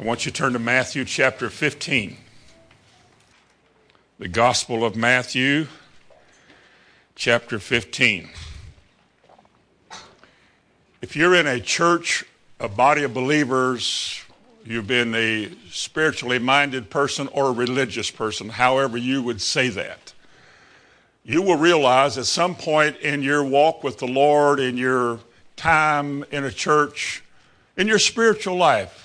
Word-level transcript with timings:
I 0.00 0.04
want 0.04 0.24
you 0.24 0.32
to 0.32 0.36
turn 0.36 0.54
to 0.54 0.58
Matthew 0.58 1.04
chapter 1.04 1.48
15. 1.48 2.16
The 4.18 4.26
Gospel 4.26 4.84
of 4.84 4.96
Matthew, 4.96 5.66
chapter 7.14 7.58
15. 7.58 8.28
If 11.02 11.14
you're 11.14 11.34
in 11.34 11.46
a 11.46 11.60
church, 11.60 12.24
a 12.58 12.68
body 12.68 13.04
of 13.04 13.14
believers, 13.14 14.22
you've 14.64 14.86
been 14.86 15.14
a 15.14 15.50
spiritually 15.70 16.38
minded 16.38 16.90
person 16.90 17.28
or 17.28 17.48
a 17.48 17.52
religious 17.52 18.10
person, 18.10 18.48
however 18.48 18.96
you 18.96 19.22
would 19.22 19.40
say 19.40 19.68
that, 19.68 20.14
you 21.22 21.42
will 21.42 21.58
realize 21.58 22.18
at 22.18 22.26
some 22.26 22.56
point 22.56 22.96
in 22.96 23.22
your 23.22 23.44
walk 23.44 23.84
with 23.84 23.98
the 23.98 24.08
Lord, 24.08 24.58
in 24.58 24.76
your 24.76 25.20
time 25.54 26.24
in 26.32 26.44
a 26.44 26.50
church, 26.50 27.22
in 27.76 27.86
your 27.86 28.00
spiritual 28.00 28.56
life, 28.56 29.01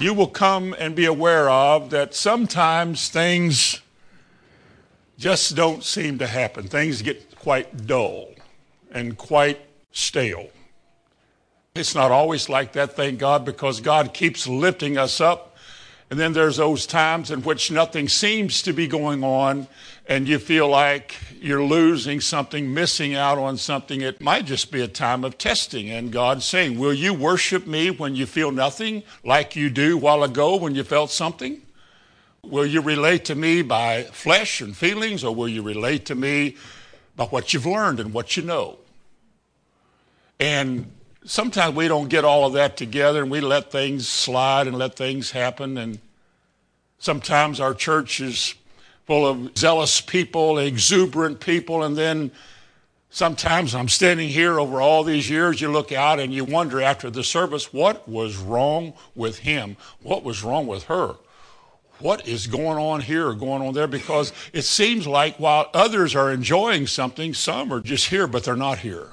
you 0.00 0.14
will 0.14 0.26
come 0.26 0.74
and 0.78 0.96
be 0.96 1.04
aware 1.04 1.50
of 1.50 1.90
that 1.90 2.14
sometimes 2.14 3.08
things 3.08 3.80
just 5.18 5.54
don't 5.54 5.84
seem 5.84 6.18
to 6.18 6.26
happen. 6.26 6.66
Things 6.66 7.02
get 7.02 7.36
quite 7.36 7.86
dull 7.86 8.30
and 8.90 9.18
quite 9.18 9.60
stale. 9.92 10.48
It's 11.74 11.94
not 11.94 12.10
always 12.10 12.48
like 12.48 12.72
that, 12.72 12.96
thank 12.96 13.18
God, 13.18 13.44
because 13.44 13.80
God 13.80 14.14
keeps 14.14 14.46
lifting 14.46 14.96
us 14.96 15.20
up 15.20 15.50
and 16.10 16.18
then 16.18 16.32
there's 16.32 16.56
those 16.56 16.86
times 16.86 17.30
in 17.30 17.42
which 17.42 17.70
nothing 17.70 18.08
seems 18.08 18.62
to 18.62 18.72
be 18.72 18.88
going 18.88 19.22
on 19.22 19.68
and 20.10 20.26
you 20.26 20.40
feel 20.40 20.66
like 20.66 21.14
you're 21.40 21.62
losing 21.62 22.20
something, 22.20 22.74
missing 22.74 23.14
out 23.14 23.38
on 23.38 23.56
something. 23.56 24.00
It 24.00 24.20
might 24.20 24.44
just 24.44 24.72
be 24.72 24.82
a 24.82 24.88
time 24.88 25.22
of 25.22 25.38
testing 25.38 25.88
and 25.88 26.10
God 26.10 26.42
saying, 26.42 26.80
Will 26.80 26.92
you 26.92 27.14
worship 27.14 27.64
me 27.64 27.92
when 27.92 28.16
you 28.16 28.26
feel 28.26 28.50
nothing 28.50 29.04
like 29.24 29.54
you 29.54 29.70
do 29.70 29.96
while 29.96 30.24
ago 30.24 30.56
when 30.56 30.74
you 30.74 30.82
felt 30.82 31.12
something? 31.12 31.62
Will 32.42 32.66
you 32.66 32.80
relate 32.80 33.24
to 33.26 33.36
me 33.36 33.62
by 33.62 34.02
flesh 34.02 34.60
and 34.60 34.76
feelings 34.76 35.22
or 35.22 35.32
will 35.32 35.48
you 35.48 35.62
relate 35.62 36.06
to 36.06 36.16
me 36.16 36.56
by 37.14 37.26
what 37.26 37.54
you've 37.54 37.66
learned 37.66 38.00
and 38.00 38.12
what 38.12 38.36
you 38.36 38.42
know? 38.42 38.78
And 40.40 40.90
sometimes 41.24 41.76
we 41.76 41.86
don't 41.86 42.08
get 42.08 42.24
all 42.24 42.46
of 42.46 42.54
that 42.54 42.76
together 42.76 43.22
and 43.22 43.30
we 43.30 43.40
let 43.40 43.70
things 43.70 44.08
slide 44.08 44.66
and 44.66 44.76
let 44.76 44.96
things 44.96 45.30
happen. 45.30 45.78
And 45.78 46.00
sometimes 46.98 47.60
our 47.60 47.74
church 47.74 48.20
is 48.20 48.56
full 49.10 49.26
of 49.26 49.58
zealous 49.58 50.00
people, 50.00 50.56
exuberant 50.58 51.40
people, 51.40 51.82
and 51.82 51.96
then 51.96 52.30
sometimes 53.08 53.74
I'm 53.74 53.88
standing 53.88 54.28
here 54.28 54.60
over 54.60 54.80
all 54.80 55.02
these 55.02 55.28
years, 55.28 55.60
you 55.60 55.68
look 55.68 55.90
out 55.90 56.20
and 56.20 56.32
you 56.32 56.44
wonder 56.44 56.80
after 56.80 57.10
the 57.10 57.24
service, 57.24 57.72
what 57.72 58.08
was 58.08 58.36
wrong 58.36 58.92
with 59.16 59.40
him? 59.40 59.76
What 60.00 60.22
was 60.22 60.44
wrong 60.44 60.68
with 60.68 60.84
her? 60.84 61.16
What 61.98 62.28
is 62.28 62.46
going 62.46 62.78
on 62.78 63.00
here 63.00 63.26
or 63.26 63.34
going 63.34 63.62
on 63.62 63.74
there? 63.74 63.88
Because 63.88 64.32
it 64.52 64.62
seems 64.62 65.08
like 65.08 65.40
while 65.40 65.68
others 65.74 66.14
are 66.14 66.30
enjoying 66.30 66.86
something, 66.86 67.34
some 67.34 67.72
are 67.72 67.80
just 67.80 68.10
here, 68.10 68.28
but 68.28 68.44
they're 68.44 68.54
not 68.54 68.78
here. 68.78 69.08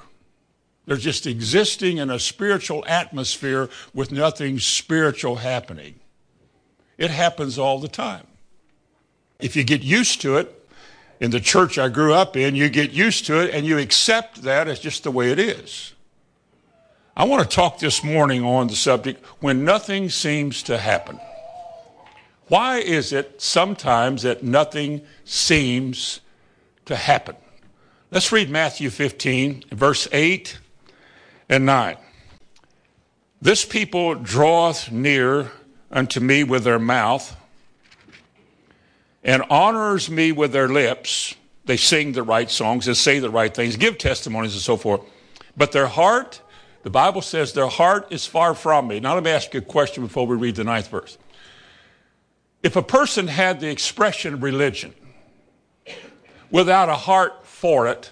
They're 0.86 0.96
just 0.96 1.26
existing 1.26 1.96
in 1.96 2.08
a 2.08 2.20
spiritual 2.20 2.84
atmosphere 2.86 3.68
with 3.92 4.12
nothing 4.12 4.60
spiritual 4.60 5.34
happening. 5.34 5.96
It 6.98 7.10
happens 7.10 7.58
all 7.58 7.80
the 7.80 7.88
time. 7.88 8.28
If 9.40 9.54
you 9.54 9.62
get 9.62 9.82
used 9.82 10.20
to 10.22 10.36
it, 10.36 10.54
in 11.20 11.30
the 11.30 11.40
church 11.40 11.78
I 11.78 11.88
grew 11.88 12.12
up 12.12 12.36
in, 12.36 12.56
you 12.56 12.68
get 12.68 12.90
used 12.90 13.26
to 13.26 13.40
it 13.40 13.54
and 13.54 13.64
you 13.64 13.78
accept 13.78 14.42
that 14.42 14.66
as 14.66 14.80
just 14.80 15.04
the 15.04 15.10
way 15.10 15.30
it 15.30 15.38
is. 15.38 15.94
I 17.16 17.24
want 17.24 17.48
to 17.48 17.56
talk 17.56 17.78
this 17.78 18.02
morning 18.02 18.44
on 18.44 18.68
the 18.68 18.76
subject 18.76 19.24
when 19.40 19.64
nothing 19.64 20.10
seems 20.10 20.62
to 20.64 20.78
happen. 20.78 21.20
Why 22.48 22.78
is 22.78 23.12
it 23.12 23.40
sometimes 23.40 24.22
that 24.22 24.42
nothing 24.42 25.02
seems 25.24 26.20
to 26.86 26.96
happen? 26.96 27.36
Let's 28.10 28.32
read 28.32 28.50
Matthew 28.50 28.90
15, 28.90 29.64
verse 29.70 30.08
8 30.10 30.58
and 31.48 31.66
9. 31.66 31.96
This 33.40 33.64
people 33.64 34.14
draweth 34.14 34.90
near 34.90 35.52
unto 35.92 36.18
me 36.20 36.42
with 36.42 36.64
their 36.64 36.78
mouth 36.78 37.36
and 39.28 39.42
honors 39.50 40.08
me 40.08 40.32
with 40.32 40.52
their 40.52 40.68
lips. 40.68 41.34
They 41.66 41.76
sing 41.76 42.12
the 42.12 42.22
right 42.22 42.50
songs, 42.50 42.86
they 42.86 42.94
say 42.94 43.18
the 43.18 43.28
right 43.28 43.54
things, 43.54 43.76
give 43.76 43.98
testimonies 43.98 44.54
and 44.54 44.62
so 44.62 44.78
forth. 44.78 45.02
But 45.54 45.70
their 45.70 45.86
heart, 45.86 46.40
the 46.82 46.88
Bible 46.88 47.20
says, 47.20 47.52
their 47.52 47.66
heart 47.66 48.06
is 48.10 48.24
far 48.24 48.54
from 48.54 48.88
me. 48.88 49.00
Now, 49.00 49.12
let 49.12 49.22
me 49.22 49.30
ask 49.30 49.52
you 49.52 49.58
a 49.58 49.62
question 49.62 50.02
before 50.02 50.26
we 50.26 50.34
read 50.34 50.56
the 50.56 50.64
ninth 50.64 50.88
verse. 50.88 51.18
If 52.62 52.74
a 52.74 52.82
person 52.82 53.26
had 53.28 53.60
the 53.60 53.68
expression 53.68 54.40
religion 54.40 54.94
without 56.50 56.88
a 56.88 56.94
heart 56.94 57.44
for 57.44 57.86
it, 57.86 58.10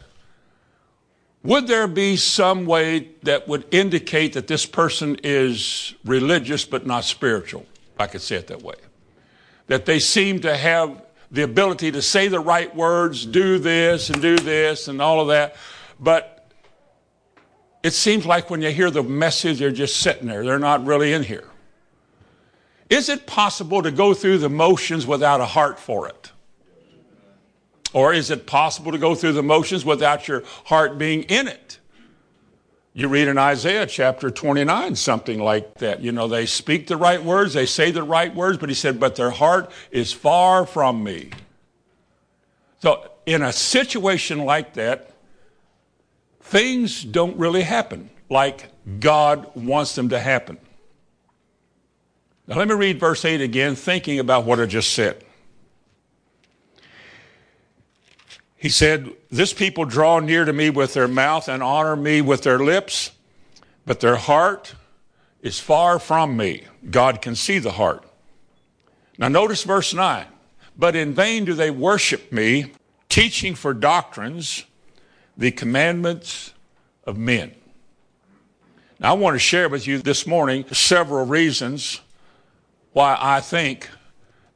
would 1.42 1.66
there 1.66 1.88
be 1.88 2.16
some 2.18 2.66
way 2.66 3.08
that 3.22 3.48
would 3.48 3.64
indicate 3.70 4.34
that 4.34 4.48
this 4.48 4.66
person 4.66 5.16
is 5.24 5.94
religious 6.04 6.66
but 6.66 6.86
not 6.86 7.04
spiritual? 7.04 7.64
I 7.98 8.06
could 8.06 8.20
say 8.20 8.36
it 8.36 8.48
that 8.48 8.60
way. 8.60 8.74
That 9.68 9.86
they 9.86 9.98
seem 9.98 10.40
to 10.40 10.54
have 10.54 11.05
the 11.30 11.42
ability 11.42 11.92
to 11.92 12.02
say 12.02 12.28
the 12.28 12.40
right 12.40 12.74
words, 12.74 13.26
do 13.26 13.58
this 13.58 14.10
and 14.10 14.22
do 14.22 14.36
this 14.36 14.88
and 14.88 15.02
all 15.02 15.20
of 15.20 15.28
that, 15.28 15.56
but 15.98 16.36
it 17.82 17.92
seems 17.92 18.26
like 18.26 18.50
when 18.50 18.62
you 18.62 18.70
hear 18.70 18.90
the 18.90 19.02
message, 19.02 19.58
they're 19.58 19.70
just 19.70 19.98
sitting 19.98 20.26
there. 20.26 20.44
They're 20.44 20.58
not 20.58 20.84
really 20.84 21.12
in 21.12 21.22
here. 21.22 21.48
Is 22.90 23.08
it 23.08 23.26
possible 23.26 23.82
to 23.82 23.90
go 23.90 24.14
through 24.14 24.38
the 24.38 24.48
motions 24.48 25.06
without 25.06 25.40
a 25.40 25.44
heart 25.44 25.78
for 25.78 26.08
it? 26.08 26.32
Or 27.92 28.12
is 28.12 28.30
it 28.30 28.46
possible 28.46 28.92
to 28.92 28.98
go 28.98 29.14
through 29.14 29.32
the 29.32 29.42
motions 29.42 29.84
without 29.84 30.28
your 30.28 30.42
heart 30.64 30.98
being 30.98 31.22
in 31.24 31.48
it? 31.48 31.78
You 32.96 33.08
read 33.08 33.28
in 33.28 33.36
Isaiah 33.36 33.86
chapter 33.86 34.30
29 34.30 34.96
something 34.96 35.38
like 35.38 35.74
that. 35.74 36.00
You 36.00 36.12
know, 36.12 36.28
they 36.28 36.46
speak 36.46 36.86
the 36.86 36.96
right 36.96 37.22
words, 37.22 37.52
they 37.52 37.66
say 37.66 37.90
the 37.90 38.02
right 38.02 38.34
words, 38.34 38.56
but 38.56 38.70
he 38.70 38.74
said, 38.74 38.98
but 38.98 39.16
their 39.16 39.28
heart 39.28 39.70
is 39.90 40.14
far 40.14 40.64
from 40.64 41.04
me. 41.04 41.28
So, 42.78 43.06
in 43.26 43.42
a 43.42 43.52
situation 43.52 44.46
like 44.46 44.72
that, 44.74 45.10
things 46.40 47.04
don't 47.04 47.36
really 47.36 47.64
happen 47.64 48.08
like 48.30 48.70
God 48.98 49.54
wants 49.54 49.94
them 49.94 50.08
to 50.08 50.18
happen. 50.18 50.56
Now, 52.46 52.56
let 52.56 52.66
me 52.66 52.74
read 52.74 52.98
verse 52.98 53.26
8 53.26 53.42
again, 53.42 53.74
thinking 53.74 54.20
about 54.20 54.46
what 54.46 54.58
I 54.58 54.64
just 54.64 54.94
said. 54.94 55.22
He 58.66 58.70
said, 58.70 59.12
This 59.30 59.52
people 59.52 59.84
draw 59.84 60.18
near 60.18 60.44
to 60.44 60.52
me 60.52 60.70
with 60.70 60.92
their 60.92 61.06
mouth 61.06 61.46
and 61.46 61.62
honor 61.62 61.94
me 61.94 62.20
with 62.20 62.42
their 62.42 62.58
lips, 62.58 63.12
but 63.84 64.00
their 64.00 64.16
heart 64.16 64.74
is 65.40 65.60
far 65.60 66.00
from 66.00 66.36
me. 66.36 66.64
God 66.90 67.22
can 67.22 67.36
see 67.36 67.60
the 67.60 67.70
heart. 67.70 68.02
Now, 69.18 69.28
notice 69.28 69.62
verse 69.62 69.94
9. 69.94 70.26
But 70.76 70.96
in 70.96 71.14
vain 71.14 71.44
do 71.44 71.54
they 71.54 71.70
worship 71.70 72.32
me, 72.32 72.72
teaching 73.08 73.54
for 73.54 73.72
doctrines 73.72 74.64
the 75.36 75.52
commandments 75.52 76.52
of 77.04 77.16
men. 77.16 77.54
Now, 78.98 79.10
I 79.10 79.12
want 79.12 79.36
to 79.36 79.38
share 79.38 79.68
with 79.68 79.86
you 79.86 79.98
this 79.98 80.26
morning 80.26 80.64
several 80.72 81.24
reasons 81.24 82.00
why 82.92 83.16
I 83.20 83.42
think 83.42 83.88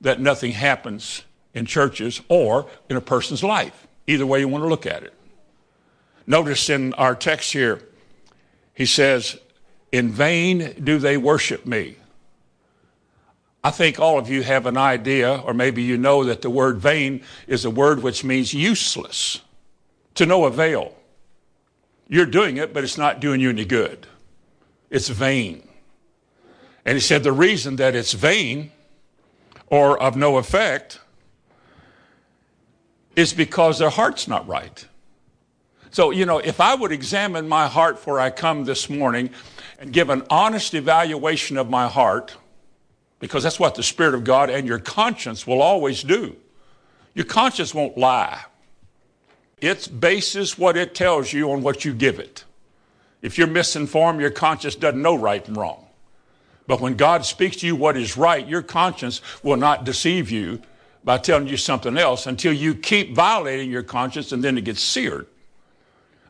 that 0.01 0.19
nothing 0.19 0.51
happens 0.51 1.23
in 1.55 1.65
churches 1.65 2.21
or 2.29 2.67
in 2.89 2.97
a 2.97 3.01
person's 3.01 3.45
life. 3.45 3.87
Either 4.11 4.27
way 4.27 4.41
you 4.41 4.49
want 4.49 4.65
to 4.65 4.69
look 4.69 4.87
at 4.87 5.05
it. 5.05 5.15
Notice 6.27 6.69
in 6.69 6.93
our 6.95 7.15
text 7.15 7.53
here, 7.53 7.81
he 8.75 8.85
says, 8.85 9.39
In 9.93 10.11
vain 10.11 10.75
do 10.83 10.99
they 10.99 11.17
worship 11.17 11.65
me. 11.65 11.95
I 13.63 13.71
think 13.71 14.01
all 14.01 14.19
of 14.19 14.29
you 14.29 14.43
have 14.43 14.67
an 14.67 14.77
idea, 14.77 15.37
or 15.37 15.55
maybe 15.55 15.83
you 15.83 15.97
know 15.97 16.25
that 16.25 16.43
the 16.43 16.51
word 16.51 16.79
vain 16.79 17.23
is 17.47 17.65
a 17.65 17.71
word 17.71 18.03
which 18.03 18.25
means 18.25 18.53
useless, 18.53 19.43
to 20.17 20.27
no 20.27 20.45
avail. 20.45 20.93
You're 22.09 22.27
doing 22.27 22.57
it, 22.57 22.75
but 22.75 22.83
it's 22.83 22.99
not 22.99 23.21
doing 23.21 23.41
you 23.41 23.51
any 23.51 23.65
good. 23.65 24.09
It's 24.91 25.09
vain. 25.09 25.69
And 26.85 26.97
he 26.97 27.01
said 27.01 27.23
the 27.23 27.33
reason 27.33 27.77
that 27.77 27.95
it's 27.95 28.13
vain 28.13 28.73
or 29.69 30.03
of 30.03 30.17
no 30.17 30.37
effect 30.39 30.99
is 33.21 33.33
because 33.33 33.79
their 33.79 33.91
heart's 33.91 34.27
not 34.27 34.49
right. 34.49 34.87
So, 35.91 36.11
you 36.11 36.25
know, 36.25 36.39
if 36.39 36.61
I 36.61 36.75
would 36.75 36.93
examine 36.93 37.49
my 37.49 37.69
heart 37.69 37.97
before 37.97 38.19
I 38.19 38.31
come 38.31 38.65
this 38.65 38.89
morning 38.89 39.31
and 39.79 39.93
give 39.93 40.09
an 40.09 40.23
honest 40.31 40.75
evaluation 40.75 41.57
of 41.57 41.69
my 41.69 41.89
heart, 41.89 42.37
because 43.19 43.43
that's 43.43 43.61
what 43.61 43.75
the 43.75 43.83
Spirit 43.83 44.15
of 44.15 44.25
God 44.25 44.51
and 44.51 44.67
your 44.67 44.79
conscience 44.79 45.47
will 45.47 45.61
always 45.61 46.03
do. 46.03 46.37
Your 47.15 47.27
conscience 47.27 47.75
won't 47.75 47.99
lie. 47.99 48.45
It 49.61 50.01
bases 50.01 50.57
what 50.57 50.77
it 50.77 50.95
tells 50.95 51.33
you 51.33 51.53
on 51.53 51.63
what 51.63 51.85
you 51.85 51.93
give 51.93 52.19
it. 52.19 52.45
If 53.21 53.37
you're 53.37 53.47
misinformed, 53.47 54.21
your 54.21 54.31
conscience 54.31 54.75
doesn't 54.75 55.03
know 55.03 55.17
right 55.17 55.47
and 55.47 55.57
wrong. 55.57 55.87
But 56.67 56.81
when 56.81 56.95
God 56.95 57.27
speaks 57.27 57.57
to 57.59 57.67
you 57.67 57.77
what 57.77 57.97
is 57.97 58.17
right, 58.17 58.47
your 58.47 58.63
conscience 58.63 59.21
will 59.43 59.57
not 59.57 59.85
deceive 59.85 60.31
you 60.31 60.63
by 61.05 61.19
telling 61.19 61.49
you 61.49 61.57
something 61.57 61.97
else 61.97 62.27
until 62.27 62.53
you 62.53 62.75
keep 62.75 63.15
violating 63.15 63.71
your 63.71 63.83
conscience 63.83 64.33
and 64.33 64.45
then 64.45 64.59
it 64.59 64.65
gets 64.65 64.83
seared. 64.83 65.27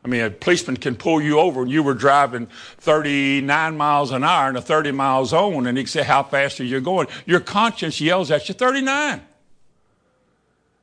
I 0.03 0.07
mean, 0.07 0.21
a 0.21 0.29
policeman 0.31 0.77
can 0.77 0.95
pull 0.95 1.21
you 1.21 1.39
over 1.39 1.61
and 1.61 1.69
you 1.69 1.83
were 1.83 1.93
driving 1.93 2.47
39 2.79 3.77
miles 3.77 4.11
an 4.11 4.23
hour 4.23 4.49
in 4.49 4.55
a 4.55 4.61
30 4.61 4.91
mile 4.91 5.25
zone 5.25 5.67
and 5.67 5.77
he 5.77 5.83
can 5.83 5.89
say, 5.89 6.03
How 6.03 6.23
fast 6.23 6.59
are 6.59 6.63
you 6.63 6.81
going? 6.81 7.07
Your 7.25 7.39
conscience 7.39 8.01
yells 8.01 8.31
at 8.31 8.49
you 8.49 8.55
39. 8.55 9.21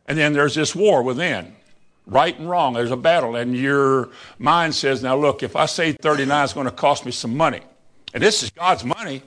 And 0.06 0.16
then 0.18 0.32
there's 0.32 0.54
this 0.54 0.74
war 0.74 1.02
within 1.02 1.54
right 2.08 2.36
and 2.38 2.48
wrong. 2.48 2.74
There's 2.74 2.90
a 2.90 2.96
battle, 2.96 3.36
and 3.36 3.56
your 3.56 4.10
mind 4.38 4.74
says, 4.74 5.02
Now 5.02 5.16
look, 5.16 5.42
if 5.42 5.54
I 5.54 5.66
say 5.66 5.92
39 5.92 6.44
is 6.44 6.52
going 6.52 6.66
to 6.66 6.72
cost 6.72 7.06
me 7.06 7.12
some 7.12 7.36
money, 7.36 7.60
and 8.12 8.22
this 8.22 8.42
is 8.42 8.50
God's 8.50 8.84
money, 8.84 9.22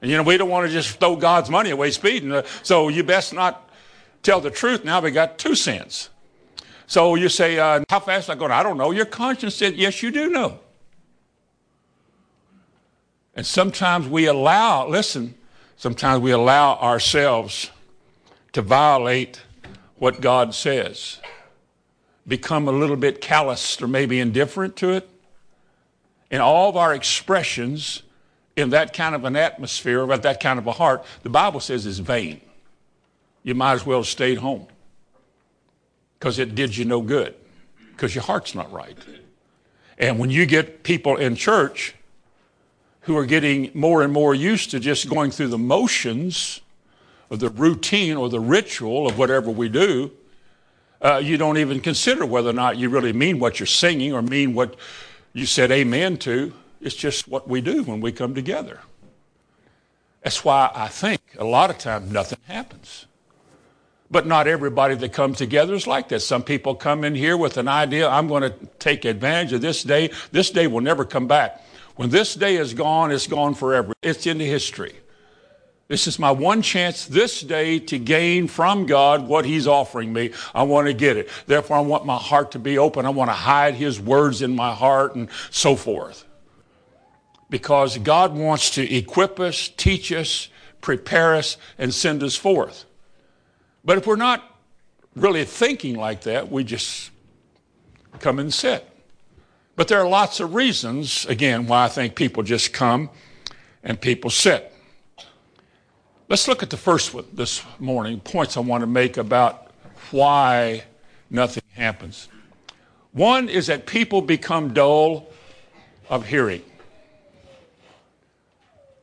and 0.00 0.10
you 0.10 0.16
know, 0.16 0.22
we 0.22 0.36
don't 0.36 0.48
want 0.48 0.66
to 0.66 0.72
just 0.72 0.98
throw 0.98 1.16
God's 1.16 1.50
money 1.50 1.70
away 1.70 1.90
speeding, 1.90 2.32
uh, 2.32 2.42
so 2.62 2.88
you 2.88 3.02
best 3.02 3.32
not 3.32 3.68
tell 4.22 4.40
the 4.40 4.50
truth. 4.50 4.84
Now 4.84 5.00
we 5.00 5.10
got 5.10 5.38
two 5.38 5.54
cents. 5.54 6.10
So 6.86 7.16
you 7.16 7.28
say, 7.28 7.58
uh, 7.58 7.84
How 7.88 8.00
fast 8.00 8.30
I 8.30 8.34
going? 8.34 8.52
I 8.52 8.62
don't 8.62 8.78
know. 8.78 8.90
Your 8.92 9.06
conscience 9.06 9.54
said, 9.54 9.74
Yes, 9.74 10.02
you 10.02 10.10
do 10.10 10.30
know. 10.30 10.60
And 13.34 13.46
sometimes 13.46 14.08
we 14.08 14.26
allow, 14.26 14.88
listen, 14.88 15.34
sometimes 15.76 16.22
we 16.22 16.32
allow 16.32 16.76
ourselves 16.76 17.70
to 18.52 18.62
violate 18.62 19.42
what 19.96 20.20
God 20.20 20.54
says, 20.54 21.18
become 22.26 22.66
a 22.68 22.72
little 22.72 22.96
bit 22.96 23.20
calloused 23.20 23.82
or 23.82 23.88
maybe 23.88 24.18
indifferent 24.18 24.76
to 24.76 24.90
it. 24.90 25.08
And 26.30 26.42
all 26.42 26.68
of 26.68 26.76
our 26.76 26.94
expressions 26.94 28.02
in 28.58 28.70
that 28.70 28.92
kind 28.92 29.14
of 29.14 29.24
an 29.24 29.36
atmosphere, 29.36 30.04
with 30.04 30.22
that 30.22 30.40
kind 30.40 30.58
of 30.58 30.66
a 30.66 30.72
heart, 30.72 31.04
the 31.22 31.30
Bible 31.30 31.60
says 31.60 31.86
is 31.86 32.00
vain. 32.00 32.40
You 33.44 33.54
might 33.54 33.74
as 33.74 33.86
well 33.86 34.00
have 34.00 34.08
stayed 34.08 34.38
home 34.38 34.66
because 36.18 36.40
it 36.40 36.56
did 36.56 36.76
you 36.76 36.84
no 36.84 37.00
good 37.00 37.36
because 37.92 38.16
your 38.16 38.24
heart's 38.24 38.56
not 38.56 38.70
right. 38.72 38.98
And 39.96 40.18
when 40.18 40.30
you 40.30 40.44
get 40.44 40.82
people 40.82 41.16
in 41.16 41.36
church 41.36 41.94
who 43.02 43.16
are 43.16 43.26
getting 43.26 43.70
more 43.74 44.02
and 44.02 44.12
more 44.12 44.34
used 44.34 44.72
to 44.72 44.80
just 44.80 45.08
going 45.08 45.30
through 45.30 45.48
the 45.48 45.58
motions 45.58 46.60
of 47.30 47.38
the 47.38 47.50
routine 47.50 48.16
or 48.16 48.28
the 48.28 48.40
ritual 48.40 49.06
of 49.06 49.18
whatever 49.18 49.52
we 49.52 49.68
do, 49.68 50.10
uh, 51.00 51.20
you 51.22 51.36
don't 51.36 51.58
even 51.58 51.78
consider 51.78 52.26
whether 52.26 52.50
or 52.50 52.54
not 52.54 52.76
you 52.76 52.88
really 52.88 53.12
mean 53.12 53.38
what 53.38 53.60
you're 53.60 53.68
singing 53.68 54.12
or 54.12 54.20
mean 54.20 54.52
what 54.52 54.74
you 55.32 55.46
said 55.46 55.70
amen 55.70 56.16
to. 56.16 56.52
It's 56.80 56.94
just 56.94 57.28
what 57.28 57.48
we 57.48 57.60
do 57.60 57.82
when 57.82 58.00
we 58.00 58.12
come 58.12 58.34
together. 58.34 58.80
That's 60.22 60.44
why 60.44 60.70
I 60.74 60.88
think 60.88 61.20
a 61.38 61.44
lot 61.44 61.70
of 61.70 61.78
times 61.78 62.10
nothing 62.12 62.38
happens. 62.46 63.06
But 64.10 64.26
not 64.26 64.46
everybody 64.46 64.94
that 64.94 65.12
comes 65.12 65.38
together 65.38 65.74
is 65.74 65.86
like 65.86 66.08
that. 66.08 66.20
Some 66.20 66.42
people 66.42 66.74
come 66.74 67.04
in 67.04 67.14
here 67.14 67.36
with 67.36 67.58
an 67.58 67.68
idea, 67.68 68.08
I'm 68.08 68.26
going 68.26 68.42
to 68.42 68.54
take 68.78 69.04
advantage 69.04 69.52
of 69.52 69.60
this 69.60 69.82
day. 69.82 70.10
This 70.32 70.50
day 70.50 70.66
will 70.66 70.80
never 70.80 71.04
come 71.04 71.26
back. 71.26 71.62
When 71.96 72.10
this 72.10 72.34
day 72.34 72.56
is 72.56 72.74
gone, 72.74 73.10
it's 73.10 73.26
gone 73.26 73.54
forever. 73.54 73.92
It's 74.02 74.26
into 74.26 74.44
history. 74.44 74.94
This 75.88 76.06
is 76.06 76.18
my 76.18 76.30
one 76.30 76.62
chance 76.62 77.06
this 77.06 77.40
day 77.40 77.78
to 77.80 77.98
gain 77.98 78.46
from 78.46 78.84
God 78.86 79.26
what 79.26 79.46
He's 79.46 79.66
offering 79.66 80.12
me. 80.12 80.30
I 80.54 80.62
want 80.62 80.86
to 80.86 80.92
get 80.92 81.16
it. 81.16 81.30
Therefore, 81.46 81.78
I 81.78 81.80
want 81.80 82.04
my 82.04 82.16
heart 82.16 82.52
to 82.52 82.58
be 82.58 82.76
open. 82.76 83.06
I 83.06 83.10
want 83.10 83.30
to 83.30 83.34
hide 83.34 83.74
His 83.74 83.98
words 83.98 84.42
in 84.42 84.54
my 84.54 84.74
heart 84.74 85.14
and 85.14 85.28
so 85.50 85.76
forth. 85.76 86.24
Because 87.50 87.98
God 87.98 88.34
wants 88.34 88.70
to 88.72 88.94
equip 88.94 89.40
us, 89.40 89.68
teach 89.68 90.12
us, 90.12 90.48
prepare 90.80 91.34
us, 91.34 91.56
and 91.78 91.92
send 91.94 92.22
us 92.22 92.36
forth. 92.36 92.84
But 93.84 93.98
if 93.98 94.06
we're 94.06 94.16
not 94.16 94.44
really 95.16 95.44
thinking 95.44 95.96
like 95.96 96.22
that, 96.22 96.50
we 96.50 96.64
just 96.64 97.10
come 98.20 98.38
and 98.38 98.52
sit. 98.52 98.86
But 99.76 99.88
there 99.88 100.00
are 100.00 100.08
lots 100.08 100.40
of 100.40 100.54
reasons, 100.54 101.24
again, 101.26 101.66
why 101.66 101.84
I 101.84 101.88
think 101.88 102.16
people 102.16 102.42
just 102.42 102.72
come 102.72 103.10
and 103.82 104.00
people 104.00 104.28
sit. 104.28 104.72
Let's 106.28 106.48
look 106.48 106.62
at 106.62 106.68
the 106.68 106.76
first 106.76 107.14
one 107.14 107.24
this 107.32 107.62
morning, 107.78 108.20
points 108.20 108.56
I 108.56 108.60
want 108.60 108.82
to 108.82 108.86
make 108.86 109.16
about 109.16 109.70
why 110.10 110.84
nothing 111.30 111.62
happens. 111.74 112.28
One 113.12 113.48
is 113.48 113.68
that 113.68 113.86
people 113.86 114.20
become 114.20 114.74
dull 114.74 115.30
of 116.10 116.26
hearing. 116.26 116.62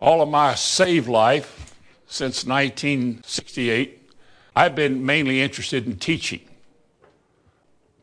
All 0.06 0.22
of 0.22 0.30
my 0.30 0.54
saved 0.54 1.08
life 1.08 1.74
since 2.06 2.46
1968 2.46 4.12
I've 4.56 4.76
been 4.76 5.04
mainly 5.04 5.42
interested 5.42 5.88
in 5.88 5.98
teaching. 5.98 6.42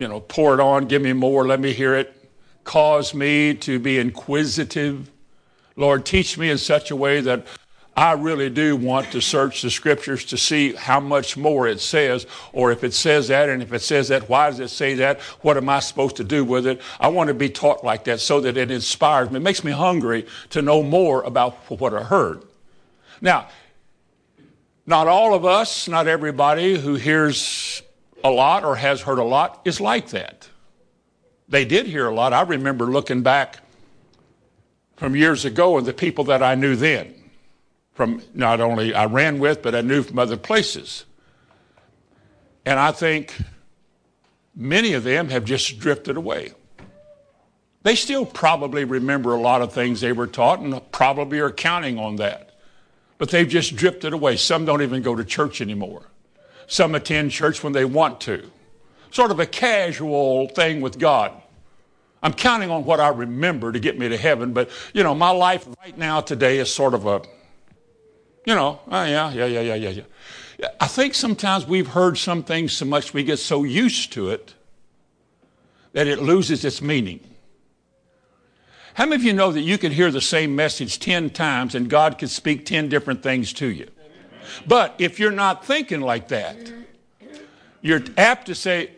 You 0.00 0.08
know, 0.08 0.18
pour 0.18 0.52
it 0.52 0.58
on, 0.58 0.86
give 0.86 1.00
me 1.00 1.12
more, 1.12 1.46
let 1.46 1.60
me 1.60 1.72
hear 1.72 1.94
it. 1.94 2.28
Cause 2.64 3.14
me 3.14 3.54
to 3.54 3.78
be 3.78 4.00
inquisitive. 4.00 5.12
Lord, 5.76 6.04
teach 6.04 6.36
me 6.36 6.50
in 6.50 6.58
such 6.58 6.90
a 6.90 6.96
way 6.96 7.20
that 7.20 7.46
I 7.94 8.12
really 8.12 8.48
do 8.48 8.74
want 8.74 9.12
to 9.12 9.20
search 9.20 9.60
the 9.60 9.70
scriptures 9.70 10.24
to 10.26 10.38
see 10.38 10.72
how 10.72 10.98
much 10.98 11.36
more 11.36 11.68
it 11.68 11.80
says, 11.80 12.26
or 12.52 12.72
if 12.72 12.84
it 12.84 12.94
says 12.94 13.28
that, 13.28 13.50
and 13.50 13.62
if 13.62 13.72
it 13.72 13.82
says 13.82 14.08
that, 14.08 14.30
why 14.30 14.48
does 14.48 14.60
it 14.60 14.68
say 14.68 14.94
that? 14.94 15.20
What 15.42 15.58
am 15.58 15.68
I 15.68 15.80
supposed 15.80 16.16
to 16.16 16.24
do 16.24 16.42
with 16.42 16.66
it? 16.66 16.80
I 16.98 17.08
want 17.08 17.28
to 17.28 17.34
be 17.34 17.50
taught 17.50 17.84
like 17.84 18.04
that 18.04 18.20
so 18.20 18.40
that 18.40 18.56
it 18.56 18.70
inspires 18.70 19.30
me. 19.30 19.36
It 19.36 19.40
makes 19.40 19.62
me 19.62 19.72
hungry 19.72 20.26
to 20.50 20.62
know 20.62 20.82
more 20.82 21.22
about 21.22 21.54
what 21.70 21.92
I 21.92 22.02
heard. 22.02 22.42
Now, 23.20 23.48
not 24.86 25.06
all 25.06 25.34
of 25.34 25.44
us, 25.44 25.86
not 25.86 26.08
everybody 26.08 26.78
who 26.78 26.94
hears 26.94 27.82
a 28.24 28.30
lot 28.30 28.64
or 28.64 28.76
has 28.76 29.02
heard 29.02 29.18
a 29.18 29.24
lot 29.24 29.60
is 29.66 29.80
like 29.80 30.08
that. 30.08 30.48
They 31.48 31.66
did 31.66 31.86
hear 31.86 32.06
a 32.06 32.14
lot. 32.14 32.32
I 32.32 32.42
remember 32.42 32.86
looking 32.86 33.22
back 33.22 33.58
from 34.96 35.14
years 35.14 35.44
ago 35.44 35.76
and 35.76 35.86
the 35.86 35.92
people 35.92 36.24
that 36.24 36.42
I 36.42 36.54
knew 36.54 36.74
then, 36.74 37.14
from 37.94 38.22
not 38.34 38.60
only 38.60 38.94
I 38.94 39.06
ran 39.06 39.38
with, 39.38 39.62
but 39.62 39.74
I 39.74 39.80
knew 39.80 40.02
from 40.02 40.18
other 40.18 40.36
places. 40.36 41.04
And 42.64 42.78
I 42.78 42.92
think 42.92 43.36
many 44.54 44.94
of 44.94 45.04
them 45.04 45.28
have 45.28 45.44
just 45.44 45.78
drifted 45.78 46.16
away. 46.16 46.52
They 47.82 47.96
still 47.96 48.24
probably 48.24 48.84
remember 48.84 49.34
a 49.34 49.40
lot 49.40 49.62
of 49.62 49.72
things 49.72 50.00
they 50.00 50.12
were 50.12 50.28
taught 50.28 50.60
and 50.60 50.80
probably 50.92 51.40
are 51.40 51.50
counting 51.50 51.98
on 51.98 52.16
that 52.16 52.52
but 53.22 53.30
they've 53.30 53.48
just 53.48 53.76
drifted 53.76 54.12
away. 54.12 54.36
Some 54.36 54.64
don't 54.64 54.82
even 54.82 55.00
go 55.00 55.14
to 55.14 55.24
church 55.24 55.60
anymore. 55.60 56.02
Some 56.66 56.96
attend 56.96 57.30
church 57.30 57.62
when 57.62 57.72
they 57.72 57.84
want 57.84 58.20
to. 58.22 58.50
Sort 59.12 59.30
of 59.30 59.38
a 59.38 59.46
casual 59.46 60.48
thing 60.48 60.80
with 60.80 60.98
God. 60.98 61.30
I'm 62.20 62.32
counting 62.32 62.72
on 62.72 62.84
what 62.84 62.98
I 62.98 63.10
remember 63.10 63.70
to 63.70 63.78
get 63.78 63.96
me 63.96 64.08
to 64.08 64.16
heaven, 64.16 64.52
but 64.52 64.70
you 64.92 65.04
know, 65.04 65.14
my 65.14 65.30
life 65.30 65.68
right 65.84 65.96
now 65.96 66.20
today 66.20 66.58
is 66.58 66.74
sort 66.74 66.94
of 66.94 67.06
a, 67.06 67.22
you 68.44 68.54
know, 68.54 68.80
oh, 68.88 69.04
yeah, 69.04 69.32
yeah, 69.32 69.46
yeah, 69.46 69.60
yeah, 69.60 69.74
yeah, 69.74 69.90
yeah. 69.90 70.68
I 70.80 70.86
think 70.86 71.14
sometimes 71.14 71.66
we've 71.66 71.88
heard 71.88 72.18
some 72.18 72.42
things 72.42 72.72
so 72.72 72.84
much 72.84 73.12
we 73.12 73.24
get 73.24 73.38
so 73.38 73.64
used 73.64 74.12
to 74.12 74.30
it 74.30 74.54
that 75.92 76.06
it 76.06 76.20
loses 76.20 76.64
its 76.64 76.80
meaning. 76.80 77.20
How 78.94 79.06
many 79.06 79.16
of 79.16 79.24
you 79.24 79.32
know 79.32 79.52
that 79.52 79.60
you 79.60 79.78
could 79.78 79.92
hear 79.92 80.10
the 80.10 80.20
same 80.20 80.54
message 80.54 80.98
10 80.98 81.30
times 81.30 81.74
and 81.74 81.88
God 81.88 82.18
could 82.18 82.30
speak 82.30 82.66
10 82.66 82.88
different 82.88 83.22
things 83.22 83.52
to 83.54 83.66
you? 83.66 83.88
But 84.66 84.94
if 84.98 85.18
you're 85.18 85.32
not 85.32 85.64
thinking 85.64 86.00
like 86.00 86.28
that, 86.28 86.72
you're 87.80 88.02
apt 88.16 88.46
to 88.46 88.54
say, 88.54 88.90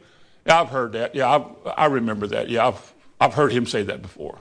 I've 0.47 0.69
heard 0.69 0.93
that. 0.93 1.15
Yeah, 1.15 1.31
I've, 1.31 1.45
i 1.77 1.87
remember 1.87 2.27
that. 2.29 2.49
Yeah, 2.49 2.69
I've, 2.69 2.95
I've 3.21 3.35
heard 3.35 3.53
him 3.53 3.67
say 3.67 3.83
that 3.85 4.03
before. 4.03 4.41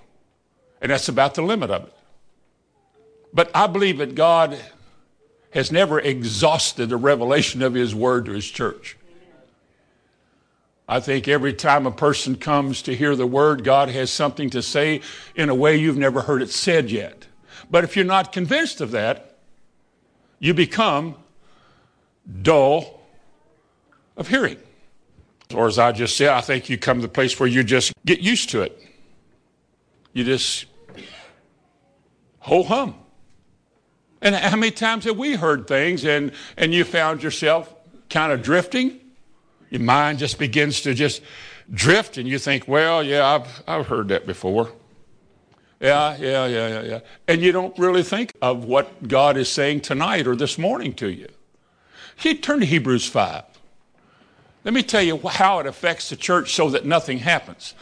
And 0.82 0.92
that's 0.92 1.08
about 1.08 1.36
the 1.36 1.44
limit 1.44 1.70
of 1.70 1.84
it. 1.86 1.94
But 3.34 3.50
I 3.56 3.68
believe 3.68 4.00
that 4.00 4.16
God 4.16 4.58
has 5.54 5.72
never 5.72 6.00
exhausted 6.00 6.90
the 6.90 6.98
revelation 6.98 7.62
of 7.62 7.74
his 7.74 7.94
word 7.94 8.26
to 8.26 8.32
his 8.32 8.50
church. 8.50 8.98
I 10.88 11.00
think 11.00 11.28
every 11.28 11.54
time 11.54 11.86
a 11.86 11.92
person 11.92 12.36
comes 12.36 12.82
to 12.84 12.96
hear 12.96 13.16
the 13.16 13.28
word, 13.28 13.64
God 13.64 13.90
has 13.90 14.12
something 14.12 14.50
to 14.50 14.62
say 14.62 15.02
in 15.36 15.50
a 15.50 15.56
way 15.56 15.78
you've 15.78 15.98
never 15.98 16.22
heard 16.22 16.42
it 16.42 16.50
said 16.50 16.92
yet. 16.92 17.28
But 17.72 17.84
if 17.84 17.96
you're 17.96 18.04
not 18.04 18.32
convinced 18.32 18.82
of 18.82 18.92
that, 18.92 19.38
you 20.40 20.54
become 20.54 21.16
dull 22.42 23.02
of 24.18 24.28
hearing. 24.28 24.58
Or 25.54 25.68
as 25.68 25.80
I 25.80 25.92
just 25.92 26.18
said, 26.18 26.30
I 26.30 26.42
think 26.42 26.70
you 26.70 26.78
come 26.78 26.98
to 26.98 27.04
the 27.04 27.14
place 27.14 27.40
where 27.40 27.48
you 27.48 27.64
just 27.64 27.94
get 28.06 28.20
used 28.20 28.50
to 28.50 28.62
it. 28.62 28.78
You 30.14 30.24
just 30.24 30.66
ho 32.40 32.64
hum. 32.64 32.96
And 34.24 34.34
how 34.34 34.58
many 34.58 34.72
times 34.72 35.04
have 35.04 35.18
we 35.18 35.36
heard 35.36 35.68
things 35.68 36.04
and, 36.04 36.32
and 36.58 36.74
you 36.74 36.84
found 36.84 37.22
yourself 37.22 37.72
kind 38.10 38.32
of 38.32 38.42
drifting? 38.42 39.02
your 39.74 39.82
mind 39.82 40.20
just 40.20 40.38
begins 40.38 40.82
to 40.82 40.94
just 40.94 41.24
drift 41.74 42.18
and 42.18 42.30
you 42.30 42.38
think, 42.38 42.68
well, 42.68 43.02
yeah, 43.02 43.26
I've, 43.26 43.64
I've 43.68 43.88
heard 43.88 44.10
that 44.10 44.28
before. 44.28 44.72
Yeah, 45.82 46.16
yeah, 46.18 46.46
yeah, 46.46 46.68
yeah, 46.68 46.82
yeah. 46.84 47.00
And 47.28 47.42
you 47.42 47.52
don't 47.52 47.78
really 47.80 48.04
think 48.04 48.32
of 48.40 48.66
what 48.66 49.08
God 49.08 49.36
is 49.36 49.50
saying 49.50 49.82
tonight 49.82 50.28
or 50.28 50.36
this 50.36 50.60
morning 50.60 50.94
to 50.94 51.10
you. 51.10 51.28
You 52.22 52.36
turn 52.36 52.60
to 52.60 52.68
Hebrews 52.68 53.08
5. 53.08 53.46
Let 54.64 54.74
me 54.76 54.84
tell 54.84 55.02
you 55.02 55.18
how 55.18 55.58
it 55.58 55.66
affects 55.66 56.10
the 56.10 56.16
church 56.16 56.54
so 56.54 56.70
that 56.70 56.86
nothing 56.86 57.18
happens. 57.18 57.74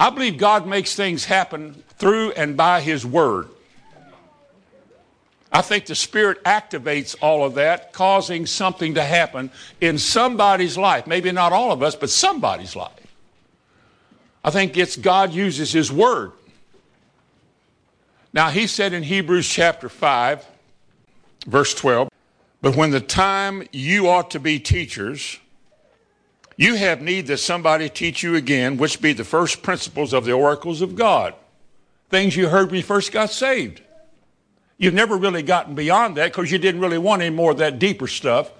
I 0.00 0.08
believe 0.08 0.38
God 0.38 0.66
makes 0.66 0.94
things 0.94 1.26
happen 1.26 1.84
through 1.98 2.30
and 2.32 2.56
by 2.56 2.80
His 2.80 3.04
Word. 3.04 3.50
I 5.50 5.62
think 5.62 5.86
the 5.86 5.94
Spirit 5.94 6.42
activates 6.44 7.16
all 7.22 7.44
of 7.44 7.54
that, 7.54 7.92
causing 7.92 8.44
something 8.44 8.94
to 8.94 9.02
happen 9.02 9.50
in 9.80 9.98
somebody's 9.98 10.76
life. 10.76 11.06
Maybe 11.06 11.32
not 11.32 11.52
all 11.52 11.72
of 11.72 11.82
us, 11.82 11.94
but 11.94 12.10
somebody's 12.10 12.76
life. 12.76 12.92
I 14.44 14.50
think 14.50 14.76
it's 14.76 14.96
God 14.96 15.32
uses 15.32 15.72
His 15.72 15.90
Word. 15.90 16.32
Now, 18.32 18.50
He 18.50 18.66
said 18.66 18.92
in 18.92 19.02
Hebrews 19.02 19.48
chapter 19.48 19.88
5, 19.88 20.46
verse 21.46 21.74
12, 21.74 22.10
But 22.60 22.76
when 22.76 22.90
the 22.90 23.00
time 23.00 23.66
you 23.72 24.08
ought 24.08 24.30
to 24.32 24.40
be 24.40 24.60
teachers, 24.60 25.38
you 26.56 26.74
have 26.74 27.00
need 27.00 27.26
that 27.28 27.38
somebody 27.38 27.88
teach 27.88 28.22
you 28.22 28.34
again, 28.34 28.76
which 28.76 29.00
be 29.00 29.14
the 29.14 29.24
first 29.24 29.62
principles 29.62 30.12
of 30.12 30.24
the 30.26 30.32
oracles 30.32 30.82
of 30.82 30.94
God. 30.94 31.34
Things 32.10 32.36
you 32.36 32.48
heard 32.48 32.66
when 32.66 32.76
you 32.76 32.82
first 32.82 33.12
got 33.12 33.30
saved. 33.30 33.80
You've 34.78 34.94
never 34.94 35.16
really 35.16 35.42
gotten 35.42 35.74
beyond 35.74 36.16
that 36.16 36.32
because 36.32 36.50
you 36.50 36.58
didn't 36.58 36.80
really 36.80 36.98
want 36.98 37.20
any 37.20 37.34
more 37.34 37.50
of 37.50 37.58
that 37.58 37.78
deeper 37.80 38.06
stuff. 38.06 38.50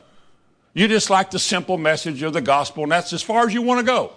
You 0.74 0.88
just 0.88 1.10
like 1.10 1.30
the 1.30 1.38
simple 1.38 1.78
message 1.78 2.22
of 2.22 2.32
the 2.32 2.40
gospel, 2.40 2.82
and 2.82 2.92
that's 2.92 3.12
as 3.12 3.22
far 3.22 3.46
as 3.46 3.54
you 3.54 3.62
want 3.62 3.80
to 3.80 3.86
go. 3.86 4.12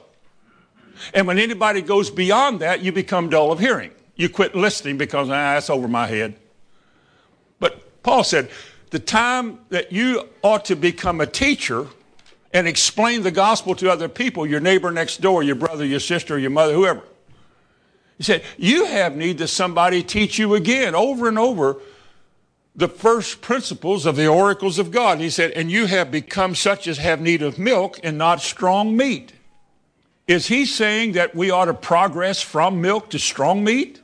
And 1.14 1.28
when 1.28 1.40
anybody 1.40 1.82
goes 1.82 2.10
beyond 2.10 2.60
that, 2.60 2.82
you 2.82 2.92
become 2.92 3.30
dull 3.30 3.52
of 3.52 3.60
hearing. 3.60 3.92
You 4.16 4.30
quit 4.30 4.56
listening 4.56 4.98
because, 4.98 5.30
ah, 5.30 5.54
that's 5.54 5.70
over 5.70 5.88
my 5.88 6.08
head. 6.08 6.36
But 7.60 8.04
Paul 8.04 8.24
said, 8.24 8.50
the 8.90 9.00
time 9.00 9.60
that 9.70 9.92
you 9.92 10.28
ought 10.42 10.66
to 10.66 10.76
become 10.76 11.22
a 11.22 11.26
teacher 11.26 11.88
and 12.54 12.68
explain 12.68 13.24
the 13.24 13.32
gospel 13.32 13.74
to 13.76 13.90
other 13.90 14.10
people, 14.10 14.46
your 14.46 14.60
neighbor 14.60 14.92
next 14.92 15.22
door, 15.22 15.42
your 15.42 15.56
brother, 15.56 15.86
your 15.86 16.00
sister, 16.00 16.38
your 16.38 16.50
mother, 16.50 16.74
whoever. 16.74 17.02
He 18.22 18.26
said, 18.26 18.44
You 18.56 18.86
have 18.86 19.16
need 19.16 19.40
that 19.40 19.48
somebody 19.48 20.04
teach 20.04 20.38
you 20.38 20.54
again 20.54 20.94
over 20.94 21.28
and 21.28 21.40
over 21.40 21.78
the 22.76 22.88
first 22.88 23.42
principles 23.42 24.06
of 24.06 24.16
the 24.16 24.28
oracles 24.28 24.78
of 24.78 24.92
God. 24.92 25.20
He 25.20 25.32
said, 25.32 25.50
And 25.54 25.72
you 25.72 25.88
have 25.88 26.12
become 26.12 26.54
such 26.54 26.88
as 26.88 27.00
have 27.00 27.20
need 27.20 27.42
of 27.42 27.58
milk 27.58 28.00
and 28.04 28.20
not 28.20 28.40
strong 28.40 28.96
meat. 28.96 29.34
Is 30.28 30.46
he 30.46 30.68
saying 30.68 31.14
that 31.14 31.34
we 31.34 31.50
ought 31.50 31.66
to 31.66 31.74
progress 31.74 32.44
from 32.44 32.80
milk 32.80 33.10
to 33.10 33.18
strong 33.18 33.64
meat? 33.64 34.04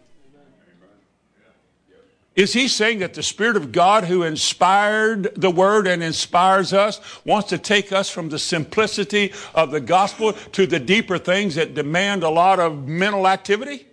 Is 2.36 2.54
he 2.54 2.68
saying 2.68 2.98
that 3.00 3.14
the 3.14 3.22
Spirit 3.22 3.56
of 3.56 3.72
God, 3.72 4.06
who 4.06 4.24
inspired 4.24 5.30
the 5.36 5.52
Word 5.52 5.86
and 5.86 6.02
inspires 6.02 6.74
us, 6.74 7.00
wants 7.24 7.50
to 7.50 7.60
take 7.60 7.92
us 7.92 8.10
from 8.10 8.30
the 8.30 8.40
simplicity 8.40 9.32
of 9.54 9.70
the 9.70 9.80
gospel 9.80 10.34
to 10.34 10.66
the 10.66 10.80
deeper 10.80 11.20
things 11.20 11.54
that 11.54 11.76
demand 11.76 12.24
a 12.24 12.30
lot 12.30 12.60
of 12.60 12.88
mental 12.88 13.28
activity? 13.28 13.86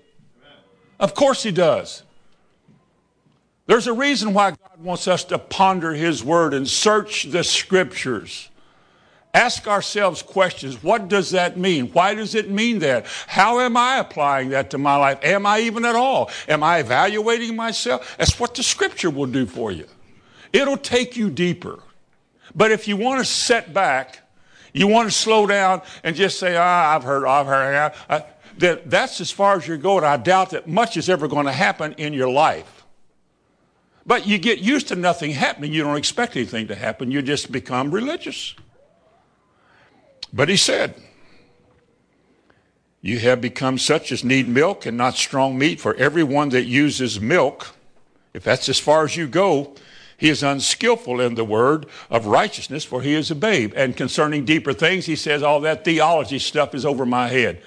Of 0.99 1.15
course 1.15 1.43
he 1.43 1.51
does. 1.51 2.03
There's 3.67 3.87
a 3.87 3.93
reason 3.93 4.35
why 4.35 4.51
God 4.51 4.83
wants 4.83 5.09
us 5.09 5.25
to 5.25 5.39
ponder 5.39 5.95
His 5.95 6.23
Word 6.23 6.53
and 6.53 6.69
search 6.69 7.25
the 7.25 7.43
Scriptures. 7.43 8.51
Ask 9.33 9.67
ourselves 9.67 10.23
questions. 10.23 10.83
What 10.83 11.09
does 11.09 11.31
that 11.31 11.57
mean? 11.57 11.89
Why 11.89 12.15
does 12.15 12.35
it 12.35 12.51
mean 12.51 12.81
that? 12.81 13.07
How 13.27 13.61
am 13.61 13.77
I 13.77 13.99
applying 13.99 14.51
that 14.51 14.71
to 14.71 14.79
my 14.79 14.97
life? 14.97 15.19
Am 15.23 15.45
I 15.47 15.61
even 15.61 15.85
at 15.85 15.97
all? 15.97 16.31
Am 16.47 16.63
I 16.63 16.79
evaluating 16.79 17.57
myself? 17.57 18.17
That's 18.19 18.39
what 18.39 18.55
the 18.55 18.63
Scripture 18.63 19.11
will 19.11 19.27
do 19.27 19.47
for 19.47 19.73
you. 19.73 19.87
It'll 20.53 20.77
take 20.77 21.17
you 21.17 21.31
deeper. 21.31 21.81
But 22.55 22.71
if 22.71 22.87
you 22.87 22.97
want 22.97 23.19
to 23.21 23.25
set 23.25 23.73
back, 23.73 24.21
you 24.73 24.87
want 24.87 25.09
to 25.09 25.17
slow 25.17 25.47
down 25.47 25.83
and 26.05 26.15
just 26.15 26.39
say, 26.39 26.57
ah, 26.57 26.95
I've 26.95 27.03
heard, 27.03 27.25
I've 27.27 27.47
heard, 27.47 27.93
that 28.59 28.91
that's 28.91 29.21
as 29.21 29.31
far 29.31 29.57
as 29.57 29.67
you're 29.67 29.77
going. 29.77 30.05
I 30.05 30.17
doubt 30.17 30.51
that 30.51 30.69
much 30.69 30.97
is 30.97 31.09
ever 31.09 31.29
going 31.29 31.47
to 31.47 31.53
happen 31.53 31.95
in 31.95 32.13
your 32.13 32.31
life. 32.31 32.85
But 34.07 34.27
you 34.27 34.39
get 34.39 34.59
used 34.59 34.89
to 34.89 34.97
nothing 34.97 35.31
happening. 35.31 35.73
You 35.73 35.83
don't 35.83 35.97
expect 35.97 36.37
anything 36.37 36.69
to 36.69 36.75
happen. 36.75 37.11
You 37.11 37.23
just 37.23 37.51
become 37.51 37.91
religious. 37.91 38.55
But 40.33 40.49
he 40.49 40.57
said, 40.57 40.95
You 43.01 43.19
have 43.21 43.41
become 43.41 43.79
such 43.79 44.13
as 44.13 44.23
need 44.23 44.49
milk 44.49 44.85
and 44.85 44.97
not 44.97 45.15
strong 45.15 45.57
meat, 45.57 45.81
for 45.81 45.95
everyone 45.95 46.51
that 46.51 46.65
uses 46.65 47.21
milk, 47.21 47.75
if 48.35 48.43
that's 48.45 48.69
as 48.69 48.79
far 48.79 49.05
as 49.05 49.17
you 49.17 49.27
go, 49.27 49.75
he 50.17 50.29
is 50.29 50.43
unskillful 50.43 51.21
in 51.21 51.35
the 51.35 51.45
word 51.45 51.87
of 52.11 52.27
righteousness, 52.27 52.85
for 52.85 53.03
he 53.03 53.15
is 53.15 53.31
a 53.31 53.35
babe. 53.35 53.73
And 53.77 53.97
concerning 53.97 54.45
deeper 54.45 54.73
things, 54.73 55.07
he 55.07 55.17
says, 55.17 55.43
All 55.43 55.61
that 55.61 55.85
theology 55.85 56.39
stuff 56.39 56.75
is 56.75 56.85
over 56.85 57.07
my 57.07 57.29
head. 57.29 57.63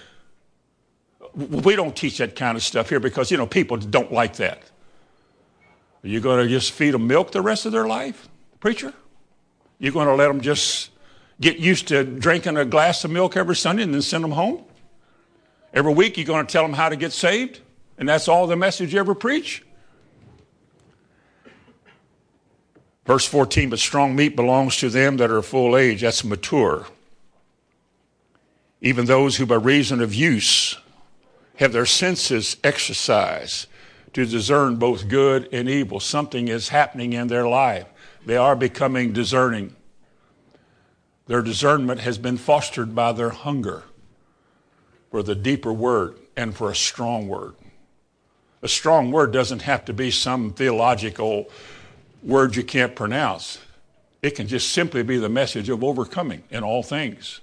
We 1.38 1.76
don't 1.76 1.96
teach 1.96 2.18
that 2.18 2.36
kind 2.36 2.58
of 2.58 2.64
stuff 2.64 2.90
here 2.90 3.00
because, 3.00 3.30
you 3.30 3.38
know, 3.38 3.46
people 3.46 3.78
don't 3.78 4.12
like 4.12 4.38
that. 4.38 4.64
Are 6.04 6.08
you 6.08 6.20
going 6.20 6.44
to 6.44 6.50
just 6.50 6.72
feed 6.72 6.96
them 6.96 7.06
milk 7.06 7.32
the 7.32 7.42
rest 7.42 7.68
of 7.68 7.72
their 7.72 7.86
life, 7.86 8.28
preacher? 8.60 8.92
You're 9.78 9.94
going 9.94 10.08
to 10.08 10.16
let 10.16 10.30
them 10.30 10.42
just 10.42 10.90
get 11.40 11.58
used 11.58 11.90
to 11.90 12.04
drinking 12.04 12.58
a 12.58 12.66
glass 12.66 13.04
of 13.04 13.12
milk 13.12 13.38
every 13.38 13.56
Sunday 13.56 13.84
and 13.84 13.94
then 13.94 14.02
send 14.02 14.24
them 14.24 14.32
home? 14.32 14.64
Every 15.74 15.94
week 15.94 16.18
you're 16.18 16.26
going 16.26 16.46
to 16.46 16.52
tell 16.52 16.64
them 16.64 16.74
how 16.74 16.90
to 16.90 16.96
get 16.96 17.14
saved? 17.14 17.60
And 18.00 18.10
that's 18.10 18.28
all 18.28 18.48
the 18.48 18.56
message 18.56 18.94
you 18.94 19.00
ever 19.00 19.14
preach? 19.14 19.64
Verse 23.06 23.26
14, 23.26 23.70
but 23.70 23.80
strong 23.80 24.16
meat 24.16 24.36
belongs 24.36 24.78
to 24.78 24.90
them 24.90 25.18
that 25.18 25.30
are 25.30 25.42
full 25.44 25.78
age, 25.78 26.02
that's 26.02 26.24
mature. 26.24 26.88
Even 28.82 29.06
those 29.06 29.38
who 29.38 29.46
by 29.46 29.56
reason 29.56 30.02
of 30.02 30.14
use 30.16 30.78
have 31.58 31.74
their 31.74 31.86
senses 31.86 32.58
exercised 32.64 33.68
to 34.14 34.26
discern 34.26 34.78
both 34.78 35.08
good 35.08 35.50
and 35.52 35.68
evil. 35.70 36.00
Something 36.00 36.48
is 36.48 36.70
happening 36.70 37.14
in 37.14 37.28
their 37.28 37.48
life. 37.48 37.88
They 38.26 38.38
are 38.38 38.56
becoming 38.56 39.12
discerning. 39.12 39.76
Their 41.26 41.42
discernment 41.42 42.00
has 42.02 42.18
been 42.18 42.38
fostered 42.38 42.96
by 42.96 43.12
their 43.12 43.32
hunger 43.32 43.84
for 45.12 45.24
the 45.24 45.36
deeper 45.36 45.74
word 45.74 46.18
and 46.36 46.56
for 46.56 46.70
a 46.72 46.76
strong 46.76 47.28
word. 47.28 47.56
A 48.62 48.68
strong 48.68 49.12
word 49.12 49.32
doesn't 49.32 49.64
have 49.64 49.86
to 49.86 49.94
be 49.94 50.12
some 50.12 50.54
theological 50.54 51.50
word 52.24 52.56
you 52.56 52.64
can't 52.64 52.96
pronounce. 52.96 53.60
It 54.22 54.32
can 54.32 54.48
just 54.48 54.72
simply 54.72 55.04
be 55.04 55.18
the 55.18 55.30
message 55.30 55.70
of 55.70 55.84
overcoming 55.84 56.44
in 56.50 56.64
all 56.64 56.84
things 56.84 57.42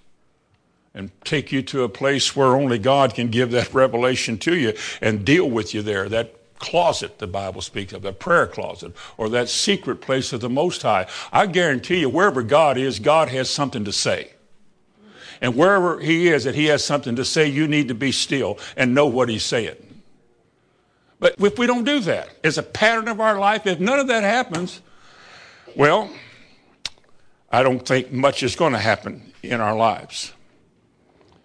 and 0.95 1.11
take 1.25 1.51
you 1.51 1.61
to 1.61 1.83
a 1.83 1.89
place 1.89 2.37
where 2.37 2.57
only 2.57 2.79
God 2.79 3.15
can 3.15 3.29
give 3.29 3.51
that 3.51 3.75
revelation 3.75 4.39
to 4.39 4.57
you 4.57 4.75
and 5.01 5.25
deal 5.25 5.51
with 5.51 5.75
you 5.75 5.83
there. 5.83 6.09
That 6.09 6.35
closet 6.59 7.19
the 7.19 7.27
Bible 7.27 7.61
speaks 7.61 7.93
of, 7.93 8.03
that 8.03 8.21
prayer 8.21 8.47
closet, 8.47 8.95
or 9.19 9.29
that 9.31 9.49
secret 9.49 10.01
place 10.01 10.33
of 10.33 10.41
the 10.41 10.49
Most 10.49 10.83
High. 10.83 11.07
I 11.33 11.47
guarantee 11.47 12.01
you, 12.01 12.09
wherever 12.09 12.43
God 12.43 12.79
is, 12.79 12.99
God 13.01 13.29
has 13.29 13.51
something 13.51 13.85
to 13.85 13.93
say. 13.93 14.31
And 15.41 15.57
wherever 15.57 16.01
He 16.01 16.29
is, 16.29 16.45
that 16.45 16.55
He 16.55 16.67
has 16.67 16.85
something 16.85 17.17
to 17.17 17.25
say, 17.25 17.49
you 17.49 17.67
need 17.67 17.89
to 17.89 17.95
be 17.95 18.13
still 18.13 18.59
and 18.77 18.95
know 18.95 19.07
what 19.07 19.29
He's 19.29 19.45
saying. 19.45 19.77
But 21.19 21.35
if 21.39 21.59
we 21.59 21.67
don't 21.67 21.85
do 21.85 22.01
that, 22.01 22.29
as 22.45 22.57
a 22.57 22.63
pattern 22.63 23.09
of 23.09 23.21
our 23.21 23.39
life, 23.39 23.67
if 23.67 23.81
none 23.81 23.99
of 23.99 24.09
that 24.09 24.23
happens, 24.23 24.81
well, 25.77 26.11
I 27.51 27.63
don't 27.63 27.87
think 27.87 28.13
much 28.13 28.43
is 28.43 28.57
going 28.57 28.73
to 28.73 28.79
happen 28.79 29.33
in 29.43 29.61
our 29.61 29.77
lives. 29.77 30.33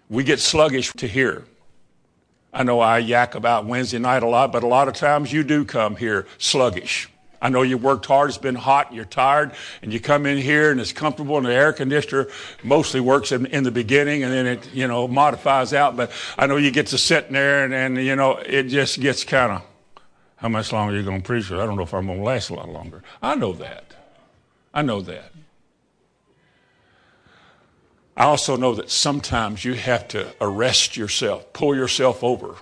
We 0.10 0.24
get 0.24 0.40
sluggish 0.40 0.92
to 0.94 1.08
hear. 1.08 1.46
I 2.52 2.64
know 2.64 2.80
I 2.80 2.98
yak 2.98 3.36
about 3.36 3.66
Wednesday 3.66 4.00
night 4.00 4.24
a 4.24 4.28
lot, 4.28 4.52
but 4.52 4.64
a 4.64 4.68
lot 4.68 4.88
of 4.88 4.96
times 4.96 5.32
you 5.32 5.44
do 5.44 5.64
come 5.64 5.96
here 5.96 6.26
sluggish. 6.40 7.08
I 7.42 7.50
know 7.50 7.62
you 7.62 7.78
worked 7.78 8.06
hard, 8.08 8.30
it's 8.30 8.38
been 8.38 8.56
hot, 8.56 8.94
you're 8.94 9.06
tired, 9.06 9.54
and 9.82 9.94
you 9.94 10.00
come 10.00 10.26
in 10.26 10.38
here 10.38 10.72
and 10.72 10.82
it's 10.82 10.92
comfortable, 10.92 11.38
and 11.38 11.46
the 11.46 11.54
air 11.54 11.72
conditioner 11.72 12.28
mostly 12.64 13.00
works 13.00 13.32
in, 13.32 13.46
in 13.46 13.64
the 13.64 13.72
beginning, 13.72 14.24
and 14.24 14.34
then 14.34 14.46
it, 14.46 14.74
you 14.74 14.88
know, 14.88 15.08
modifies 15.08 15.74
out. 15.74 15.96
But 15.96 16.12
I 16.38 16.48
know 16.48 16.58
you 16.58 16.72
get 16.72 16.88
to 16.88 16.98
sitting 16.98 17.34
there, 17.34 17.64
and, 17.64 17.74
and 17.74 17.98
you 18.06 18.16
know, 18.16 18.38
it 18.38 18.64
just 18.64 19.00
gets 19.00 19.24
kind 19.24 19.54
of, 19.54 19.62
how 20.38 20.50
much 20.50 20.74
longer 20.74 20.94
are 20.94 20.98
you 20.98 21.04
going 21.04 21.22
to 21.22 21.26
preach? 21.26 21.52
I 21.52 21.66
don't 21.66 21.78
know 21.78 21.84
if 21.84 21.94
I'm 21.94 22.08
going 22.08 22.20
to 22.20 22.26
last 22.26 22.50
a 22.50 22.56
lot 22.56 22.68
longer. 22.68 23.04
I 23.22 23.36
know 23.36 23.54
that. 23.54 23.86
I 24.74 24.82
know 24.82 25.02
that. 25.02 25.32
I 28.20 28.26
also 28.26 28.58
know 28.58 28.76
that 28.76 28.92
sometimes 28.92 29.64
you 29.64 29.76
have 29.76 30.10
to 30.10 30.36
arrest 30.42 30.98
yourself, 30.98 31.54
pull 31.54 31.74
yourself 31.74 32.22
over, 32.22 32.56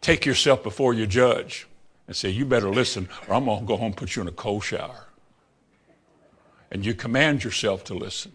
take 0.00 0.24
yourself 0.24 0.62
before 0.62 0.94
your 0.94 1.08
judge, 1.08 1.66
and 2.06 2.14
say, 2.14 2.28
You 2.30 2.44
better 2.44 2.70
listen, 2.70 3.08
or 3.26 3.34
I'm 3.34 3.46
going 3.46 3.58
to 3.58 3.66
go 3.66 3.76
home 3.76 3.86
and 3.86 3.96
put 3.96 4.14
you 4.14 4.22
in 4.22 4.28
a 4.28 4.32
cold 4.32 4.62
shower. 4.62 5.06
And 6.70 6.86
you 6.86 6.94
command 6.94 7.42
yourself 7.42 7.82
to 7.84 7.94
listen 7.94 8.30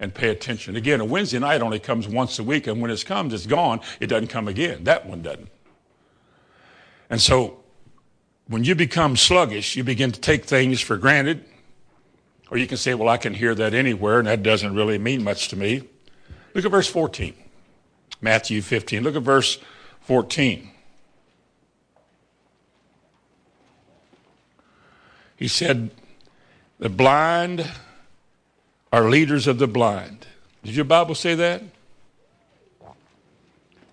and 0.00 0.14
pay 0.14 0.30
attention. 0.30 0.76
Again, 0.76 1.00
a 1.00 1.04
Wednesday 1.04 1.38
night 1.38 1.60
only 1.60 1.78
comes 1.78 2.08
once 2.08 2.38
a 2.38 2.42
week, 2.42 2.66
and 2.66 2.80
when 2.80 2.90
it 2.90 3.04
comes, 3.04 3.34
it's 3.34 3.46
gone. 3.46 3.80
It 4.00 4.06
doesn't 4.06 4.28
come 4.28 4.48
again. 4.48 4.84
That 4.84 5.04
one 5.04 5.20
doesn't. 5.20 5.48
And 7.10 7.20
so 7.20 7.60
when 8.46 8.64
you 8.64 8.74
become 8.74 9.14
sluggish, 9.14 9.76
you 9.76 9.84
begin 9.84 10.10
to 10.10 10.20
take 10.20 10.46
things 10.46 10.80
for 10.80 10.96
granted. 10.96 11.44
Or 12.50 12.58
you 12.58 12.66
can 12.66 12.76
say, 12.78 12.94
well, 12.94 13.08
I 13.08 13.18
can 13.18 13.34
hear 13.34 13.54
that 13.54 13.74
anywhere, 13.74 14.18
and 14.18 14.28
that 14.28 14.42
doesn't 14.42 14.74
really 14.74 14.98
mean 14.98 15.22
much 15.22 15.48
to 15.48 15.56
me. 15.56 15.82
Look 16.54 16.64
at 16.64 16.70
verse 16.70 16.88
14. 16.88 17.34
Matthew 18.20 18.62
15. 18.62 19.02
Look 19.02 19.16
at 19.16 19.22
verse 19.22 19.58
14. 20.02 20.70
He 25.36 25.46
said, 25.46 25.90
The 26.78 26.88
blind 26.88 27.70
are 28.92 29.08
leaders 29.08 29.46
of 29.46 29.58
the 29.58 29.68
blind. 29.68 30.26
Did 30.64 30.74
your 30.74 30.84
Bible 30.84 31.14
say 31.14 31.34
that? 31.36 31.62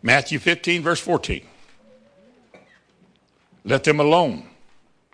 Matthew 0.01 0.39
15, 0.39 0.81
verse 0.81 0.99
14. 0.99 1.45
Let 3.63 3.83
them 3.83 3.99
alone. 3.99 4.47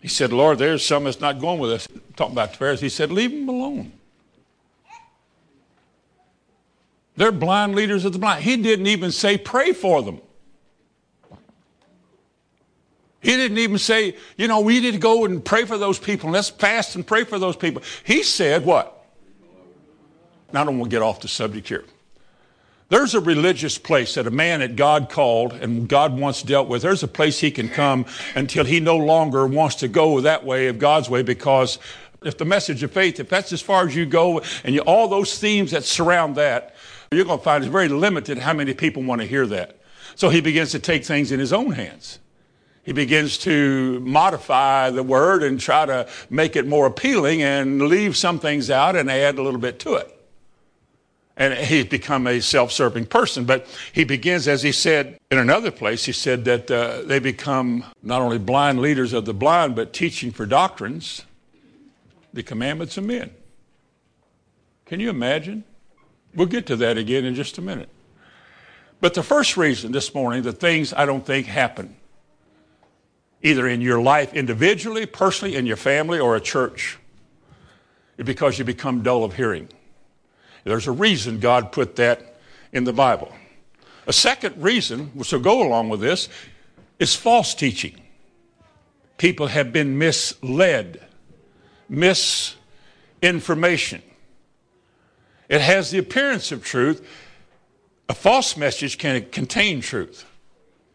He 0.01 0.07
said, 0.07 0.33
Lord, 0.33 0.57
there's 0.57 0.83
some 0.83 1.03
that's 1.03 1.21
not 1.21 1.39
going 1.39 1.59
with 1.59 1.71
us. 1.71 1.87
Talking 2.15 2.33
about 2.33 2.51
the 2.51 2.57
Pharisees. 2.57 2.81
He 2.81 2.89
said, 2.89 3.11
Leave 3.11 3.31
them 3.31 3.47
alone. 3.47 3.93
They're 7.15 7.31
blind 7.31 7.75
leaders 7.75 8.03
of 8.03 8.13
the 8.13 8.19
blind. 8.19 8.43
He 8.43 8.57
didn't 8.57 8.87
even 8.87 9.11
say 9.11 9.37
pray 9.37 9.73
for 9.73 10.01
them. 10.01 10.19
He 13.21 13.35
didn't 13.35 13.59
even 13.59 13.77
say, 13.77 14.15
you 14.35 14.47
know, 14.47 14.61
we 14.61 14.79
need 14.79 14.93
to 14.93 14.97
go 14.97 15.25
and 15.25 15.45
pray 15.45 15.65
for 15.65 15.77
those 15.77 15.99
people. 15.99 16.31
Let's 16.31 16.49
fast 16.49 16.95
and 16.95 17.05
pray 17.05 17.23
for 17.23 17.37
those 17.37 17.55
people. 17.55 17.83
He 18.03 18.23
said 18.23 18.65
what? 18.65 19.05
Now 20.51 20.61
I 20.61 20.65
don't 20.65 20.79
want 20.79 20.89
to 20.89 20.95
get 20.95 21.03
off 21.03 21.21
the 21.21 21.27
subject 21.27 21.67
here. 21.67 21.85
There's 22.91 23.13
a 23.13 23.21
religious 23.21 23.77
place 23.77 24.15
that 24.15 24.27
a 24.27 24.31
man 24.31 24.59
that 24.59 24.75
God 24.75 25.09
called 25.09 25.53
and 25.53 25.87
God 25.87 26.19
once 26.19 26.43
dealt 26.43 26.67
with, 26.67 26.81
there's 26.81 27.03
a 27.03 27.07
place 27.07 27.39
he 27.39 27.49
can 27.49 27.69
come 27.69 28.05
until 28.35 28.65
he 28.65 28.81
no 28.81 28.97
longer 28.97 29.47
wants 29.47 29.75
to 29.75 29.87
go 29.87 30.19
that 30.19 30.43
way 30.43 30.67
of 30.67 30.77
God's 30.77 31.09
way 31.09 31.23
because 31.23 31.79
if 32.21 32.37
the 32.37 32.43
message 32.43 32.83
of 32.83 32.91
faith, 32.91 33.21
if 33.21 33.29
that's 33.29 33.53
as 33.53 33.61
far 33.61 33.87
as 33.87 33.95
you 33.95 34.05
go 34.05 34.41
and 34.65 34.75
you, 34.75 34.81
all 34.81 35.07
those 35.07 35.39
themes 35.39 35.71
that 35.71 35.85
surround 35.85 36.35
that, 36.35 36.75
you're 37.11 37.23
going 37.23 37.39
to 37.39 37.43
find 37.45 37.63
it's 37.63 37.71
very 37.71 37.87
limited 37.87 38.37
how 38.37 38.51
many 38.51 38.73
people 38.73 39.03
want 39.03 39.21
to 39.21 39.25
hear 39.25 39.47
that. 39.47 39.77
So 40.15 40.27
he 40.27 40.41
begins 40.41 40.71
to 40.71 40.79
take 40.79 41.05
things 41.05 41.31
in 41.31 41.39
his 41.39 41.53
own 41.53 41.71
hands. 41.71 42.19
He 42.83 42.91
begins 42.91 43.37
to 43.37 44.01
modify 44.01 44.89
the 44.89 45.01
word 45.01 45.43
and 45.43 45.61
try 45.61 45.85
to 45.85 46.09
make 46.29 46.57
it 46.57 46.67
more 46.67 46.87
appealing 46.87 47.41
and 47.41 47.83
leave 47.83 48.17
some 48.17 48.37
things 48.37 48.69
out 48.69 48.97
and 48.97 49.09
add 49.09 49.37
a 49.37 49.41
little 49.41 49.61
bit 49.61 49.79
to 49.79 49.93
it. 49.93 50.20
And 51.41 51.55
he's 51.55 51.85
become 51.85 52.27
a 52.27 52.39
self 52.39 52.71
serving 52.71 53.07
person. 53.07 53.45
But 53.45 53.65
he 53.93 54.03
begins, 54.03 54.47
as 54.47 54.61
he 54.61 54.71
said 54.71 55.17
in 55.31 55.39
another 55.39 55.71
place, 55.71 56.05
he 56.05 56.11
said 56.11 56.45
that 56.45 56.69
uh, 56.69 57.01
they 57.01 57.17
become 57.17 57.83
not 58.03 58.21
only 58.21 58.37
blind 58.37 58.79
leaders 58.79 59.11
of 59.11 59.25
the 59.25 59.33
blind, 59.33 59.75
but 59.75 59.91
teaching 59.91 60.31
for 60.31 60.45
doctrines 60.45 61.23
the 62.31 62.43
commandments 62.43 62.95
of 62.95 63.05
men. 63.05 63.31
Can 64.85 64.99
you 64.99 65.09
imagine? 65.09 65.63
We'll 66.35 66.45
get 66.45 66.67
to 66.67 66.75
that 66.75 66.99
again 66.99 67.25
in 67.25 67.33
just 67.33 67.57
a 67.57 67.61
minute. 67.61 67.89
But 68.99 69.15
the 69.15 69.23
first 69.23 69.57
reason 69.57 69.91
this 69.91 70.13
morning 70.13 70.43
the 70.43 70.53
things 70.53 70.93
I 70.93 71.07
don't 71.07 71.25
think 71.25 71.47
happen, 71.47 71.95
either 73.41 73.67
in 73.67 73.81
your 73.81 73.99
life 73.99 74.35
individually, 74.35 75.07
personally, 75.07 75.55
in 75.55 75.65
your 75.65 75.75
family, 75.75 76.19
or 76.19 76.35
a 76.35 76.39
church, 76.39 76.99
is 78.19 78.27
because 78.27 78.59
you 78.59 78.63
become 78.63 79.01
dull 79.01 79.23
of 79.23 79.35
hearing. 79.37 79.69
There's 80.63 80.87
a 80.87 80.91
reason 80.91 81.39
God 81.39 81.71
put 81.71 81.95
that 81.97 82.37
in 82.71 82.83
the 82.83 82.93
Bible. 82.93 83.33
A 84.07 84.13
second 84.13 84.61
reason, 84.61 85.11
will 85.15 85.39
go 85.39 85.65
along 85.65 85.89
with 85.89 86.01
this, 86.01 86.29
is 86.99 87.15
false 87.15 87.55
teaching. 87.55 87.95
People 89.17 89.47
have 89.47 89.71
been 89.71 89.97
misled, 89.97 91.01
misinformation. 91.89 94.01
It 95.49 95.61
has 95.61 95.91
the 95.91 95.99
appearance 95.99 96.51
of 96.51 96.61
truth. 96.63 97.07
A 98.09 98.13
false 98.13 98.57
message 98.57 98.97
can 98.97 99.29
contain 99.29 99.79
truth. 99.81 100.25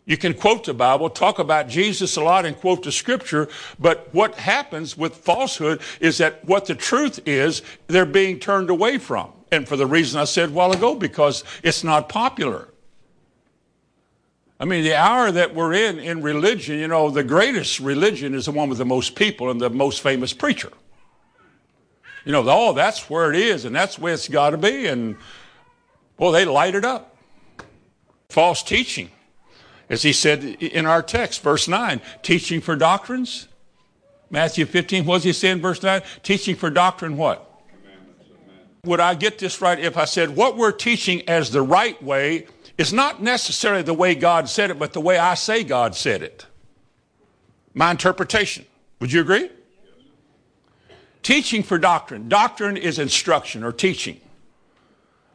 You 0.06 0.16
can 0.16 0.34
quote 0.34 0.64
the 0.64 0.74
Bible, 0.74 1.10
talk 1.10 1.40
about 1.40 1.68
Jesus 1.68 2.16
a 2.16 2.22
lot, 2.22 2.46
and 2.46 2.56
quote 2.56 2.84
the 2.84 2.92
scripture, 2.92 3.48
but 3.78 4.08
what 4.14 4.36
happens 4.36 4.96
with 4.96 5.16
falsehood 5.16 5.80
is 6.00 6.18
that 6.18 6.44
what 6.44 6.66
the 6.66 6.76
truth 6.76 7.18
is, 7.26 7.62
they're 7.88 8.06
being 8.06 8.38
turned 8.38 8.70
away 8.70 8.98
from. 8.98 9.32
And 9.50 9.66
for 9.68 9.76
the 9.76 9.86
reason 9.86 10.20
I 10.20 10.24
said 10.24 10.50
a 10.50 10.52
while 10.52 10.72
ago, 10.72 10.94
because 10.94 11.44
it's 11.62 11.84
not 11.84 12.08
popular. 12.08 12.68
I 14.58 14.64
mean, 14.64 14.84
the 14.84 14.94
hour 14.94 15.30
that 15.30 15.54
we're 15.54 15.74
in 15.74 15.98
in 15.98 16.22
religion, 16.22 16.78
you 16.78 16.88
know, 16.88 17.10
the 17.10 17.22
greatest 17.22 17.78
religion 17.78 18.34
is 18.34 18.46
the 18.46 18.52
one 18.52 18.68
with 18.68 18.78
the 18.78 18.86
most 18.86 19.14
people 19.14 19.50
and 19.50 19.60
the 19.60 19.70
most 19.70 20.00
famous 20.00 20.32
preacher. 20.32 20.72
You 22.24 22.32
know, 22.32 22.44
oh, 22.48 22.72
that's 22.72 23.08
where 23.08 23.30
it 23.30 23.36
is, 23.36 23.64
and 23.64 23.76
that's 23.76 23.98
where 23.98 24.14
it's 24.14 24.28
got 24.28 24.50
to 24.50 24.58
be. 24.58 24.86
And, 24.86 25.16
well, 26.18 26.32
they 26.32 26.44
light 26.44 26.74
it 26.74 26.84
up. 26.84 27.16
False 28.30 28.62
teaching. 28.62 29.10
As 29.88 30.02
he 30.02 30.12
said 30.12 30.42
in 30.42 30.86
our 30.86 31.02
text, 31.02 31.42
verse 31.42 31.68
9, 31.68 32.00
teaching 32.22 32.60
for 32.60 32.74
doctrines. 32.74 33.46
Matthew 34.30 34.64
15, 34.66 35.04
what 35.04 35.18
does 35.18 35.24
he 35.24 35.32
say 35.32 35.50
in 35.50 35.60
verse 35.60 35.80
9? 35.80 36.02
Teaching 36.24 36.56
for 36.56 36.68
doctrine 36.68 37.16
what? 37.16 37.45
Would 38.86 39.00
I 39.00 39.14
get 39.14 39.38
this 39.38 39.60
right 39.60 39.78
if 39.78 39.96
I 39.96 40.04
said 40.04 40.36
what 40.36 40.56
we're 40.56 40.72
teaching 40.72 41.28
as 41.28 41.50
the 41.50 41.62
right 41.62 42.00
way 42.02 42.46
is 42.78 42.92
not 42.92 43.22
necessarily 43.22 43.82
the 43.82 43.94
way 43.94 44.14
God 44.14 44.48
said 44.48 44.70
it, 44.70 44.78
but 44.78 44.92
the 44.92 45.00
way 45.00 45.18
I 45.18 45.34
say 45.34 45.64
God 45.64 45.94
said 45.94 46.22
it? 46.22 46.46
My 47.74 47.90
interpretation. 47.90 48.64
Would 49.00 49.12
you 49.12 49.20
agree? 49.20 49.50
Teaching 51.22 51.62
for 51.62 51.78
doctrine. 51.78 52.28
Doctrine 52.28 52.76
is 52.76 52.98
instruction 52.98 53.64
or 53.64 53.72
teaching. 53.72 54.20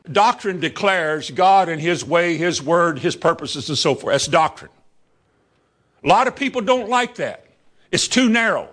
Doctrine 0.10 0.60
declares 0.60 1.30
God 1.30 1.68
and 1.68 1.82
His 1.82 2.06
way, 2.06 2.38
His 2.38 2.64
word, 2.64 3.00
His 3.00 3.16
purposes, 3.16 3.68
and 3.70 3.78
so 3.78 3.94
forth. 3.94 4.14
That's 4.14 4.28
doctrine. 4.28 4.72
A 6.04 6.08
lot 6.08 6.28
of 6.28 6.36
people 6.36 6.62
don't 6.62 6.90
like 6.90 7.16
that. 7.16 7.46
It's 7.92 8.08
too 8.08 8.30
narrow. 8.30 8.70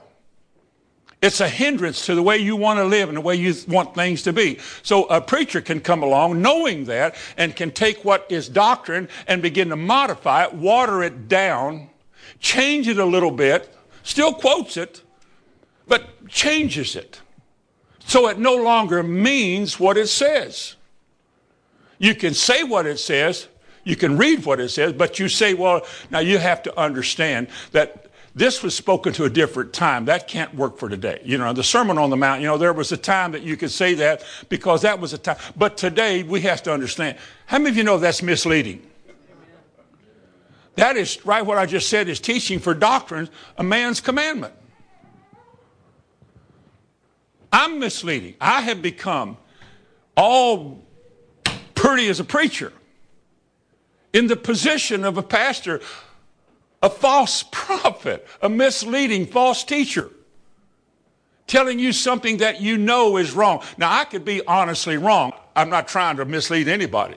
It's 1.21 1.41
a 1.41 1.49
hindrance 1.49 2.07
to 2.07 2.15
the 2.15 2.23
way 2.23 2.39
you 2.39 2.55
want 2.55 2.79
to 2.79 2.85
live 2.85 3.09
and 3.09 3.19
the 3.19 3.23
way 3.23 3.35
you 3.35 3.53
want 3.67 3.95
things 3.95 4.23
to 4.23 4.33
be. 4.33 4.59
So 4.83 5.05
a 5.07 5.21
preacher 5.21 5.61
can 5.61 5.81
come 5.81 6.03
along 6.05 6.41
knowing 6.41 6.85
that 6.85 7.17
and 7.37 7.57
can 7.57 7.73
take 7.73 8.05
what 8.05 8.27
is 8.29 8.49
doctrine 8.49 9.09
and 9.27 9.43
begin 9.43 9.71
to 9.71 9.77
modify 9.77 10.45
it, 10.45 10.55
water 10.55 11.03
it 11.03 11.27
down, 11.27 11.91
change 12.39 12.87
it 12.87 12.99
a 12.99 13.05
little 13.05 13.33
bit, 13.33 13.75
still 14.05 14.33
quotes 14.33 14.77
it, 14.77 15.03
but 15.89 16.29
changes 16.29 16.95
it. 16.95 17.21
So 18.07 18.29
it 18.29 18.39
no 18.39 18.55
longer 18.55 19.03
means 19.03 19.81
what 19.81 19.97
it 19.97 20.09
says. 20.09 20.77
You 21.99 22.15
can 22.15 22.33
say 22.33 22.63
what 22.63 22.87
it 22.87 22.99
says, 22.99 23.49
you 23.83 23.97
can 23.97 24.17
read 24.17 24.45
what 24.45 24.61
it 24.61 24.69
says, 24.69 24.93
but 24.93 25.19
you 25.19 25.29
say, 25.29 25.55
well, 25.55 25.85
now 26.11 26.21
you 26.21 26.39
have 26.39 26.63
to 26.63 26.79
understand 26.79 27.49
that 27.73 28.08
this 28.39 28.63
was 28.63 28.75
spoken 28.75 29.13
to 29.15 29.25
a 29.25 29.31
different 29.31 29.73
time. 29.73 30.05
That 30.05 30.29
can't 30.29 30.55
work 30.55 30.79
for 30.79 30.89
today. 30.89 31.21
You 31.25 31.39
know, 31.39 31.53
the 31.53 31.63
Sermon 31.63 31.99
on 31.99 32.11
the 32.11 32.17
Mount, 32.17 32.41
you 32.41 32.47
know, 32.47 32.57
there 32.57 32.73
was 32.73 32.93
a 32.93 32.97
time 32.97 33.33
that 33.33 33.43
you 33.43 33.57
could 33.57 33.71
say 33.71 33.95
that 33.95 34.23
because 34.49 34.83
that 34.83 35.01
was 35.01 35.13
a 35.13 35.19
time. 35.19 35.37
But 35.57 35.77
today 35.77 36.23
we 36.23 36.41
have 36.43 36.63
to 36.65 36.73
understand. 36.73 37.19
How 37.47 37.59
many 37.59 37.71
of 37.71 37.77
you 37.77 37.85
know 37.85 37.99
that's 37.99 38.23
misleading? 38.23 38.83
That 40.77 40.97
is 40.97 41.27
right 41.27 41.45
what 41.45 41.59
I 41.59 41.67
just 41.67 41.89
said 41.89 42.09
is 42.09 42.21
teaching 42.21 42.61
for 42.61 42.73
doctrines, 42.73 43.31
a 43.57 43.65
man's 43.65 44.01
commandment. 44.01 44.55
I'm 47.53 47.81
misleading. 47.81 48.35
I 48.41 48.61
have 48.61 48.81
become 48.81 49.37
all 50.17 50.85
pretty 51.75 52.09
as 52.09 52.21
a 52.21 52.25
preacher 52.25 52.73
in 54.13 54.27
the 54.27 54.37
position 54.37 55.05
of 55.05 55.19
a 55.19 55.23
pastor, 55.23 55.81
a 56.83 56.91
false 56.91 57.43
prophet, 57.53 58.27
a 58.43 58.49
misleading 58.49 59.27
false 59.27 59.65
teacher, 59.65 60.11
telling 61.47 61.79
you 61.79 61.93
something 61.93 62.39
that 62.39 62.61
you 62.61 62.79
know 62.79 63.17
is 63.17 63.33
wrong. 63.33 63.63
Now, 63.77 63.93
I 63.93 64.05
could 64.05 64.25
be 64.25 64.45
honestly 64.47 64.97
wrong. 64.97 65.33
I'm 65.57 65.71
not 65.71 65.89
trying 65.89 66.17
to 66.19 66.25
mislead 66.25 66.69
anybody. 66.69 67.17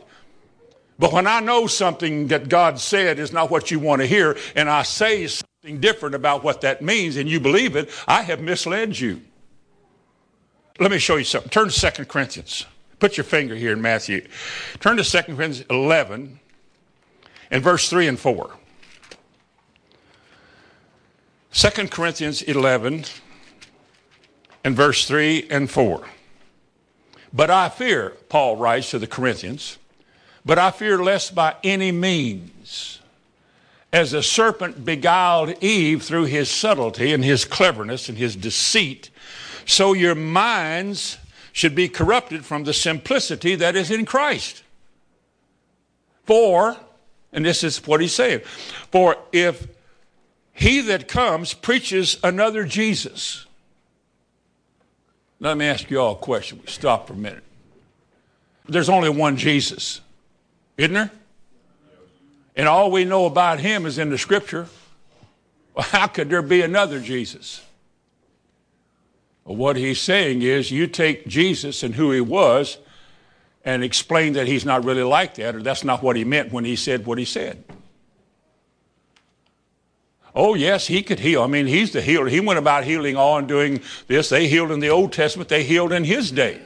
But 0.98 1.14
when 1.14 1.26
I 1.26 1.40
know 1.40 1.68
something 1.68 2.28
that 2.28 2.48
God 2.48 2.80
said 2.80 3.18
is 3.18 3.34
not 3.34 3.50
what 3.50 3.72
you 3.72 3.80
want 3.80 4.02
to 4.02 4.08
hear, 4.08 4.38
and 4.56 4.70
I 4.70 4.84
say 4.84 5.26
something 5.26 5.80
different 5.80 6.16
about 6.16 6.44
what 6.44 6.62
that 6.62 6.82
means, 6.82 7.18
and 7.18 7.28
you 7.28 7.40
believe 7.40 7.76
it, 7.76 7.90
I 8.08 8.22
have 8.22 8.40
misled 8.40 9.00
you. 9.00 9.22
Let 10.80 10.92
me 10.92 11.00
show 11.00 11.16
you 11.16 11.24
something. 11.24 11.50
Turn 11.50 11.70
to 11.70 11.92
2 11.92 12.06
Corinthians. 12.06 12.66
Put 13.00 13.18
your 13.18 13.24
finger 13.24 13.56
here 13.56 13.74
in 13.74 13.82
Matthew. 13.82 14.28
Turn 14.80 14.98
to 14.98 15.04
2 15.04 15.36
Corinthians 15.36 15.62
11 15.70 16.40
and 17.50 17.64
verse 17.64 17.90
3 17.90 18.08
and 18.08 18.20
4. 18.20 18.52
2 21.54 21.88
Corinthians 21.90 22.42
11 22.42 23.04
and 24.64 24.76
verse 24.76 25.08
3 25.08 25.48
and 25.50 25.70
4. 25.70 26.02
But 27.34 27.50
I 27.50 27.70
fear, 27.70 28.12
Paul 28.30 28.58
writes 28.58 28.92
to 28.92 29.00
the 29.00 29.08
Corinthians, 29.08 29.78
but 30.46 30.58
I 30.58 30.72
fear 30.72 31.02
lest 31.02 31.36
by 31.36 31.56
any 31.64 31.92
means, 31.92 33.00
as 33.94 34.12
the 34.12 34.24
serpent 34.24 34.86
beguiled 34.86 35.62
Eve 35.62 36.02
through 36.02 36.26
his 36.26 36.50
subtlety 36.50 37.14
and 37.14 37.24
his 37.24 37.44
cleverness 37.46 38.08
and 38.08 38.18
his 38.18 38.36
deceit, 38.36 39.10
so 39.66 39.94
your 39.94 40.16
minds 40.16 41.18
should 41.52 41.76
be 41.76 41.90
corrupted 41.90 42.46
from 42.46 42.64
the 42.64 42.74
simplicity 42.74 43.56
that 43.56 43.76
is 43.76 43.92
in 43.92 44.06
Christ. 44.06 44.64
For, 46.24 46.78
and 47.34 47.44
this 47.44 47.64
is 47.64 47.86
what 47.86 48.00
he's 48.00 48.16
saying, 48.16 48.40
for 48.90 49.18
if 49.34 49.68
he 50.62 50.80
that 50.82 51.08
comes 51.08 51.56
preaches 51.56 52.20
another 52.24 52.66
Jesus. 52.66 53.48
Let 55.40 55.58
me 55.58 55.66
ask 55.66 55.90
you 55.90 56.00
all 56.00 56.12
a 56.12 56.16
question. 56.16 56.60
We 56.62 56.68
Stop 56.68 57.08
for 57.08 57.14
a 57.14 57.18
minute. 57.18 57.44
There's 58.68 58.88
only 58.88 59.10
one 59.10 59.38
Jesus, 59.38 60.02
isn't 60.78 60.94
there? 60.94 61.10
And 62.56 62.68
all 62.68 62.92
we 62.92 63.06
know 63.06 63.26
about 63.26 63.60
him 63.60 63.88
is 63.88 63.98
in 63.98 64.12
the 64.12 64.20
scripture. 64.20 64.68
Well, 65.74 65.88
how 65.90 66.06
could 66.06 66.30
there 66.30 66.44
be 66.44 66.62
another 66.62 67.00
Jesus? 67.00 67.64
Well, 69.44 69.56
what 69.56 69.78
he's 69.78 70.00
saying 70.00 70.44
is 70.44 70.70
you 70.70 70.86
take 70.86 71.26
Jesus 71.26 71.82
and 71.82 71.96
who 71.96 72.12
he 72.12 72.22
was 72.22 72.78
and 73.66 73.84
explain 73.84 74.34
that 74.34 74.46
he's 74.46 74.64
not 74.64 74.86
really 74.86 75.02
like 75.02 75.34
that, 75.36 75.56
or 75.56 75.64
that's 75.64 75.84
not 75.84 76.04
what 76.04 76.16
he 76.16 76.24
meant 76.24 76.52
when 76.52 76.66
he 76.66 76.76
said 76.76 77.08
what 77.08 77.18
he 77.18 77.26
said. 77.26 77.64
Oh, 80.34 80.54
yes, 80.54 80.88
he 80.88 81.04
could 81.04 81.20
heal. 81.20 81.42
I 81.42 81.48
mean, 81.48 81.68
he's 81.68 81.92
the 81.92 82.02
healer. 82.02 82.28
He 82.28 82.40
went 82.40 82.60
about 82.60 82.86
healing 82.86 83.18
all 83.18 83.38
and 83.38 83.48
doing 83.48 83.82
this. 84.08 84.30
They 84.30 84.48
healed 84.48 84.72
in 84.72 84.80
the 84.80 84.90
Old 84.90 85.12
Testament, 85.12 85.50
they 85.50 85.64
healed 85.64 85.92
in 85.92 86.04
his 86.04 86.32
day. 86.32 86.62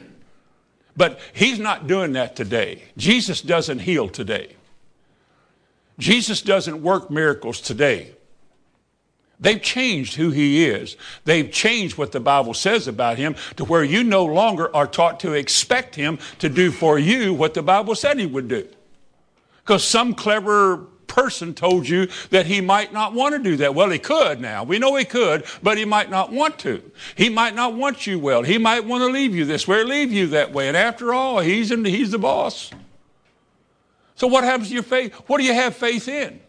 But 0.96 1.20
he's 1.34 1.58
not 1.58 1.86
doing 1.86 2.12
that 2.12 2.36
today. 2.36 2.84
Jesus 2.96 3.42
doesn't 3.42 3.80
heal 3.80 4.08
today. 4.08 4.56
Jesus 5.98 6.42
doesn't 6.42 6.82
work 6.82 7.10
miracles 7.10 7.60
today. 7.60 8.12
They've 9.38 9.60
changed 9.60 10.14
who 10.14 10.30
he 10.30 10.64
is. 10.64 10.96
They've 11.24 11.50
changed 11.50 11.98
what 11.98 12.12
the 12.12 12.20
Bible 12.20 12.54
says 12.54 12.88
about 12.88 13.18
him 13.18 13.36
to 13.56 13.64
where 13.64 13.84
you 13.84 14.02
no 14.02 14.24
longer 14.24 14.74
are 14.74 14.86
taught 14.86 15.20
to 15.20 15.34
expect 15.34 15.94
him 15.94 16.18
to 16.38 16.48
do 16.48 16.70
for 16.70 16.98
you 16.98 17.34
what 17.34 17.52
the 17.52 17.62
Bible 17.62 17.94
said 17.94 18.18
he 18.18 18.24
would 18.24 18.48
do. 18.48 18.66
Because 19.62 19.84
some 19.84 20.14
clever 20.14 20.86
person 21.06 21.54
told 21.54 21.88
you 21.88 22.08
that 22.30 22.46
he 22.46 22.60
might 22.60 22.92
not 22.92 23.12
want 23.12 23.34
to 23.34 23.42
do 23.42 23.56
that. 23.56 23.74
Well, 23.74 23.90
he 23.90 23.98
could 23.98 24.40
now. 24.40 24.64
We 24.64 24.78
know 24.78 24.96
he 24.96 25.04
could, 25.04 25.44
but 25.62 25.78
he 25.78 25.84
might 25.84 26.10
not 26.10 26.32
want 26.32 26.58
to. 26.60 26.82
He 27.14 27.28
might 27.28 27.54
not 27.54 27.74
want 27.74 28.06
you 28.06 28.18
well. 28.18 28.42
He 28.42 28.58
might 28.58 28.84
want 28.84 29.02
to 29.02 29.06
leave 29.06 29.34
you 29.34 29.44
this 29.44 29.66
way 29.66 29.78
or 29.78 29.84
leave 29.84 30.12
you 30.12 30.26
that 30.28 30.52
way. 30.52 30.68
And 30.68 30.76
after 30.76 31.14
all, 31.14 31.40
he's, 31.40 31.70
in, 31.70 31.84
he's 31.84 32.10
the 32.10 32.18
boss. 32.18 32.70
So 34.14 34.26
what 34.26 34.44
happens 34.44 34.68
to 34.68 34.74
your 34.74 34.82
faith? 34.82 35.12
What 35.26 35.38
do 35.38 35.44
you 35.44 35.54
have 35.54 35.76
faith 35.76 36.08
in? 36.08 36.40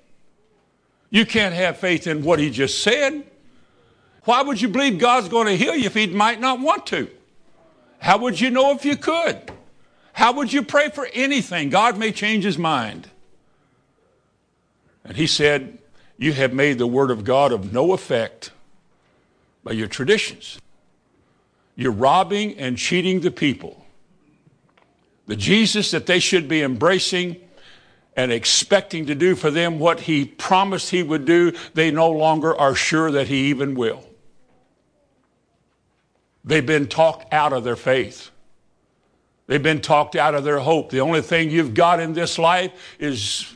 You 1.09 1.25
can't 1.25 1.55
have 1.55 1.77
faith 1.77 2.07
in 2.07 2.23
what 2.23 2.39
he 2.39 2.49
just 2.49 2.81
said. 2.81 3.23
Why 4.23 4.41
would 4.41 4.61
you 4.61 4.67
believe 4.67 4.99
God's 4.99 5.29
going 5.29 5.47
to 5.47 5.55
heal 5.55 5.75
you 5.75 5.85
if 5.85 5.93
he 5.93 6.07
might 6.07 6.39
not 6.39 6.59
want 6.59 6.85
to? 6.87 7.09
How 7.99 8.17
would 8.17 8.39
you 8.39 8.49
know 8.49 8.71
if 8.71 8.83
you 8.83 8.97
could? 8.97 9.51
How 10.13 10.33
would 10.33 10.51
you 10.51 10.63
pray 10.63 10.89
for 10.89 11.07
anything? 11.13 11.69
God 11.69 11.97
may 11.97 12.11
change 12.11 12.43
his 12.43 12.57
mind. 12.57 13.09
And 15.07 15.15
he 15.15 15.25
said, 15.25 15.79
You 16.17 16.33
have 16.33 16.53
made 16.53 16.77
the 16.77 16.85
word 16.85 17.09
of 17.09 17.23
God 17.23 17.51
of 17.51 17.73
no 17.73 17.93
effect 17.93 18.51
by 19.63 19.71
your 19.71 19.87
traditions. 19.87 20.59
You're 21.75 21.91
robbing 21.91 22.57
and 22.57 22.77
cheating 22.77 23.21
the 23.21 23.31
people. 23.31 23.85
The 25.27 25.35
Jesus 25.35 25.91
that 25.91 26.05
they 26.05 26.19
should 26.19 26.47
be 26.47 26.61
embracing 26.61 27.37
and 28.15 28.31
expecting 28.31 29.05
to 29.05 29.15
do 29.15 29.35
for 29.35 29.51
them 29.51 29.79
what 29.79 30.01
he 30.01 30.25
promised 30.25 30.89
he 30.89 31.03
would 31.03 31.25
do, 31.25 31.53
they 31.73 31.91
no 31.91 32.09
longer 32.09 32.55
are 32.55 32.75
sure 32.75 33.11
that 33.11 33.27
he 33.27 33.49
even 33.49 33.75
will. 33.75 34.03
They've 36.43 36.65
been 36.65 36.87
talked 36.87 37.31
out 37.33 37.53
of 37.53 37.63
their 37.63 37.75
faith. 37.75 38.31
They've 39.45 39.61
been 39.61 39.81
talked 39.81 40.15
out 40.15 40.33
of 40.33 40.43
their 40.43 40.59
hope. 40.59 40.89
The 40.89 41.01
only 41.01 41.21
thing 41.21 41.51
you've 41.51 41.73
got 41.73 41.99
in 41.99 42.13
this 42.13 42.39
life 42.39 42.71
is 42.99 43.53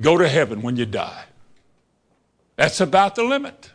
go 0.00 0.16
to 0.16 0.28
heaven 0.28 0.62
when 0.62 0.76
you 0.76 0.86
die. 0.86 1.24
That's 2.56 2.80
about 2.80 3.14
the 3.14 3.24
limit. 3.24 3.70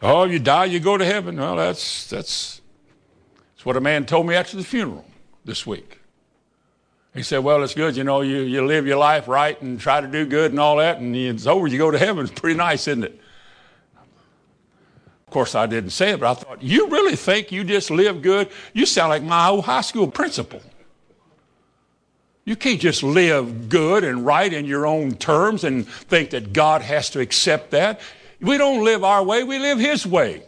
Oh, 0.00 0.24
you 0.24 0.38
die, 0.38 0.66
you 0.66 0.80
go 0.80 0.96
to 0.96 1.04
heaven. 1.04 1.36
Well, 1.36 1.56
that's 1.56 2.08
that's 2.08 2.60
that's 3.54 3.66
what 3.66 3.76
a 3.76 3.80
man 3.80 4.06
told 4.06 4.26
me 4.26 4.34
after 4.34 4.56
the 4.56 4.64
funeral 4.64 5.04
this 5.44 5.66
week. 5.66 5.98
He 7.14 7.22
said, 7.22 7.38
Well, 7.38 7.62
it's 7.64 7.74
good. 7.74 7.96
You 7.96 8.04
know, 8.04 8.20
you, 8.20 8.38
you 8.38 8.64
live 8.64 8.86
your 8.86 8.98
life 8.98 9.26
right 9.26 9.60
and 9.60 9.80
try 9.80 10.00
to 10.00 10.06
do 10.06 10.24
good 10.24 10.52
and 10.52 10.60
all 10.60 10.76
that, 10.76 10.98
and 10.98 11.16
it's 11.16 11.46
over. 11.46 11.66
You 11.66 11.78
go 11.78 11.90
to 11.90 11.98
heaven. 11.98 12.24
It's 12.24 12.38
pretty 12.38 12.56
nice, 12.56 12.86
isn't 12.86 13.04
it? 13.04 13.20
Of 15.26 15.32
course, 15.32 15.54
I 15.54 15.66
didn't 15.66 15.90
say 15.90 16.12
it, 16.12 16.20
but 16.20 16.30
I 16.30 16.34
thought, 16.34 16.62
You 16.62 16.88
really 16.88 17.16
think 17.16 17.50
you 17.50 17.64
just 17.64 17.90
live 17.90 18.22
good? 18.22 18.48
You 18.72 18.86
sound 18.86 19.10
like 19.10 19.22
my 19.22 19.48
old 19.48 19.64
high 19.64 19.80
school 19.80 20.08
principal. 20.08 20.62
You 22.48 22.56
can't 22.56 22.80
just 22.80 23.02
live 23.02 23.68
good 23.68 24.04
and 24.04 24.24
right 24.24 24.50
in 24.50 24.64
your 24.64 24.86
own 24.86 25.16
terms 25.16 25.64
and 25.64 25.86
think 25.86 26.30
that 26.30 26.54
God 26.54 26.80
has 26.80 27.10
to 27.10 27.20
accept 27.20 27.72
that. 27.72 28.00
We 28.40 28.56
don't 28.56 28.82
live 28.82 29.04
our 29.04 29.22
way, 29.22 29.44
we 29.44 29.58
live 29.58 29.78
His 29.78 30.06
way. 30.06 30.44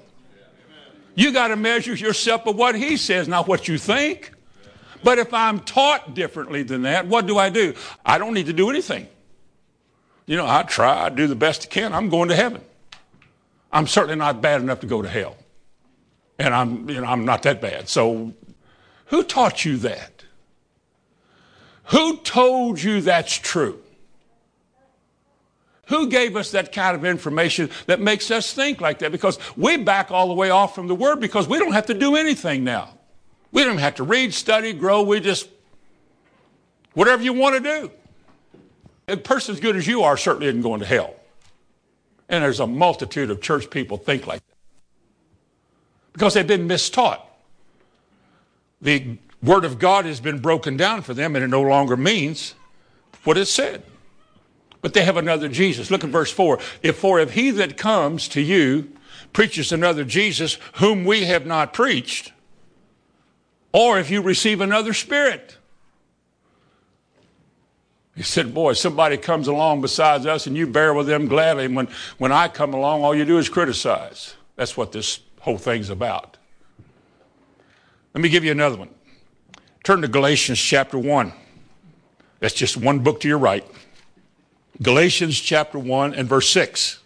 You 1.15 1.31
got 1.31 1.49
to 1.49 1.57
measure 1.57 1.93
yourself 1.93 2.47
by 2.47 2.53
what 2.53 2.75
He 2.75 2.97
says, 2.97 3.29
not 3.29 3.47
what 3.47 3.69
you 3.69 3.77
think. 3.77 4.33
But 5.05 5.19
if 5.19 5.35
I'm 5.35 5.61
taught 5.61 6.15
differently 6.15 6.63
than 6.63 6.83
that, 6.83 7.07
what 7.07 7.27
do 7.27 7.37
I 7.37 7.51
do? 7.51 7.75
I 8.03 8.17
don't 8.17 8.33
need 8.33 8.47
to 8.47 8.55
do 8.55 8.71
anything. 8.71 9.07
You 10.25 10.39
know, 10.39 10.47
I 10.47 10.63
try, 10.63 11.05
I 11.05 11.11
do 11.11 11.27
the 11.27 11.37
best 11.37 11.67
I 11.67 11.69
can. 11.69 11.93
I'm 11.93 12.09
going 12.09 12.31
to 12.31 12.35
heaven. 12.35 12.63
I'm 13.71 13.87
certainly 13.87 14.17
not 14.17 14.41
bad 14.41 14.63
enough 14.63 14.81
to 14.81 14.87
go 14.87 15.03
to 15.03 15.09
hell. 15.09 15.37
And 16.39 16.55
I'm, 16.55 16.89
you 16.89 17.03
know, 17.03 17.07
I'm 17.07 17.27
not 17.27 17.43
that 17.43 17.61
bad. 17.61 17.91
So 17.91 18.33
who 19.09 19.23
taught 19.23 19.67
you 19.67 19.77
that? 19.79 20.20
Who 21.91 22.19
told 22.19 22.81
you 22.81 23.01
that's 23.01 23.35
true? 23.35 23.81
Who 25.89 26.09
gave 26.09 26.37
us 26.37 26.53
that 26.53 26.71
kind 26.71 26.95
of 26.95 27.05
information 27.05 27.69
that 27.87 28.01
makes 28.01 28.31
us 28.31 28.53
think 28.53 28.81
like 28.81 29.01
that? 29.01 29.11
Because 29.11 29.39
we 29.57 29.77
back 29.77 30.13
all 30.13 30.29
the 30.29 30.35
way 30.35 30.51
off 30.51 30.73
from 30.73 30.87
the 30.87 30.95
Word 30.95 31.19
because 31.19 31.49
we 31.49 31.59
don't 31.59 31.73
have 31.73 31.87
to 31.87 31.95
do 31.95 32.15
anything 32.15 32.63
now. 32.63 32.91
We 33.51 33.65
don't 33.65 33.79
have 33.79 33.97
to 33.97 34.05
read, 34.05 34.33
study, 34.33 34.73
grow. 34.73 35.03
We 35.03 35.19
just, 35.19 35.49
whatever 36.95 37.25
you 37.25 37.33
want 37.33 37.57
to 37.57 37.61
do. 37.61 37.91
A 39.09 39.17
person 39.17 39.57
as 39.57 39.61
good 39.61 39.75
as 39.75 39.89
you 39.89 40.03
are 40.03 40.17
certainly 40.17 40.47
isn't 40.47 40.63
going 40.63 40.79
to 40.79 40.87
hell. 40.87 41.17
And 42.29 42.45
there's 42.45 42.61
a 42.61 42.67
multitude 42.69 43.31
of 43.31 43.41
church 43.41 43.69
people 43.69 43.97
think 43.97 44.29
like 44.29 44.47
that 44.47 44.57
because 46.13 46.35
they've 46.35 46.47
been 46.47 46.69
mistaught. 46.69 47.21
The 48.81 49.19
Word 49.43 49.65
of 49.65 49.79
God 49.79 50.05
has 50.05 50.21
been 50.21 50.39
broken 50.39 50.77
down 50.77 51.03
for 51.03 51.15
them, 51.15 51.35
and 51.35 51.45
it 51.45 51.49
no 51.49 51.63
longer 51.63 51.97
means 51.97 52.55
what 53.25 53.39
it 53.39 53.47
said. 53.47 53.83
But 54.83 54.95
they 54.95 55.05
have 55.05 55.17
another 55.17 55.49
Jesus. 55.49 55.91
Look 55.91 56.05
at 56.05 56.11
verse 56.11 56.31
4. 56.31 56.59
If 56.83 56.99
for 56.99 57.21
if 57.21 57.33
he 57.33 57.51
that 57.53 57.77
comes 57.77 58.29
to 58.29 58.41
you 58.41 58.93
preaches 59.33 59.73
another 59.73 60.05
Jesus 60.05 60.59
whom 60.75 61.05
we 61.05 61.25
have 61.25 61.47
not 61.47 61.73
preached, 61.73 62.33
or 63.73 63.99
if 63.99 64.11
you 64.11 64.21
receive 64.23 64.61
another 64.61 64.93
spirit. 64.93 65.57
He 68.17 68.23
said, 68.25 68.53
Boy, 68.53 68.73
somebody 68.73 69.17
comes 69.17 69.49
along 69.49 69.81
besides 69.81 70.27
us 70.27 70.47
and 70.47 70.57
you 70.57 70.67
bear 70.67 70.93
with 70.93 71.07
them 71.07 71.27
gladly. 71.27 71.65
And 71.65 71.77
when, 71.77 71.89
when 72.19 72.33
I 72.33 72.49
come 72.49 72.75
along, 72.75 73.03
all 73.03 73.15
you 73.15 73.25
do 73.25 73.39
is 73.39 73.49
criticize. 73.49 74.35
That's 74.57 74.77
what 74.77 74.93
this 74.93 75.21
whole 75.41 75.57
thing's 75.57 75.89
about. 75.89 76.37
Let 78.13 78.23
me 78.23 78.29
give 78.29 78.45
you 78.45 78.51
another 78.51 78.77
one. 78.77 78.91
Turn 79.83 80.03
to 80.03 80.09
Galatians 80.09 80.59
chapter 80.59 80.99
1. 80.99 81.33
That's 82.41 82.55
just 82.55 82.77
one 82.77 83.01
book 83.01 83.21
to 83.21 83.29
your 83.29 83.39
right. 83.39 83.65
Galatians 84.83 85.39
chapter 85.39 85.79
1 85.79 86.15
and 86.15 86.29
verse 86.29 86.49
6. 86.51 87.01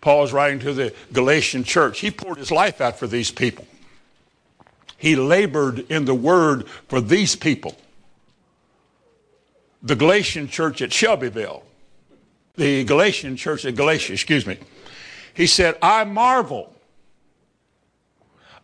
Paul 0.00 0.24
is 0.24 0.32
writing 0.32 0.58
to 0.60 0.74
the 0.74 0.92
Galatian 1.12 1.62
church. 1.62 2.00
He 2.00 2.10
poured 2.10 2.38
his 2.38 2.50
life 2.50 2.80
out 2.80 2.98
for 2.98 3.06
these 3.06 3.30
people. 3.30 3.66
He 4.98 5.16
labored 5.16 5.90
in 5.90 6.04
the 6.04 6.14
word 6.14 6.68
for 6.88 7.00
these 7.00 7.36
people. 7.36 7.76
The 9.82 9.96
Galatian 9.96 10.48
church 10.48 10.82
at 10.82 10.92
Shelbyville, 10.92 11.64
the 12.56 12.84
Galatian 12.84 13.36
church 13.36 13.64
at 13.64 13.74
Galatia, 13.74 14.12
excuse 14.12 14.46
me. 14.46 14.58
He 15.34 15.46
said, 15.46 15.76
I 15.82 16.04
marvel. 16.04 16.72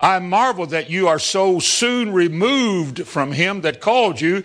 I 0.00 0.18
marvel 0.20 0.66
that 0.66 0.90
you 0.90 1.08
are 1.08 1.18
so 1.18 1.58
soon 1.58 2.12
removed 2.12 3.06
from 3.06 3.32
him 3.32 3.62
that 3.62 3.80
called 3.80 4.20
you 4.20 4.44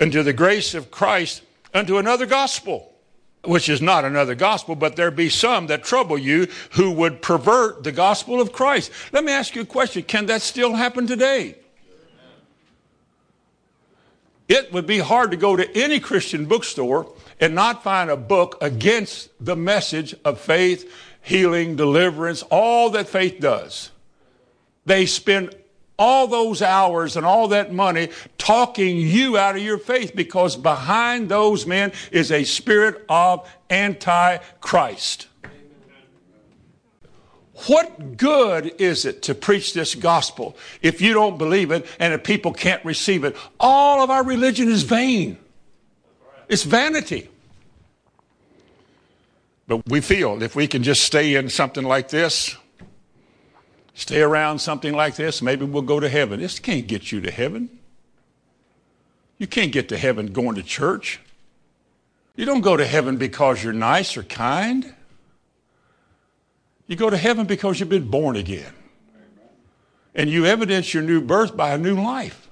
unto 0.00 0.22
the 0.22 0.32
grace 0.32 0.74
of 0.74 0.90
Christ 0.90 1.42
unto 1.74 1.98
another 1.98 2.26
gospel 2.26 2.94
which 3.46 3.68
is 3.68 3.82
not 3.82 4.04
another 4.04 4.34
gospel, 4.34 4.74
but 4.74 4.96
there 4.96 5.10
be 5.10 5.28
some 5.28 5.66
that 5.68 5.84
trouble 5.84 6.18
you 6.18 6.48
who 6.72 6.90
would 6.92 7.22
pervert 7.22 7.84
the 7.84 7.92
gospel 7.92 8.40
of 8.40 8.52
Christ. 8.52 8.90
Let 9.12 9.24
me 9.24 9.32
ask 9.32 9.54
you 9.54 9.62
a 9.62 9.66
question. 9.66 10.02
Can 10.02 10.26
that 10.26 10.42
still 10.42 10.74
happen 10.74 11.06
today? 11.06 11.56
It 14.48 14.72
would 14.72 14.86
be 14.86 14.98
hard 14.98 15.30
to 15.30 15.36
go 15.36 15.56
to 15.56 15.76
any 15.76 16.00
Christian 16.00 16.44
bookstore 16.44 17.10
and 17.40 17.54
not 17.54 17.82
find 17.82 18.10
a 18.10 18.16
book 18.16 18.58
against 18.60 19.30
the 19.40 19.56
message 19.56 20.14
of 20.24 20.38
faith, 20.38 20.90
healing, 21.22 21.76
deliverance, 21.76 22.42
all 22.50 22.90
that 22.90 23.08
faith 23.08 23.40
does. 23.40 23.90
They 24.86 25.06
spend 25.06 25.54
all 25.98 26.26
those 26.26 26.60
hours 26.60 27.16
and 27.16 27.24
all 27.24 27.48
that 27.48 27.72
money 27.72 28.08
talking 28.36 28.96
you 28.96 29.38
out 29.38 29.56
of 29.56 29.62
your 29.62 29.78
faith 29.78 30.14
because 30.14 30.56
behind 30.56 31.28
those 31.28 31.66
men 31.66 31.92
is 32.10 32.32
a 32.32 32.44
spirit 32.44 33.04
of 33.08 33.48
antichrist. 33.70 35.28
What 37.66 38.16
good 38.16 38.74
is 38.80 39.04
it 39.04 39.22
to 39.22 39.34
preach 39.34 39.74
this 39.74 39.94
gospel 39.94 40.56
if 40.82 41.00
you 41.00 41.14
don't 41.14 41.38
believe 41.38 41.70
it 41.70 41.86
and 42.00 42.12
if 42.12 42.24
people 42.24 42.52
can't 42.52 42.84
receive 42.84 43.22
it? 43.22 43.36
All 43.60 44.02
of 44.02 44.10
our 44.10 44.24
religion 44.24 44.68
is 44.68 44.82
vain. 44.82 45.38
It's 46.48 46.64
vanity. 46.64 47.28
But 49.68 49.88
we 49.88 50.00
feel 50.00 50.42
if 50.42 50.56
we 50.56 50.66
can 50.66 50.82
just 50.82 51.04
stay 51.04 51.36
in 51.36 51.48
something 51.48 51.84
like 51.84 52.08
this, 52.08 52.56
stay 53.94 54.20
around 54.20 54.58
something 54.58 54.92
like 54.92 55.16
this, 55.16 55.40
maybe 55.40 55.64
we'll 55.64 55.82
go 55.82 56.00
to 56.00 56.08
heaven. 56.08 56.40
This 56.40 56.58
can't 56.58 56.86
get 56.86 57.10
you 57.10 57.20
to 57.22 57.30
heaven. 57.30 57.70
You 59.38 59.46
can't 59.46 59.72
get 59.72 59.88
to 59.88 59.96
heaven 59.96 60.32
going 60.32 60.56
to 60.56 60.62
church. 60.62 61.20
You 62.36 62.44
don't 62.44 62.60
go 62.60 62.76
to 62.76 62.86
heaven 62.86 63.16
because 63.16 63.62
you're 63.62 63.72
nice 63.72 64.16
or 64.16 64.24
kind. 64.24 64.92
You 66.86 66.96
go 66.96 67.08
to 67.08 67.16
heaven 67.16 67.46
because 67.46 67.80
you've 67.80 67.88
been 67.88 68.10
born 68.10 68.36
again. 68.36 68.72
And 70.14 70.30
you 70.30 70.46
evidence 70.46 70.94
your 70.94 71.02
new 71.02 71.20
birth 71.20 71.56
by 71.56 71.70
a 71.70 71.78
new 71.78 71.94
life. 71.94 72.48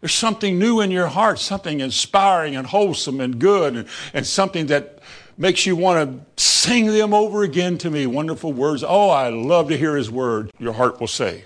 There's 0.00 0.12
something 0.12 0.58
new 0.58 0.80
in 0.80 0.90
your 0.90 1.06
heart, 1.06 1.38
something 1.38 1.80
inspiring 1.80 2.56
and 2.56 2.66
wholesome 2.66 3.20
and 3.20 3.38
good, 3.38 3.76
and, 3.76 3.88
and 4.12 4.26
something 4.26 4.66
that 4.66 4.98
makes 5.36 5.66
you 5.66 5.76
want 5.76 6.26
to 6.36 6.42
sing 6.42 6.86
them 6.86 7.12
over 7.12 7.42
again 7.42 7.78
to 7.78 7.90
me. 7.90 8.06
Wonderful 8.06 8.52
words. 8.52 8.84
Oh, 8.86 9.10
I 9.10 9.28
love 9.28 9.68
to 9.68 9.76
hear 9.76 9.96
his 9.96 10.10
word, 10.10 10.50
your 10.58 10.72
heart 10.72 11.00
will 11.00 11.06
say. 11.06 11.44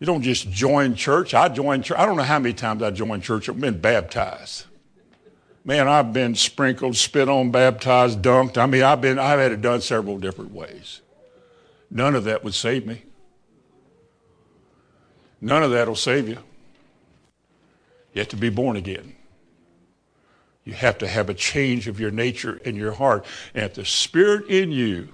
You 0.00 0.06
don't 0.06 0.22
just 0.22 0.50
join 0.50 0.94
church. 0.94 1.34
I 1.34 1.48
joined 1.48 1.84
church. 1.84 1.98
I 1.98 2.04
don't 2.04 2.16
know 2.16 2.24
how 2.24 2.38
many 2.38 2.54
times 2.54 2.82
I 2.82 2.90
joined 2.90 3.22
church. 3.22 3.48
I've 3.48 3.60
been 3.60 3.80
baptized. 3.80 4.66
Man, 5.64 5.88
I've 5.88 6.12
been 6.12 6.34
sprinkled, 6.34 6.94
spit 6.96 7.28
on, 7.28 7.50
baptized, 7.50 8.20
dunked. 8.20 8.58
I 8.58 8.66
mean, 8.66 8.82
I've 8.82 9.00
been, 9.00 9.18
I've 9.18 9.38
had 9.38 9.52
it 9.52 9.62
done 9.62 9.80
several 9.80 10.18
different 10.18 10.52
ways. 10.52 11.00
None 11.90 12.14
of 12.14 12.24
that 12.24 12.44
would 12.44 12.54
save 12.54 12.86
me. 12.86 13.02
None 15.40 15.62
of 15.62 15.70
that 15.70 15.88
will 15.88 15.96
save 15.96 16.28
you. 16.28 16.38
You 18.12 18.20
have 18.20 18.28
to 18.28 18.36
be 18.36 18.50
born 18.50 18.76
again. 18.76 19.14
You 20.64 20.72
have 20.72 20.98
to 20.98 21.08
have 21.08 21.28
a 21.28 21.34
change 21.34 21.88
of 21.88 22.00
your 22.00 22.10
nature 22.10 22.60
and 22.64 22.76
your 22.76 22.92
heart. 22.92 23.26
And 23.54 23.64
if 23.64 23.74
the 23.74 23.84
spirit 23.84 24.46
in 24.48 24.72
you 24.72 25.08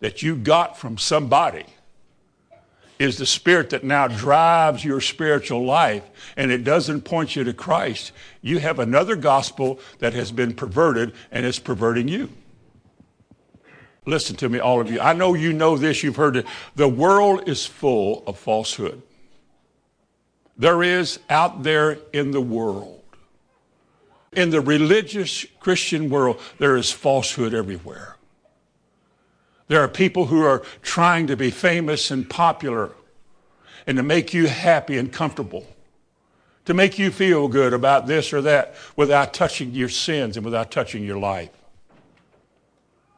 that 0.00 0.22
you 0.22 0.36
got 0.36 0.78
from 0.78 0.98
somebody 0.98 1.66
is 2.98 3.18
the 3.18 3.26
spirit 3.26 3.70
that 3.70 3.82
now 3.82 4.06
drives 4.06 4.84
your 4.84 5.00
spiritual 5.00 5.64
life 5.64 6.04
and 6.36 6.52
it 6.52 6.62
doesn't 6.62 7.02
point 7.02 7.34
you 7.34 7.42
to 7.44 7.52
Christ, 7.52 8.12
you 8.40 8.60
have 8.60 8.78
another 8.78 9.16
gospel 9.16 9.80
that 9.98 10.12
has 10.12 10.30
been 10.30 10.54
perverted 10.54 11.12
and 11.32 11.44
is 11.44 11.58
perverting 11.58 12.06
you. 12.06 12.30
Listen 14.06 14.36
to 14.36 14.48
me, 14.48 14.58
all 14.58 14.80
of 14.80 14.90
you. 14.90 15.00
I 15.00 15.14
know 15.14 15.34
you 15.34 15.52
know 15.52 15.76
this, 15.76 16.02
you've 16.02 16.16
heard 16.16 16.36
it. 16.36 16.46
The 16.76 16.88
world 16.88 17.48
is 17.48 17.64
full 17.64 18.22
of 18.26 18.38
falsehood. 18.38 19.00
There 20.56 20.82
is 20.82 21.18
out 21.30 21.62
there 21.62 21.98
in 22.12 22.30
the 22.30 22.40
world, 22.40 23.02
in 24.36 24.50
the 24.50 24.60
religious 24.60 25.44
Christian 25.60 26.10
world, 26.10 26.40
there 26.58 26.76
is 26.76 26.90
falsehood 26.90 27.54
everywhere. 27.54 28.16
There 29.68 29.80
are 29.80 29.88
people 29.88 30.26
who 30.26 30.42
are 30.42 30.62
trying 30.82 31.26
to 31.28 31.36
be 31.36 31.50
famous 31.50 32.10
and 32.10 32.28
popular 32.28 32.92
and 33.86 33.96
to 33.96 34.02
make 34.02 34.34
you 34.34 34.46
happy 34.46 34.98
and 34.98 35.12
comfortable, 35.12 35.66
to 36.64 36.74
make 36.74 36.98
you 36.98 37.10
feel 37.10 37.48
good 37.48 37.72
about 37.72 38.06
this 38.06 38.32
or 38.32 38.42
that 38.42 38.74
without 38.96 39.32
touching 39.32 39.72
your 39.72 39.88
sins 39.88 40.36
and 40.36 40.44
without 40.44 40.70
touching 40.70 41.04
your 41.04 41.18
life. 41.18 41.50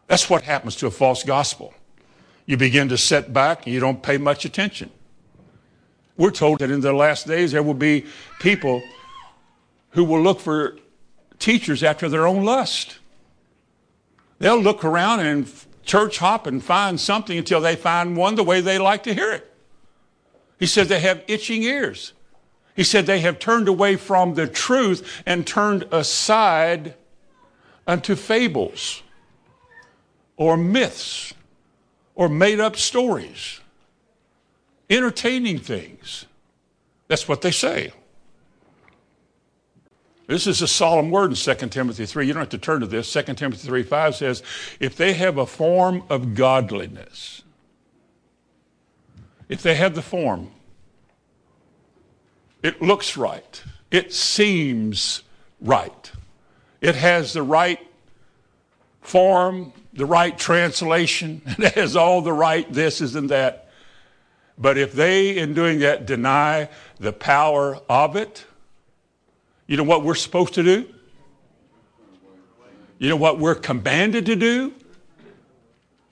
That's 0.07 0.31
what 0.31 0.43
happens 0.43 0.77
to 0.77 0.87
a 0.87 0.91
false 0.91 1.25
gospel. 1.25 1.75
You 2.47 2.57
begin 2.57 2.89
to 2.91 2.99
set 2.99 3.33
back 3.33 3.67
and 3.67 3.75
you 3.75 3.81
don't 3.81 4.03
pay 4.03 4.19
much 4.19 4.45
attention. 4.45 4.91
We're 6.17 6.31
told 6.31 6.61
that 6.61 6.71
in 6.71 6.81
the 6.81 6.93
last 6.93 7.27
days 7.27 7.53
there 7.53 7.63
will 7.63 7.75
be 7.75 8.07
people 8.39 8.83
who 9.91 10.05
will 10.05 10.23
look 10.23 10.41
for 10.41 10.77
teachers 11.39 11.83
after 11.83 12.09
their 12.09 12.27
own 12.27 12.45
lust. 12.45 12.99
They'll 14.39 14.61
look 14.61 14.85
around 14.85 15.21
and 15.21 15.51
church 15.85 16.19
hop 16.19 16.47
and 16.47 16.63
find 16.63 17.01
something 17.01 17.39
until 17.39 17.61
they 17.61 17.77
find 17.77 18.17
one 18.17 18.35
the 18.35 18.43
way 18.43 18.61
they 18.61 18.79
like 18.79 19.03
to 19.05 19.15
hear 19.15 19.33
it. 19.33 19.53
He 20.59 20.67
said 20.67 20.89
they 20.89 21.01
have 21.01 21.23
itching 21.27 21.63
ears. 21.63 22.13
He 22.75 22.85
said 22.85 23.07
they 23.07 23.21
have 23.21 23.39
turned 23.39 23.69
away 23.69 23.97
from 23.97 24.35
the 24.35 24.47
truth 24.47 25.23
and 25.25 25.47
turned 25.47 25.85
aside 25.91 26.95
unto 27.87 28.15
fables 28.15 29.03
or 30.37 30.57
myths 30.57 31.33
or 32.15 32.29
made 32.29 32.61
up 32.61 32.77
stories, 32.77 33.61
entertaining 34.91 35.59
things. 35.59 36.27
That's 37.09 37.29
what 37.29 37.43
they 37.43 37.51
say. 37.51 37.93
This 40.27 40.47
is 40.49 40.61
a 40.61 40.67
solemn 40.67 41.11
word 41.11 41.31
in 41.31 41.37
2 41.37 41.55
Timothy 41.69 42.05
3. 42.05 42.27
You 42.27 42.33
don't 42.33 42.41
have 42.41 42.49
to 42.51 42.59
turn 42.59 42.81
to 42.81 42.87
this. 42.87 43.13
2 43.13 43.23
Timothy 43.35 43.69
3 43.69 43.83
5 43.83 44.17
says, 44.17 44.43
If 44.81 44.97
they 44.97 45.13
have 45.13 45.39
a 45.39 45.47
form 45.47 46.03
of 46.11 46.35
godliness, 46.35 47.43
if 49.49 49.63
they 49.63 49.77
have 49.77 49.95
the 49.95 50.03
form, 50.03 50.51
it 52.63 52.83
looks 52.83 53.17
right, 53.17 53.63
it 53.93 54.13
seems 54.13 55.23
right, 55.61 56.11
it 56.81 56.97
has 56.97 57.33
the 57.33 57.43
right 57.45 57.79
form, 59.01 59.73
the 59.93 60.07
right 60.07 60.37
translation, 60.37 61.43
it 61.47 61.75
has 61.75 61.95
all 61.95 62.23
the 62.23 62.33
right 62.33 62.71
this, 62.73 63.01
is, 63.01 63.15
and 63.15 63.31
that. 63.31 63.71
But 64.59 64.77
if 64.79 64.93
they, 64.93 65.37
in 65.37 65.55
doing 65.55 65.81
that, 65.81 66.07
deny 66.07 66.69
the 66.99 67.13
power 67.13 67.79
of 67.89 68.17
it, 68.17 68.47
you 69.67 69.77
know 69.77 69.83
what 69.83 70.05
we're 70.05 70.15
supposed 70.15 70.55
to 70.55 70.63
do? 70.63 70.89
You 72.99 73.09
know 73.09 73.17
what 73.17 73.39
we're 73.39 73.55
commanded 73.55 74.27
to 74.27 74.37
do? 74.37 74.73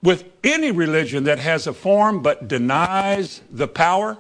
With 0.02 0.24
any 0.42 0.70
religion 0.70 1.24
that 1.24 1.38
has 1.38 1.66
a 1.66 1.72
form 1.72 2.20
but 2.20 2.46
denies 2.46 3.40
the 3.50 3.66
power, 3.66 4.18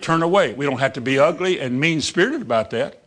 turn 0.00 0.22
away. 0.22 0.52
We 0.52 0.66
don't 0.66 0.78
have 0.78 0.92
to 0.94 1.00
be 1.00 1.18
ugly 1.18 1.58
and 1.58 1.80
mean 1.80 2.00
spirited 2.02 2.42
about 2.42 2.70
that. 2.70 3.02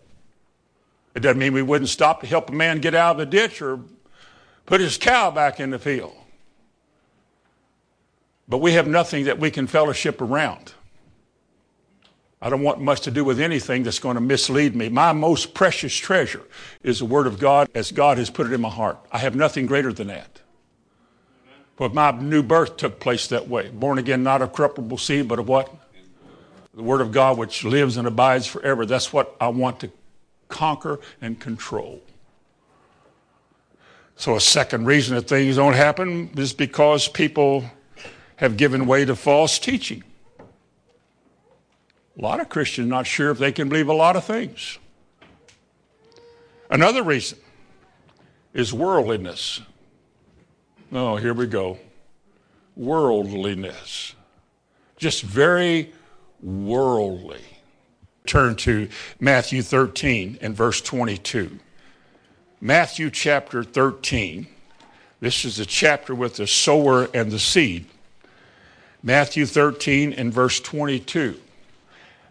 It 1.14 1.20
doesn't 1.20 1.38
mean 1.38 1.54
we 1.54 1.62
wouldn't 1.62 1.90
stop 1.90 2.22
to 2.22 2.28
help 2.28 2.50
a 2.50 2.54
man 2.54 2.80
get 2.80 2.96
out 2.96 3.12
of 3.12 3.18
the 3.18 3.26
ditch 3.26 3.62
or 3.62 3.80
put 4.66 4.82
his 4.82 4.98
cow 4.98 5.30
back 5.30 5.60
in 5.60 5.70
the 5.70 5.80
field. 5.80 6.16
But 8.48 8.60
we 8.60 8.74
have 8.74 8.88
nothing 8.88 9.26
that 9.26 9.38
we 9.38 9.52
can 9.52 9.68
fellowship 9.68 10.22
around. 10.22 10.74
I 12.42 12.50
don't 12.50 12.62
want 12.62 12.80
much 12.80 13.02
to 13.02 13.12
do 13.12 13.26
with 13.26 13.40
anything 13.40 13.84
that's 13.84 14.00
going 14.00 14.16
to 14.16 14.22
mislead 14.22 14.76
me. 14.76 14.88
My 14.88 15.12
most 15.12 15.54
precious 15.54 15.96
treasure 15.96 16.44
is 16.84 17.00
the 17.00 17.06
Word 17.06 17.28
of 17.28 17.38
God 17.38 17.70
as 17.76 17.92
God 17.92 18.18
has 18.18 18.30
put 18.30 18.48
it 18.48 18.54
in 18.54 18.62
my 18.62 18.70
heart. 18.70 18.98
I 19.12 19.18
have 19.18 19.36
nothing 19.36 19.66
greater 19.66 19.92
than 19.92 20.08
that. 20.08 20.42
But 21.76 21.94
my 21.94 22.12
new 22.12 22.42
birth 22.42 22.78
took 22.78 23.00
place 23.00 23.28
that 23.28 23.50
way. 23.50 23.70
Born 23.70 23.98
again, 23.98 24.24
not 24.24 24.42
of 24.42 24.54
corruptible 24.54 24.98
seed, 24.98 25.28
but 25.28 25.40
of 25.40 25.48
what? 25.50 25.74
The 26.74 26.84
Word 26.84 27.02
of 27.02 27.12
God 27.12 27.38
which 27.38 27.66
lives 27.66 27.98
and 27.98 28.08
abides 28.08 28.48
forever. 28.48 28.86
That's 28.86 29.12
what 29.12 29.36
I 29.42 29.50
want 29.50 29.82
to 29.82 29.92
conquer 30.48 31.00
and 31.22 31.40
control. 31.40 32.02
So, 34.16 34.36
a 34.36 34.42
second 34.42 34.86
reason 34.86 35.16
that 35.16 35.30
things 35.30 35.56
don't 35.56 35.74
happen 35.74 36.32
is 36.38 36.52
because 36.52 37.08
people 37.08 37.64
have 38.38 38.58
given 38.58 38.86
way 38.86 39.06
to 39.06 39.16
false 39.16 39.60
teaching. 39.60 40.04
A 42.20 42.22
lot 42.22 42.42
of 42.42 42.50
Christians 42.50 42.90
not 42.90 43.08
sure 43.08 43.32
if 43.32 43.38
they 43.38 43.54
can 43.54 43.70
believe 43.70 43.88
a 43.88 43.94
lot 43.94 44.18
of 44.18 44.26
things. 44.26 44.78
Another 46.70 47.02
reason 47.02 47.38
is 48.54 48.74
worldliness. 48.74 49.62
Oh, 50.92 51.16
here 51.16 51.34
we 51.34 51.48
go. 51.48 51.80
Worldliness. 52.76 54.16
Just 54.98 55.24
very 55.24 55.94
worldly. 56.42 57.42
Turn 58.28 58.58
to 58.58 58.90
Matthew 59.22 59.62
13 59.62 60.40
and 60.42 60.54
verse 60.54 60.82
22. 60.82 61.58
Matthew 62.60 63.10
chapter 63.10 63.64
13. 63.64 64.46
This 65.22 65.46
is 65.46 65.56
the 65.56 65.66
chapter 65.66 66.14
with 66.14 66.36
the 66.36 66.48
sower 66.48 67.08
and 67.14 67.32
the 67.32 67.40
seed. 67.40 67.86
Matthew 69.02 69.46
13 69.46 70.12
and 70.12 70.34
verse 70.34 70.60
22. 70.60 71.40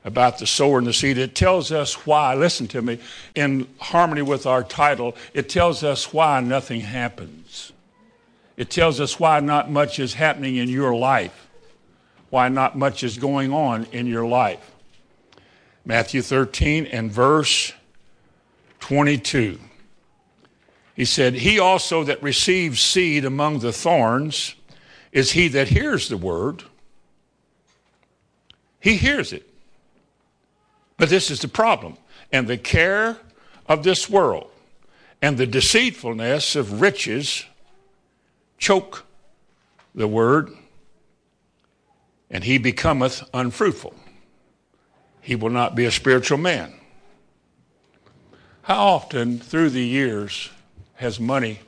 About 0.04 0.38
the 0.38 0.46
sower 0.46 0.78
and 0.78 0.87
the 0.87 0.92
seed. 0.92 1.18
It 1.18 1.34
tells 1.34 1.72
us 1.72 2.06
why, 2.06 2.34
listen 2.34 2.68
to 2.68 2.82
me, 2.82 2.98
in 3.34 3.68
harmony 3.78 4.22
with 4.22 4.46
our 4.46 4.62
title, 4.62 5.16
it 5.34 5.48
tells 5.48 5.82
us 5.82 6.12
why 6.12 6.40
nothing 6.40 6.80
happens. 6.80 7.72
It 8.56 8.70
tells 8.70 9.00
us 9.00 9.20
why 9.20 9.40
not 9.40 9.70
much 9.70 9.98
is 9.98 10.14
happening 10.14 10.56
in 10.56 10.68
your 10.68 10.94
life, 10.94 11.48
why 12.30 12.48
not 12.48 12.76
much 12.76 13.04
is 13.04 13.18
going 13.18 13.52
on 13.52 13.87
in 13.92 14.06
your 14.06 14.26
life. 14.26 14.72
Matthew 15.84 16.22
13 16.22 16.87
and 16.87 17.11
verse 17.11 17.72
22. 18.80 19.58
He 20.94 21.04
said, 21.04 21.34
He 21.34 21.58
also 21.58 22.04
that 22.04 22.22
receives 22.22 22.80
seed 22.80 23.24
among 23.24 23.61
the 23.61 23.72
thorns 23.72 24.54
is 25.12 25.32
he 25.32 25.48
that 25.48 25.68
hears 25.68 26.08
the 26.08 26.16
word. 26.16 26.64
He 28.80 28.96
hears 28.96 29.32
it. 29.32 29.47
But 30.98 31.08
this 31.08 31.30
is 31.30 31.40
the 31.40 31.48
problem. 31.48 31.96
And 32.30 32.46
the 32.46 32.58
care 32.58 33.16
of 33.66 33.82
this 33.82 34.11
world 34.11 34.50
and 35.22 35.38
the 35.38 35.46
deceitfulness 35.46 36.54
of 36.54 36.80
riches 36.80 37.44
choke 38.58 39.04
the 39.94 40.06
word, 40.06 40.50
and 42.30 42.44
he 42.44 42.58
becometh 42.58 43.28
unfruitful. 43.32 43.94
He 45.20 45.34
will 45.34 45.50
not 45.50 45.74
be 45.74 45.87
a 45.87 45.90
spiritual 45.90 46.38
man. 46.38 46.74
How 48.62 48.87
often 48.87 49.38
through 49.38 49.70
the 49.70 49.84
years 49.84 50.50
has 50.94 51.18
money 51.18 51.61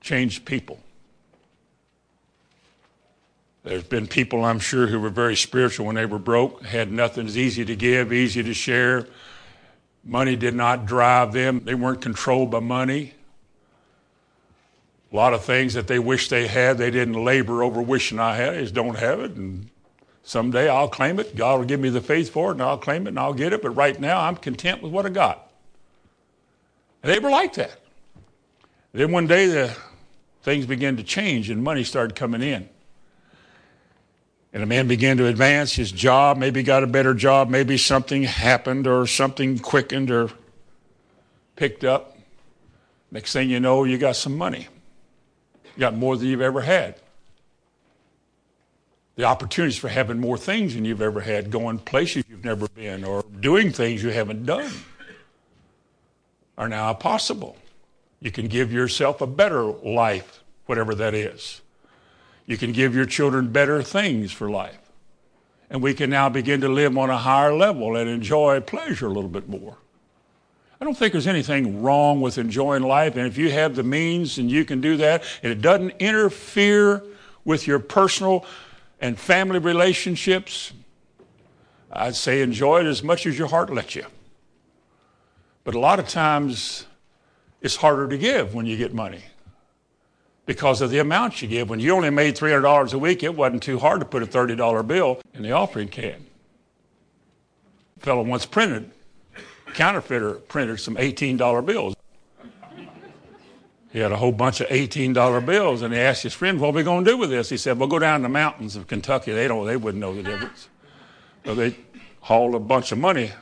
changed 0.00 0.44
people? 0.44 0.78
There's 3.64 3.82
been 3.82 4.06
people, 4.06 4.44
I'm 4.44 4.60
sure, 4.60 4.86
who 4.86 5.00
were 5.00 5.10
very 5.10 5.36
spiritual 5.36 5.86
when 5.86 5.96
they 5.96 6.06
were 6.06 6.18
broke, 6.18 6.64
had 6.64 6.90
nothing. 6.90 7.26
It's 7.26 7.36
easy 7.36 7.64
to 7.64 7.76
give, 7.76 8.12
easy 8.12 8.42
to 8.42 8.54
share. 8.54 9.06
Money 10.04 10.36
did 10.36 10.54
not 10.54 10.86
drive 10.86 11.32
them, 11.32 11.60
they 11.64 11.74
weren't 11.74 12.00
controlled 12.00 12.50
by 12.50 12.60
money. 12.60 13.14
A 15.12 15.16
lot 15.16 15.32
of 15.32 15.44
things 15.44 15.74
that 15.74 15.86
they 15.86 15.98
wish 15.98 16.28
they 16.28 16.46
had, 16.46 16.78
they 16.78 16.90
didn't 16.90 17.24
labor 17.24 17.62
over 17.62 17.80
wishing 17.80 18.18
I 18.18 18.36
had. 18.36 18.54
They 18.54 18.62
just 18.62 18.74
don't 18.74 18.96
have 18.98 19.20
it. 19.20 19.32
And 19.32 19.70
someday 20.22 20.68
I'll 20.68 20.88
claim 20.88 21.18
it. 21.18 21.34
God 21.34 21.58
will 21.58 21.66
give 21.66 21.80
me 21.80 21.88
the 21.88 22.02
faith 22.02 22.30
for 22.30 22.50
it, 22.50 22.52
and 22.52 22.62
I'll 22.62 22.78
claim 22.78 23.06
it 23.06 23.10
and 23.10 23.18
I'll 23.18 23.32
get 23.32 23.54
it. 23.54 23.62
But 23.62 23.70
right 23.70 23.98
now, 23.98 24.20
I'm 24.20 24.36
content 24.36 24.82
with 24.82 24.92
what 24.92 25.06
I 25.06 25.08
got. 25.08 25.50
And 27.02 27.12
they 27.12 27.18
were 27.18 27.30
like 27.30 27.54
that. 27.54 27.80
Then 28.92 29.12
one 29.12 29.26
day, 29.26 29.46
the 29.46 29.74
things 30.42 30.66
began 30.66 30.96
to 30.98 31.02
change, 31.02 31.48
and 31.48 31.62
money 31.62 31.84
started 31.84 32.14
coming 32.14 32.42
in. 32.42 32.68
And 34.52 34.62
a 34.62 34.66
man 34.66 34.88
began 34.88 35.18
to 35.18 35.26
advance 35.26 35.72
his 35.72 35.92
job, 35.92 36.38
maybe 36.38 36.62
got 36.62 36.82
a 36.82 36.86
better 36.86 37.12
job, 37.12 37.50
maybe 37.50 37.76
something 37.76 38.22
happened 38.22 38.86
or 38.86 39.06
something 39.06 39.58
quickened 39.58 40.10
or 40.10 40.30
picked 41.56 41.84
up. 41.84 42.16
Next 43.10 43.32
thing 43.32 43.50
you 43.50 43.60
know, 43.60 43.84
you 43.84 43.98
got 43.98 44.16
some 44.16 44.36
money. 44.36 44.68
You 45.64 45.80
got 45.80 45.94
more 45.94 46.16
than 46.16 46.28
you've 46.28 46.40
ever 46.40 46.62
had. 46.62 46.96
The 49.16 49.24
opportunities 49.24 49.76
for 49.76 49.88
having 49.88 50.18
more 50.18 50.38
things 50.38 50.74
than 50.74 50.84
you've 50.84 51.02
ever 51.02 51.20
had, 51.20 51.50
going 51.50 51.78
places 51.78 52.24
you've 52.28 52.44
never 52.44 52.68
been, 52.68 53.04
or 53.04 53.24
doing 53.40 53.72
things 53.72 54.02
you 54.02 54.10
haven't 54.10 54.46
done, 54.46 54.70
are 56.56 56.68
now 56.68 56.92
possible. 56.94 57.56
You 58.20 58.30
can 58.30 58.46
give 58.46 58.72
yourself 58.72 59.20
a 59.20 59.26
better 59.26 59.62
life, 59.62 60.42
whatever 60.66 60.94
that 60.94 61.14
is. 61.14 61.60
You 62.48 62.56
can 62.56 62.72
give 62.72 62.94
your 62.94 63.04
children 63.04 63.52
better 63.52 63.82
things 63.82 64.32
for 64.32 64.50
life. 64.50 64.78
And 65.68 65.82
we 65.82 65.92
can 65.92 66.08
now 66.08 66.30
begin 66.30 66.62
to 66.62 66.68
live 66.68 66.96
on 66.96 67.10
a 67.10 67.18
higher 67.18 67.54
level 67.54 67.94
and 67.94 68.08
enjoy 68.08 68.60
pleasure 68.60 69.06
a 69.06 69.12
little 69.12 69.28
bit 69.28 69.50
more. 69.50 69.76
I 70.80 70.84
don't 70.86 70.96
think 70.96 71.12
there's 71.12 71.26
anything 71.26 71.82
wrong 71.82 72.22
with 72.22 72.38
enjoying 72.38 72.84
life. 72.84 73.16
And 73.16 73.26
if 73.26 73.36
you 73.36 73.50
have 73.50 73.76
the 73.76 73.82
means 73.82 74.38
and 74.38 74.50
you 74.50 74.64
can 74.64 74.80
do 74.80 74.96
that, 74.96 75.24
and 75.42 75.52
it 75.52 75.60
doesn't 75.60 75.90
interfere 75.98 77.04
with 77.44 77.66
your 77.66 77.78
personal 77.78 78.46
and 78.98 79.18
family 79.18 79.58
relationships, 79.58 80.72
I'd 81.92 82.16
say 82.16 82.40
enjoy 82.40 82.80
it 82.80 82.86
as 82.86 83.02
much 83.02 83.26
as 83.26 83.38
your 83.38 83.48
heart 83.48 83.68
lets 83.70 83.94
you. 83.94 84.06
But 85.64 85.74
a 85.74 85.78
lot 85.78 85.98
of 85.98 86.08
times, 86.08 86.86
it's 87.60 87.76
harder 87.76 88.08
to 88.08 88.16
give 88.16 88.54
when 88.54 88.64
you 88.64 88.78
get 88.78 88.94
money 88.94 89.24
because 90.48 90.80
of 90.80 90.88
the 90.88 90.98
amount 90.98 91.42
you 91.42 91.46
give. 91.46 91.68
When 91.68 91.78
you 91.78 91.94
only 91.94 92.08
made 92.08 92.34
$300 92.34 92.94
a 92.94 92.98
week, 92.98 93.22
it 93.22 93.36
wasn't 93.36 93.62
too 93.62 93.78
hard 93.78 94.00
to 94.00 94.06
put 94.06 94.22
a 94.22 94.26
$30 94.26 94.86
bill 94.88 95.20
in 95.34 95.42
the 95.42 95.52
offering 95.52 95.88
can. 95.88 96.24
A 97.98 98.00
fellow 98.00 98.22
once 98.22 98.46
printed, 98.46 98.90
counterfeiter 99.74 100.32
printed 100.32 100.80
some 100.80 100.96
$18 100.96 101.66
bills. 101.66 101.94
He 103.92 103.98
had 103.98 104.10
a 104.10 104.16
whole 104.16 104.32
bunch 104.32 104.62
of 104.62 104.68
$18 104.68 105.44
bills, 105.44 105.82
and 105.82 105.92
he 105.92 106.00
asked 106.00 106.22
his 106.22 106.32
friend, 106.32 106.58
"What 106.58 106.68
are 106.68 106.72
we 106.72 106.82
going 106.82 107.04
to 107.04 107.10
do 107.10 107.18
with 107.18 107.28
this?" 107.28 107.50
He 107.50 107.58
said, 107.58 107.78
"We'll 107.78 107.88
go 107.88 107.98
down 107.98 108.22
the 108.22 108.30
mountains 108.30 108.74
of 108.74 108.86
Kentucky. 108.86 109.32
They 109.32 109.48
don't. 109.48 109.66
They 109.66 109.76
wouldn't 109.76 110.00
know 110.00 110.14
the 110.14 110.22
difference." 110.22 110.68
So 111.44 111.54
they 111.54 111.76
hauled 112.20 112.54
a 112.54 112.58
bunch 112.58 112.90
of 112.90 112.98
money, 112.98 113.32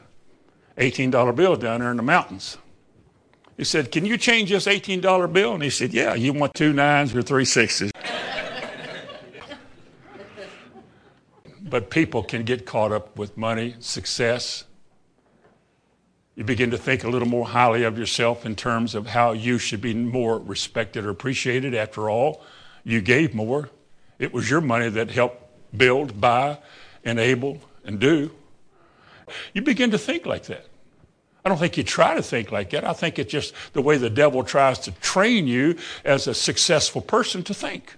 $18 0.77 1.33
bills 1.33 1.59
down 1.61 1.81
there 1.81 1.91
in 1.93 1.97
the 1.99 2.03
mountains. 2.03 2.59
He 3.57 3.65
said, 3.65 3.91
Can 3.91 4.05
you 4.05 4.19
change 4.19 4.51
this 4.51 4.67
$18 4.67 5.33
bill? 5.33 5.55
And 5.55 5.63
he 5.63 5.71
said, 5.71 5.93
Yeah, 5.93 6.15
you 6.15 6.33
want 6.33 6.55
two 6.55 6.73
nines 6.73 7.15
or 7.15 7.23
three 7.23 7.45
sixes. 7.45 7.91
but 11.63 11.91
people 11.91 12.23
can 12.23 12.45
get 12.45 12.65
caught 12.65 12.93
up 12.93 13.19
with 13.19 13.37
money, 13.37 13.75
success. 13.81 14.65
You 16.37 16.45
begin 16.45 16.71
to 16.71 16.79
think 16.79 17.03
a 17.03 17.09
little 17.09 17.29
more 17.29 17.47
highly 17.47 17.83
of 17.83 17.99
yourself 17.99 18.45
in 18.45 18.57
terms 18.57 18.95
of 18.95 19.07
how 19.07 19.33
you 19.33 19.59
should 19.59 19.81
be 19.81 19.95
more 19.95 20.39
respected 20.39 21.05
or 21.05 21.11
appreciated. 21.11 21.75
After 21.75 22.11
all, 22.11 22.45
you 22.85 23.01
gave 23.01 23.35
more. 23.35 23.71
It 24.19 24.35
was 24.35 24.51
your 24.51 24.61
money 24.61 24.91
that 24.91 25.11
helped 25.11 25.43
build, 25.77 26.21
buy, 26.21 26.59
enable, 27.05 27.61
and 27.85 27.99
do. 27.99 28.31
You 29.55 29.63
begin 29.63 29.91
to 29.93 29.99
think 29.99 30.27
like 30.27 30.45
that. 30.45 30.67
I 31.47 31.49
don't 31.49 31.59
think 31.59 31.77
you 31.77 31.85
try 31.85 32.17
to 32.17 32.23
think 32.25 32.51
like 32.51 32.71
that. 32.71 32.85
I 32.85 32.93
think 32.93 33.21
it's 33.21 33.31
just 33.31 33.55
the 33.73 33.81
way 33.81 33.99
the 33.99 34.11
devil 34.11 34.43
tries 34.43 34.81
to 34.81 34.91
train 34.91 35.47
you 35.47 35.77
as 36.05 36.27
a 36.27 36.35
successful 36.35 37.01
person 37.01 37.45
to 37.45 37.55
think. 37.55 37.95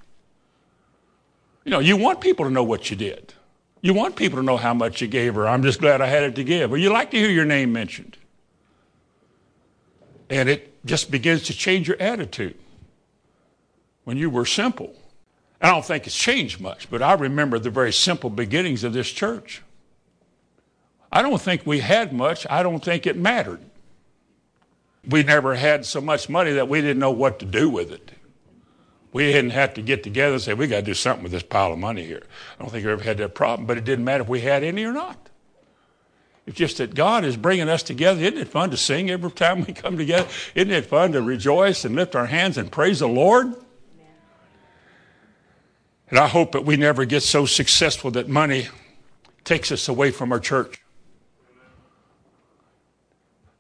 You 1.65 1.71
know, 1.71 1.79
you 1.79 1.97
want 1.97 2.21
people 2.21 2.45
to 2.45 2.51
know 2.51 2.63
what 2.63 2.91
you 2.91 2.97
did. 2.97 3.33
You 3.81 3.95
want 3.95 4.17
people 4.17 4.39
to 4.39 4.43
know 4.43 4.59
how 4.59 4.75
much 4.75 5.01
you 5.01 5.09
gave 5.09 5.35
her. 5.35 5.49
I'm 5.49 5.63
just 5.63 5.81
glad 5.81 6.03
I 6.03 6.09
had 6.09 6.25
it 6.25 6.35
to 6.35 6.45
give. 6.45 6.73
Or 6.73 6.77
you 6.77 6.91
like 6.91 7.11
to 7.13 7.17
hear 7.17 7.31
your 7.31 7.47
name 7.47 7.73
mentioned. 7.73 8.19
And 10.29 10.51
it 10.51 10.85
just 10.85 11.11
begins 11.11 11.45
to 11.45 11.55
change 11.55 11.89
your 11.89 11.97
attitude. 11.99 12.59
When 14.05 14.19
you 14.19 14.29
were 14.29 14.45
simple, 14.45 14.95
I 15.59 15.71
don't 15.71 15.87
think 15.87 16.07
it's 16.07 16.15
changed 16.15 16.61
much, 16.61 16.91
but 16.91 17.01
I 17.01 17.15
remember 17.15 17.59
the 17.59 17.71
very 17.71 17.95
simple 17.95 18.29
beginnings 18.29 18.85
of 18.85 18.93
this 18.93 19.11
church. 19.11 19.63
I 21.11 21.23
don't 21.23 21.41
think 21.41 21.67
we 21.67 21.81
had 21.81 22.13
much. 22.13 22.47
I 22.51 22.63
don't 22.63 22.85
think 22.85 23.07
it 23.07 23.17
mattered. 23.17 23.61
We 25.09 25.23
never 25.23 25.55
had 25.55 25.87
so 25.87 26.01
much 26.01 26.29
money 26.29 26.53
that 26.53 26.69
we 26.69 26.81
didn't 26.81 26.99
know 26.99 27.11
what 27.11 27.39
to 27.39 27.47
do 27.47 27.71
with 27.71 27.91
it. 27.91 28.13
We 29.13 29.33
didn't 29.33 29.51
have 29.51 29.73
to 29.75 29.83
get 29.83 30.03
together 30.03 30.35
and 30.35 30.43
say, 30.43 30.53
we 30.53 30.67
got 30.67 30.81
to 30.81 30.83
do 30.83 30.95
something 30.95 31.23
with 31.23 31.33
this 31.33 31.43
pile 31.43 31.73
of 31.73 31.79
money 31.79 32.05
here. 32.05 32.23
I 32.59 32.63
don't 32.63 32.71
think 32.71 32.85
we 32.85 32.93
ever 32.93 33.03
had 33.03 33.17
that 33.19 33.35
problem, 33.35 33.67
but 33.67 33.79
it 33.79 33.85
didn't 33.85 34.05
matter 34.05 34.23
if 34.23 34.29
we 34.29 34.41
had 34.41 34.63
any 34.63 34.85
or 34.85 34.93
not. 34.93 35.31
It's 36.47 36.57
just 36.57 36.79
that 36.79 36.95
God 36.95 37.25
is 37.25 37.37
bringing 37.37 37.69
us 37.69 37.83
together. 37.83 38.21
Isn't 38.23 38.39
it 38.39 38.49
fun 38.49 38.71
to 38.71 38.77
sing 38.77 39.11
every 39.11 39.31
time 39.31 39.65
we 39.65 39.73
come 39.73 39.97
together? 39.97 40.29
Isn't 40.55 40.71
it 40.71 40.87
fun 40.87 41.13
to 41.13 41.23
rejoice 41.23 41.85
and 41.85 41.95
lift 41.95 42.15
our 42.15 42.27
hands 42.27 42.59
and 42.59 42.71
praise 42.71 43.01
the 43.01 43.09
Lord? 43.09 43.55
And 46.11 46.19
I 46.19 46.27
hope 46.27 46.53
that 46.53 46.65
we 46.65 46.77
never 46.77 47.05
get 47.05 47.23
so 47.23 47.45
successful 47.45 48.11
that 48.13 48.29
money 48.29 48.69
takes 49.45 49.71
us 49.73 49.89
away 49.89 50.11
from 50.11 50.33
our 50.33 50.41
church. 50.41 50.83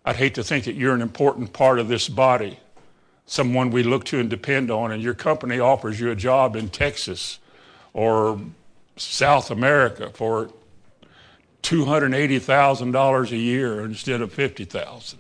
I'd 0.09 0.17
hate 0.17 0.37
to 0.37 0.43
think 0.43 0.65
that 0.65 0.75
you're 0.75 0.95
an 0.95 1.03
important 1.03 1.53
part 1.53 1.79
of 1.79 1.89
this 1.89 2.09
body, 2.09 2.59
someone 3.27 3.71
we 3.71 3.83
look 3.83 4.05
to 4.07 4.19
and 4.19 4.31
depend 4.31 4.71
on, 4.71 4.91
and 4.91 5.03
your 5.03 5.13
company 5.13 5.61
offers 5.61 6.01
you 6.01 6.11
a 6.11 6.17
job 6.17 6.57
in 6.57 6.71
Texas 6.71 7.41
or 7.93 8.41
South 8.97 9.51
America 9.51 10.09
for 10.15 10.49
$280,000 11.63 13.31
a 13.31 13.37
year 13.37 13.85
instead 13.85 14.23
of 14.23 14.33
50000 14.33 15.19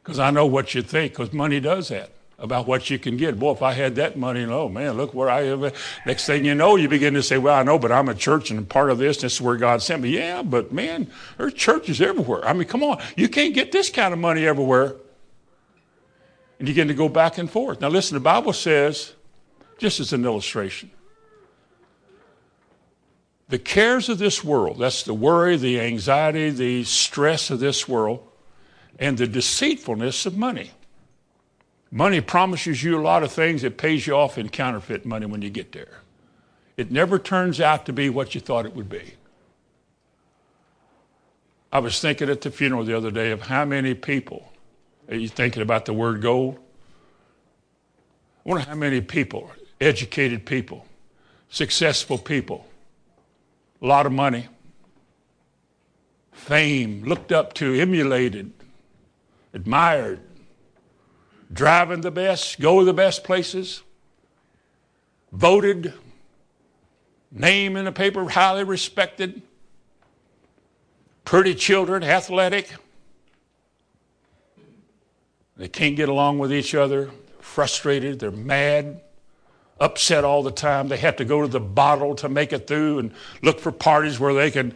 Because 0.00 0.20
I 0.20 0.30
know 0.30 0.46
what 0.46 0.76
you 0.76 0.82
think, 0.82 1.14
because 1.14 1.32
money 1.32 1.58
does 1.58 1.88
that 1.88 2.12
about 2.38 2.66
what 2.66 2.90
you 2.90 2.98
can 2.98 3.16
get. 3.16 3.38
Boy, 3.38 3.52
if 3.52 3.62
I 3.62 3.72
had 3.72 3.94
that 3.94 4.18
money, 4.18 4.44
oh 4.44 4.68
man, 4.68 4.96
look 4.96 5.14
where 5.14 5.30
I 5.30 5.42
am. 5.42 5.70
Next 6.04 6.26
thing 6.26 6.44
you 6.44 6.54
know, 6.54 6.76
you 6.76 6.88
begin 6.88 7.14
to 7.14 7.22
say, 7.22 7.38
well, 7.38 7.54
I 7.54 7.62
know, 7.62 7.78
but 7.78 7.90
I'm 7.90 8.08
a 8.08 8.14
church 8.14 8.50
and 8.50 8.68
part 8.68 8.90
of 8.90 8.98
this, 8.98 9.18
this 9.18 9.34
is 9.34 9.40
where 9.40 9.56
God 9.56 9.80
sent 9.80 10.02
me. 10.02 10.10
Yeah, 10.10 10.42
but 10.42 10.72
man, 10.72 11.10
there's 11.38 11.54
churches 11.54 12.00
everywhere. 12.00 12.44
I 12.46 12.52
mean, 12.52 12.68
come 12.68 12.82
on. 12.82 13.00
You 13.16 13.28
can't 13.28 13.54
get 13.54 13.72
this 13.72 13.88
kind 13.88 14.12
of 14.12 14.20
money 14.20 14.46
everywhere. 14.46 14.96
And 16.58 16.68
you 16.68 16.74
begin 16.74 16.88
to 16.88 16.94
go 16.94 17.08
back 17.08 17.38
and 17.38 17.50
forth. 17.50 17.80
Now 17.80 17.88
listen, 17.88 18.14
the 18.14 18.20
Bible 18.20 18.52
says, 18.52 19.14
just 19.78 20.00
as 20.00 20.12
an 20.12 20.24
illustration, 20.24 20.90
The 23.48 23.58
cares 23.58 24.08
of 24.08 24.18
this 24.18 24.42
world, 24.42 24.78
that's 24.78 25.04
the 25.04 25.14
worry, 25.14 25.56
the 25.56 25.80
anxiety, 25.80 26.50
the 26.50 26.82
stress 26.84 27.50
of 27.50 27.60
this 27.60 27.88
world, 27.88 28.26
and 28.98 29.16
the 29.16 29.26
deceitfulness 29.28 30.26
of 30.26 30.36
money. 30.36 30.72
Money 31.90 32.20
promises 32.20 32.82
you 32.82 32.98
a 32.98 33.00
lot 33.00 33.22
of 33.22 33.32
things. 33.32 33.62
It 33.64 33.78
pays 33.78 34.06
you 34.06 34.14
off 34.14 34.38
in 34.38 34.48
counterfeit 34.48 35.06
money 35.06 35.26
when 35.26 35.42
you 35.42 35.50
get 35.50 35.72
there. 35.72 36.00
It 36.76 36.90
never 36.90 37.18
turns 37.18 37.60
out 37.60 37.86
to 37.86 37.92
be 37.92 38.10
what 38.10 38.34
you 38.34 38.40
thought 38.40 38.66
it 38.66 38.74
would 38.74 38.88
be. 38.88 39.14
I 41.72 41.78
was 41.78 42.00
thinking 42.00 42.28
at 42.28 42.40
the 42.40 42.50
funeral 42.50 42.84
the 42.84 42.96
other 42.96 43.10
day 43.10 43.30
of 43.30 43.42
how 43.42 43.64
many 43.64 43.94
people, 43.94 44.52
are 45.08 45.16
you 45.16 45.28
thinking 45.28 45.62
about 45.62 45.84
the 45.84 45.92
word 45.92 46.22
gold? 46.22 46.58
I 48.44 48.48
wonder 48.48 48.64
how 48.68 48.74
many 48.74 49.00
people, 49.00 49.50
educated 49.80 50.46
people, 50.46 50.86
successful 51.48 52.18
people, 52.18 52.66
a 53.82 53.86
lot 53.86 54.06
of 54.06 54.12
money, 54.12 54.48
fame, 56.32 57.04
looked 57.04 57.32
up 57.32 57.54
to, 57.54 57.74
emulated, 57.74 58.52
admired, 59.52 60.20
driving 61.52 62.00
the 62.00 62.10
best, 62.10 62.60
go 62.60 62.80
to 62.80 62.84
the 62.84 62.92
best 62.92 63.24
places, 63.24 63.82
voted, 65.32 65.92
name 67.30 67.76
in 67.76 67.84
the 67.84 67.92
paper, 67.92 68.28
highly 68.28 68.64
respected, 68.64 69.42
pretty 71.24 71.54
children, 71.54 72.02
athletic. 72.02 72.74
They 75.56 75.68
can't 75.68 75.96
get 75.96 76.08
along 76.08 76.38
with 76.38 76.52
each 76.52 76.74
other, 76.74 77.10
frustrated, 77.40 78.18
they're 78.18 78.30
mad, 78.30 79.00
upset 79.80 80.24
all 80.24 80.42
the 80.42 80.50
time. 80.50 80.88
They 80.88 80.96
have 80.98 81.16
to 81.16 81.24
go 81.24 81.42
to 81.42 81.48
the 81.48 81.60
bottle 81.60 82.14
to 82.16 82.28
make 82.28 82.52
it 82.52 82.66
through 82.66 82.98
and 82.98 83.12
look 83.42 83.60
for 83.60 83.72
parties 83.72 84.18
where 84.18 84.34
they 84.34 84.50
can 84.50 84.74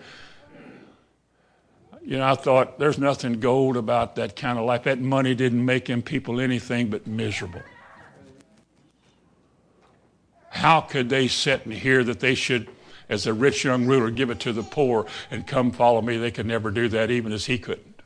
you 2.11 2.19
know, 2.19 2.27
I 2.27 2.35
thought 2.35 2.81
there's 2.81 2.99
nothing 2.99 3.39
gold 3.39 3.77
about 3.77 4.17
that 4.17 4.35
kind 4.35 4.59
of 4.59 4.65
life. 4.65 4.83
That 4.83 4.99
money 4.99 5.33
didn't 5.33 5.65
make 5.65 5.85
them 5.85 6.03
people 6.03 6.41
anything 6.41 6.91
but 6.91 7.07
miserable. 7.07 7.63
How 10.49 10.81
could 10.81 11.09
they 11.09 11.29
sit 11.29 11.65
and 11.65 11.73
hear 11.73 12.03
that 12.03 12.19
they 12.19 12.35
should, 12.35 12.69
as 13.09 13.29
a 13.29 13.33
rich 13.33 13.63
young 13.63 13.87
ruler, 13.87 14.11
give 14.11 14.29
it 14.29 14.41
to 14.41 14.53
the 14.53 14.65
poor 14.65 15.07
and 15.31 15.47
come 15.47 15.71
follow 15.71 16.03
me? 16.03 16.17
They 16.17 16.33
could 16.33 16.47
never 16.47 16.73
do 16.73 16.89
that, 16.89 17.13
even 17.13 17.31
as 17.31 17.47
he 17.47 17.59
couldn't. 17.59 18.03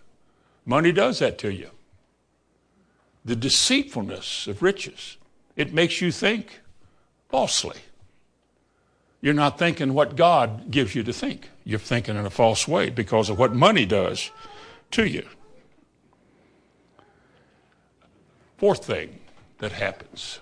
Money 0.66 0.92
does 0.92 1.20
that 1.20 1.38
to 1.38 1.50
you. 1.50 1.70
The 3.24 3.36
deceitfulness 3.36 4.46
of 4.46 4.60
riches, 4.60 5.16
it 5.56 5.72
makes 5.72 6.02
you 6.02 6.12
think 6.12 6.60
falsely. 7.30 7.78
You're 9.24 9.32
not 9.32 9.58
thinking 9.58 9.94
what 9.94 10.16
God 10.16 10.70
gives 10.70 10.94
you 10.94 11.02
to 11.04 11.12
think. 11.14 11.48
You're 11.64 11.78
thinking 11.78 12.14
in 12.14 12.26
a 12.26 12.30
false 12.30 12.68
way 12.68 12.90
because 12.90 13.30
of 13.30 13.38
what 13.38 13.54
money 13.54 13.86
does 13.86 14.30
to 14.90 15.06
you. 15.06 15.26
Fourth 18.58 18.84
thing 18.84 19.20
that 19.60 19.72
happens 19.72 20.40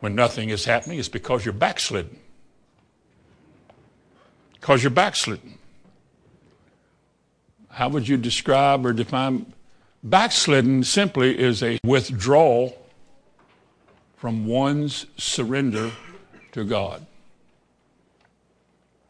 when 0.00 0.16
nothing 0.16 0.48
is 0.48 0.64
happening 0.64 0.98
is 0.98 1.08
because 1.08 1.44
you're 1.44 1.54
backslidden. 1.54 2.18
Because 4.54 4.82
you're 4.82 4.90
backslidden. 4.90 5.56
How 7.68 7.88
would 7.90 8.08
you 8.08 8.16
describe 8.16 8.84
or 8.84 8.92
define 8.92 9.54
backslidden? 10.02 10.82
Simply 10.82 11.38
is 11.38 11.62
a 11.62 11.78
withdrawal 11.84 12.79
from 14.20 14.44
one's 14.44 15.06
surrender 15.16 15.90
to 16.52 16.62
God. 16.62 17.06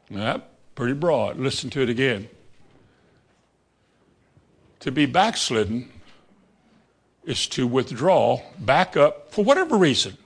Now, 0.09 0.45
pretty 0.77 0.93
broad. 0.93 1.37
Listen 1.37 1.69
to 1.71 1.83
it 1.83 1.89
again. 1.89 2.29
To 4.79 4.93
be 4.93 5.07
backslidden 5.07 5.91
is 7.25 7.49
to 7.49 7.67
withdraw, 7.67 8.41
back 8.61 8.97
up, 8.97 9.33
for 9.33 9.45
whatever 9.45 9.77
reason, 9.77 10.17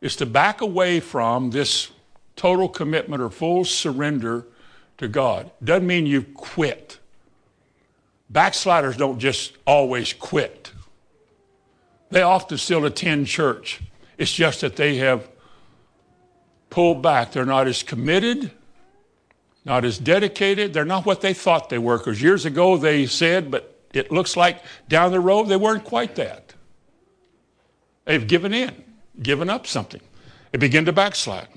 is 0.00 0.16
to 0.16 0.24
back 0.24 0.62
away 0.62 1.00
from 1.00 1.50
this 1.50 1.90
total 2.34 2.66
commitment 2.70 3.20
or 3.20 3.28
full 3.28 3.66
surrender 3.66 4.46
to 4.96 5.06
God. 5.06 5.50
Doesn't 5.62 5.86
mean 5.86 6.06
you 6.06 6.22
quit. 6.22 6.98
Backsliders 8.30 8.96
don't 8.96 9.18
just 9.18 9.52
always 9.66 10.14
quit. 10.14 10.72
They 12.08 12.22
often 12.22 12.56
still 12.56 12.86
attend 12.86 13.26
church. 13.26 13.82
It's 14.18 14.32
just 14.32 14.60
that 14.60 14.76
they 14.76 14.96
have 14.96 15.28
pulled 16.70 17.02
back. 17.02 17.32
They're 17.32 17.46
not 17.46 17.68
as 17.68 17.82
committed, 17.82 18.50
not 19.64 19.84
as 19.84 19.98
dedicated. 19.98 20.74
They're 20.74 20.84
not 20.84 21.06
what 21.06 21.20
they 21.20 21.32
thought 21.32 21.68
they 21.68 21.78
were. 21.78 21.98
Because 21.98 22.20
years 22.20 22.44
ago 22.44 22.76
they 22.76 23.06
said, 23.06 23.50
but 23.50 23.80
it 23.94 24.10
looks 24.12 24.36
like 24.36 24.62
down 24.88 25.12
the 25.12 25.20
road 25.20 25.44
they 25.44 25.56
weren't 25.56 25.84
quite 25.84 26.16
that. 26.16 26.52
They've 28.04 28.26
given 28.26 28.52
in, 28.52 28.84
given 29.22 29.48
up 29.48 29.66
something. 29.66 30.00
They 30.50 30.58
begin 30.58 30.84
to 30.86 30.92
backslide. 30.92 31.48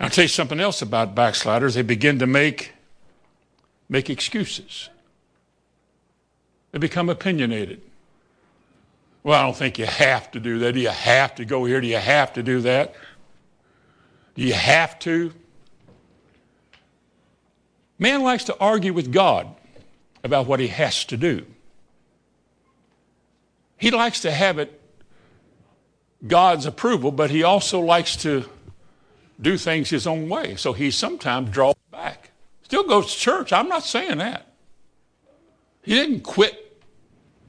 I'll 0.00 0.10
tell 0.10 0.24
you 0.24 0.28
something 0.28 0.60
else 0.60 0.80
about 0.80 1.14
backsliders. 1.14 1.74
They 1.74 1.82
begin 1.82 2.18
to 2.20 2.26
make, 2.26 2.72
make 3.88 4.08
excuses. 4.10 4.88
They 6.72 6.78
become 6.78 7.08
opinionated. 7.08 7.82
Well, 9.24 9.40
I 9.40 9.42
don't 9.42 9.56
think 9.56 9.78
you 9.78 9.86
have 9.86 10.30
to 10.32 10.40
do 10.40 10.58
that. 10.60 10.74
Do 10.74 10.80
you 10.80 10.90
have 10.90 11.34
to 11.36 11.46
go 11.46 11.64
here? 11.64 11.80
Do 11.80 11.86
you 11.86 11.96
have 11.96 12.34
to 12.34 12.42
do 12.42 12.60
that? 12.60 12.94
Do 14.34 14.42
you 14.42 14.52
have 14.52 14.98
to? 15.00 15.32
Man 17.98 18.22
likes 18.22 18.44
to 18.44 18.58
argue 18.58 18.92
with 18.92 19.10
God 19.10 19.48
about 20.22 20.46
what 20.46 20.60
he 20.60 20.68
has 20.68 21.06
to 21.06 21.16
do. 21.16 21.46
He 23.78 23.90
likes 23.90 24.20
to 24.20 24.30
have 24.30 24.58
it 24.58 24.78
God's 26.26 26.66
approval, 26.66 27.10
but 27.10 27.30
he 27.30 27.42
also 27.42 27.80
likes 27.80 28.16
to 28.16 28.44
do 29.40 29.56
things 29.56 29.88
his 29.88 30.06
own 30.06 30.28
way. 30.28 30.56
So 30.56 30.74
he 30.74 30.90
sometimes 30.90 31.48
draws 31.50 31.74
back. 31.90 32.30
Still 32.62 32.84
goes 32.84 33.12
to 33.12 33.18
church. 33.18 33.52
I'm 33.54 33.68
not 33.68 33.84
saying 33.84 34.18
that. 34.18 34.52
He 35.82 35.94
didn't 35.94 36.20
quit 36.20 36.82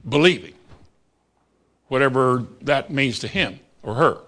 believing 0.08 0.55
whatever 1.88 2.44
that 2.62 2.90
means 2.90 3.18
to 3.20 3.28
him 3.28 3.60
or 3.82 3.94
her. 3.94 4.18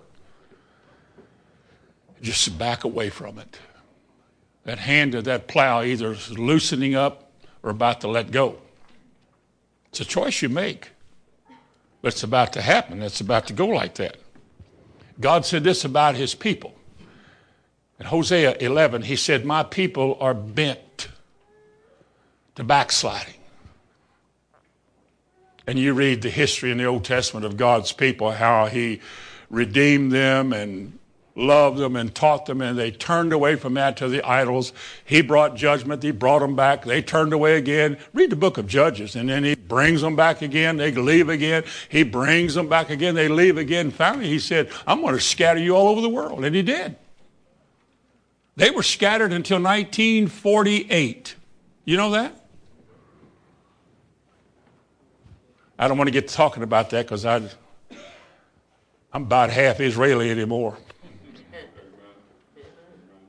Just 2.20 2.59
back 2.59 2.84
away 2.84 3.11
from 3.11 3.38
it. 3.38 3.59
That 4.64 4.78
hand 4.78 5.14
of 5.14 5.24
that 5.24 5.48
plow 5.48 5.82
either 5.82 6.12
is 6.12 6.38
loosening 6.38 6.94
up 6.94 7.30
or 7.62 7.70
about 7.70 8.00
to 8.02 8.09
let 8.09 8.30
go. 8.30 8.59
It's 9.88 10.00
a 10.00 10.04
choice 10.04 10.42
you 10.42 10.48
make, 10.48 10.90
but 12.02 12.12
it's 12.12 12.22
about 12.22 12.52
to 12.54 12.62
happen. 12.62 13.02
It's 13.02 13.20
about 13.20 13.46
to 13.46 13.52
go 13.52 13.66
like 13.66 13.94
that. 13.94 14.16
God 15.20 15.46
said 15.46 15.64
this 15.64 15.84
about 15.84 16.16
his 16.16 16.34
people. 16.34 16.74
In 17.98 18.06
Hosea 18.06 18.56
11, 18.61 19.02
he 19.02 19.16
said, 19.16 19.44
My 19.44 19.62
people 19.62 20.16
are 20.20 20.34
bent 20.34 21.09
to 22.54 22.62
backsliding 22.62 23.38
and 25.68 25.78
you 25.78 25.92
read 25.92 26.22
the 26.22 26.30
history 26.30 26.70
in 26.70 26.78
the 26.78 26.86
Old 26.86 27.04
Testament 27.04 27.44
of 27.44 27.58
God's 27.58 27.92
people, 27.92 28.30
how 28.30 28.66
he 28.66 29.02
redeemed 29.50 30.10
them 30.10 30.54
and 30.54 30.98
loved 31.36 31.76
them 31.76 31.94
and 31.94 32.14
taught 32.14 32.46
them, 32.46 32.62
and 32.62 32.78
they 32.78 32.90
turned 32.90 33.34
away 33.34 33.54
from 33.54 33.74
that 33.74 33.98
to 33.98 34.08
the 34.08 34.26
idols. 34.26 34.72
He 35.04 35.20
brought 35.20 35.56
judgment. 35.56 36.02
He 36.02 36.10
brought 36.10 36.38
them 36.38 36.56
back. 36.56 36.86
They 36.86 37.02
turned 37.02 37.34
away 37.34 37.58
again. 37.58 37.98
Read 38.14 38.30
the 38.30 38.36
book 38.36 38.56
of 38.56 38.66
Judges, 38.66 39.14
and 39.14 39.28
then 39.28 39.44
he 39.44 39.56
brings 39.56 40.00
them 40.00 40.16
back 40.16 40.40
again. 40.40 40.78
They 40.78 40.90
leave 40.90 41.28
again. 41.28 41.64
He 41.90 42.02
brings 42.02 42.54
them 42.54 42.70
back 42.70 42.88
again. 42.88 43.14
They 43.14 43.28
leave 43.28 43.58
again. 43.58 43.90
Finally, 43.90 44.28
he 44.28 44.38
said, 44.38 44.70
I'm 44.86 45.02
going 45.02 45.16
to 45.16 45.20
scatter 45.20 45.60
you 45.60 45.76
all 45.76 45.88
over 45.88 46.00
the 46.00 46.08
world. 46.08 46.46
And 46.46 46.56
he 46.56 46.62
did. 46.62 46.96
They 48.56 48.70
were 48.70 48.82
scattered 48.82 49.34
until 49.34 49.58
1948. 49.58 51.36
You 51.84 51.96
know 51.98 52.12
that? 52.12 52.47
I 55.78 55.86
don't 55.86 55.96
want 55.96 56.08
to 56.08 56.12
get 56.12 56.28
talking 56.28 56.62
about 56.62 56.90
that 56.90 57.06
because 57.06 57.24
I'm 57.24 57.48
about 59.12 59.50
half 59.50 59.80
Israeli 59.80 60.30
anymore. 60.30 60.76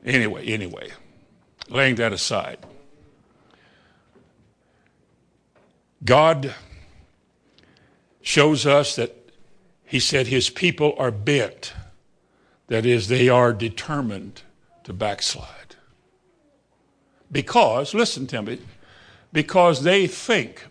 Anyway, 0.03 0.45
anyway, 0.45 0.89
laying 1.69 1.95
that 1.95 2.11
aside. 2.11 2.57
God 6.03 6.55
shows 8.21 8.65
us 8.65 8.95
that 8.95 9.15
He 9.85 9.99
said 9.99 10.27
His 10.27 10.49
people 10.49 10.95
are 10.97 11.11
bent. 11.11 11.73
That 12.67 12.85
is, 12.85 13.07
they 13.07 13.29
are 13.29 13.51
determined 13.51 14.41
to 14.85 14.93
backslide. 14.93 15.75
Because, 17.31 17.93
listen 17.93 18.25
to 18.27 18.41
me, 18.41 18.59
because 19.33 19.83
they 19.83 20.07
think 20.07 20.68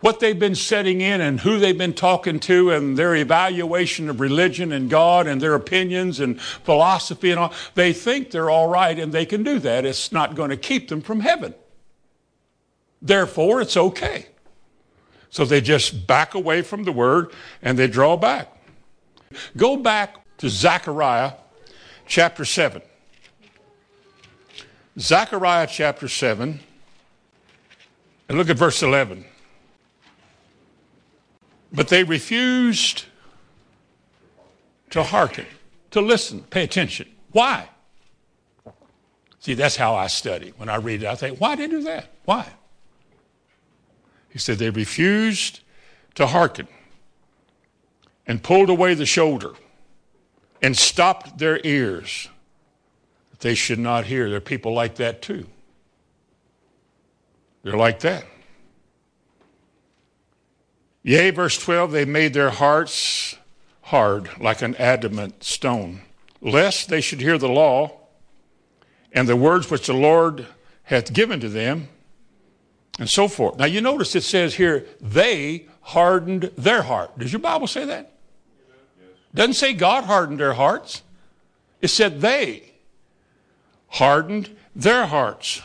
what 0.00 0.20
they've 0.20 0.38
been 0.38 0.54
setting 0.54 1.00
in 1.00 1.20
and 1.20 1.40
who 1.40 1.58
they've 1.58 1.76
been 1.76 1.92
talking 1.92 2.40
to 2.40 2.70
and 2.70 2.96
their 2.96 3.14
evaluation 3.14 4.08
of 4.08 4.20
religion 4.20 4.72
and 4.72 4.88
God 4.88 5.26
and 5.26 5.40
their 5.40 5.54
opinions 5.54 6.20
and 6.20 6.40
philosophy 6.40 7.30
and 7.30 7.38
all, 7.38 7.52
they 7.74 7.92
think 7.92 8.30
they're 8.30 8.50
all 8.50 8.68
right 8.68 8.98
and 8.98 9.12
they 9.12 9.26
can 9.26 9.42
do 9.42 9.58
that. 9.58 9.84
It's 9.84 10.10
not 10.10 10.34
going 10.34 10.50
to 10.50 10.56
keep 10.56 10.88
them 10.88 11.00
from 11.00 11.20
heaven. 11.20 11.54
Therefore, 13.02 13.60
it's 13.60 13.76
okay. 13.76 14.26
So 15.30 15.44
they 15.44 15.60
just 15.60 16.06
back 16.06 16.34
away 16.34 16.62
from 16.62 16.84
the 16.84 16.92
word 16.92 17.32
and 17.62 17.78
they 17.78 17.86
draw 17.86 18.16
back. 18.16 18.56
Go 19.56 19.76
back 19.76 20.16
to 20.38 20.48
Zechariah 20.48 21.32
chapter 22.06 22.44
7. 22.44 22.82
Zechariah 24.98 25.68
chapter 25.70 26.08
7, 26.08 26.58
and 28.28 28.38
look 28.38 28.50
at 28.50 28.58
verse 28.58 28.82
11. 28.82 29.24
But 31.72 31.88
they 31.88 32.04
refused 32.04 33.04
to 34.90 35.02
hearken, 35.02 35.46
to 35.92 36.00
listen, 36.00 36.42
pay 36.42 36.64
attention. 36.64 37.08
Why? 37.30 37.68
See, 39.38 39.54
that's 39.54 39.76
how 39.76 39.94
I 39.94 40.08
study. 40.08 40.52
When 40.56 40.68
I 40.68 40.76
read 40.76 41.02
it, 41.02 41.06
I 41.06 41.14
think, 41.14 41.40
why 41.40 41.54
did 41.54 41.70
they 41.70 41.76
do 41.76 41.82
that? 41.84 42.10
Why? 42.24 42.46
He 44.28 44.38
said 44.38 44.58
they 44.58 44.70
refused 44.70 45.60
to 46.14 46.26
hearken 46.26 46.68
and 48.26 48.42
pulled 48.42 48.68
away 48.68 48.94
the 48.94 49.06
shoulder 49.06 49.54
and 50.62 50.76
stopped 50.76 51.38
their 51.38 51.60
ears 51.64 52.28
that 53.30 53.40
they 53.40 53.54
should 53.54 53.78
not 53.78 54.04
hear. 54.04 54.28
There 54.28 54.38
are 54.38 54.40
people 54.40 54.74
like 54.74 54.96
that 54.96 55.22
too. 55.22 55.46
They're 57.62 57.76
like 57.76 58.00
that. 58.00 58.24
Yea, 61.02 61.30
verse 61.30 61.58
12, 61.58 61.92
they 61.92 62.04
made 62.04 62.34
their 62.34 62.50
hearts 62.50 63.36
hard 63.82 64.30
like 64.38 64.60
an 64.62 64.76
adamant 64.76 65.42
stone, 65.42 66.02
lest 66.40 66.88
they 66.88 67.00
should 67.00 67.20
hear 67.20 67.38
the 67.38 67.48
law 67.48 67.90
and 69.12 69.26
the 69.26 69.36
words 69.36 69.70
which 69.70 69.86
the 69.86 69.94
Lord 69.94 70.46
hath 70.84 71.12
given 71.12 71.40
to 71.40 71.48
them, 71.48 71.88
and 72.98 73.08
so 73.08 73.28
forth. 73.28 73.58
Now 73.58 73.64
you 73.64 73.80
notice 73.80 74.14
it 74.14 74.22
says 74.22 74.54
here, 74.54 74.86
they 75.00 75.66
hardened 75.80 76.50
their 76.56 76.82
heart. 76.82 77.18
Does 77.18 77.32
your 77.32 77.40
Bible 77.40 77.66
say 77.66 77.84
that? 77.86 78.12
Doesn't 79.34 79.54
say 79.54 79.72
God 79.72 80.04
hardened 80.04 80.40
their 80.40 80.54
hearts. 80.54 81.02
It 81.80 81.88
said 81.88 82.20
they 82.20 82.72
hardened 83.88 84.54
their 84.74 85.06
hearts. 85.06 85.62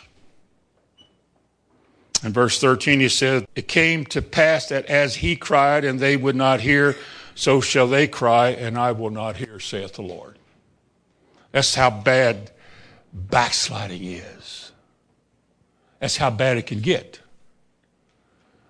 In 2.25 2.33
verse 2.33 2.59
13, 2.59 3.01
he 3.01 3.07
said, 3.07 3.45
It 3.55 3.67
came 3.67 4.03
to 4.05 4.19
pass 4.19 4.69
that 4.69 4.87
as 4.87 5.17
he 5.17 5.35
cried 5.35 5.85
and 5.85 5.99
they 5.99 6.17
would 6.17 6.35
not 6.35 6.59
hear, 6.59 6.95
so 7.35 7.61
shall 7.61 7.87
they 7.87 8.07
cry 8.07 8.49
and 8.49 8.79
I 8.79 8.93
will 8.93 9.11
not 9.11 9.37
hear, 9.37 9.59
saith 9.59 9.93
the 9.93 10.01
Lord. 10.01 10.39
That's 11.51 11.75
how 11.75 11.91
bad 11.91 12.49
backsliding 13.13 14.03
is. 14.03 14.71
That's 15.99 16.17
how 16.17 16.31
bad 16.31 16.57
it 16.57 16.65
can 16.65 16.79
get. 16.79 17.19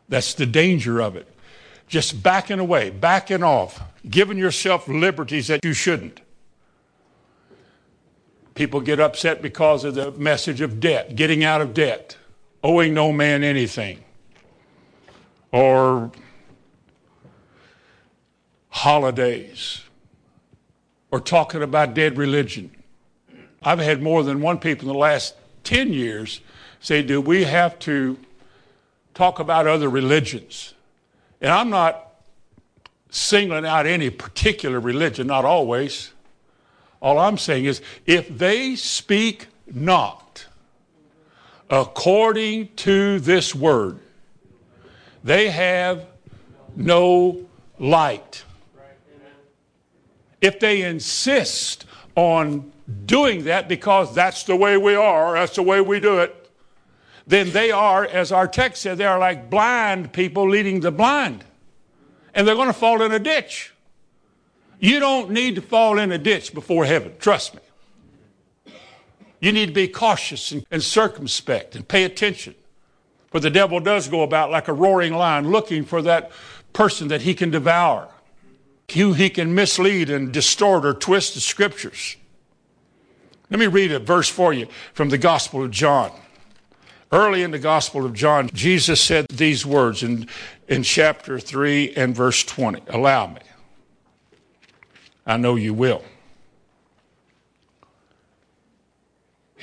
That's 0.10 0.34
the 0.34 0.46
danger 0.46 1.00
of 1.00 1.16
it. 1.16 1.26
Just 1.88 2.22
backing 2.22 2.60
away, 2.60 2.90
backing 2.90 3.42
off, 3.42 3.82
giving 4.10 4.38
yourself 4.38 4.90
liberties 4.90 5.48
that 5.48 5.64
you 5.64 5.72
shouldn't. 5.72 6.20
People 8.54 8.82
get 8.82 9.00
upset 9.00 9.42
because 9.42 9.86
of 9.86 9.96
the 9.96 10.12
message 10.12 10.60
of 10.60 10.82
debt, 10.82 11.16
getting 11.16 11.46
out 11.46 11.62
of 11.62 11.74
debt 11.74 12.18
owing 12.66 12.96
no 12.96 13.12
man 13.12 13.44
anything, 13.44 14.04
or 15.52 16.12
holidays, 18.70 19.84
or 21.12 21.20
talking 21.20 21.62
about 21.62 21.94
dead 21.94 22.18
religion. 22.18 22.72
I've 23.62 23.78
had 23.78 24.02
more 24.02 24.24
than 24.24 24.42
one 24.42 24.58
people 24.58 24.90
in 24.90 24.94
the 24.94 25.00
last 25.00 25.36
10 25.64 25.94
years 25.94 26.42
say, 26.80 27.04
Do 27.04 27.22
we 27.22 27.44
have 27.44 27.78
to 27.80 28.18
talk 29.14 29.38
about 29.38 29.68
other 29.68 29.88
religions? 29.88 30.74
And 31.42 31.52
I'm 31.52 31.70
not 31.70 32.16
singling 33.12 33.68
out 33.68 33.86
any 33.86 34.10
particular 34.10 34.80
religion, 34.80 35.28
not 35.28 35.46
always. 35.46 36.14
All 37.00 37.20
I'm 37.20 37.38
saying 37.38 37.66
is, 37.66 37.80
if 38.08 38.28
they 38.28 38.76
speak 38.76 39.50
not, 39.72 40.48
according 41.70 42.74
to 42.76 43.20
this 43.20 43.56
word. 43.56 44.00
They 45.24 45.50
have 45.50 46.06
no 46.76 47.46
light. 47.80 48.44
If 50.42 50.60
they 50.60 50.84
insist 50.84 51.86
on 52.16 52.72
doing 53.06 53.46
that 53.46 53.68
because 53.68 54.14
that's 54.14 54.44
the 54.44 54.56
way 54.56 54.78
we 54.78 54.96
are, 54.96 55.34
that's 55.34 55.56
the 55.56 55.64
way 55.64 55.82
we 55.82 56.00
do 56.00 56.20
it, 56.20 56.52
then 57.28 57.52
they 57.52 57.72
are, 57.72 58.06
as 58.06 58.32
our 58.32 58.48
text 58.48 58.84
said, 58.84 59.00
they 59.00 59.06
are 59.06 59.18
like 59.18 59.50
blind 59.50 60.14
people 60.14 60.48
leading 60.48 60.82
the 60.82 60.92
blind. 60.92 61.44
And 62.36 62.48
they're 62.48 62.56
going 62.56 62.68
to 62.68 62.74
fall 62.74 63.02
in 63.02 63.12
a 63.12 63.20
ditch. 63.20 63.74
You 64.80 65.00
don't 65.00 65.32
need 65.32 65.56
to 65.56 65.62
fall 65.62 65.98
in 65.98 66.12
a 66.12 66.18
ditch 66.18 66.54
before 66.54 66.86
heaven. 66.86 67.14
Trust 67.18 67.56
me. 67.56 67.62
You 69.46 69.52
need 69.52 69.68
to 69.68 69.74
be 69.74 69.88
cautious 69.88 70.52
and, 70.52 70.66
and 70.72 70.82
circumspect 70.82 71.76
and 71.76 71.88
pay 71.88 72.04
attention. 72.04 72.56
For 73.30 73.40
the 73.40 73.52
devil 73.52 73.80
does 73.80 74.08
go 74.08 74.24
about 74.24 74.50
like 74.50 74.68
a 74.68 74.74
roaring 74.74 75.14
lion 75.14 75.52
looking 75.52 75.86
for 75.86 76.02
that 76.02 76.32
person 76.74 77.10
that 77.10 77.22
he 77.22 77.36
can 77.36 77.52
devour, 77.52 78.10
who 78.96 79.14
he 79.14 79.30
can 79.30 79.54
mislead 79.54 80.10
and 80.10 80.32
distort 80.32 80.84
or 80.84 80.96
twist 80.96 81.36
the 81.36 81.42
scriptures. 81.42 82.16
Let 83.52 83.60
me 83.60 83.68
read 83.68 83.92
a 83.92 84.00
verse 84.00 84.30
for 84.30 84.52
you 84.52 84.66
from 84.96 85.10
the 85.10 85.18
Gospel 85.20 85.64
of 85.64 85.70
John. 85.70 86.12
Early 87.12 87.44
in 87.44 87.52
the 87.52 87.60
Gospel 87.60 88.04
of 88.04 88.14
John, 88.14 88.50
Jesus 88.52 89.00
said 89.00 89.28
these 89.28 89.64
words 89.64 90.02
in, 90.02 90.28
in 90.68 90.82
chapter 90.82 91.38
3 91.38 91.94
and 91.94 92.16
verse 92.16 92.44
20. 92.44 92.82
Allow 92.88 93.28
me. 93.28 93.42
I 95.24 95.38
know 95.38 95.56
you 95.56 95.76
will. 95.76 96.04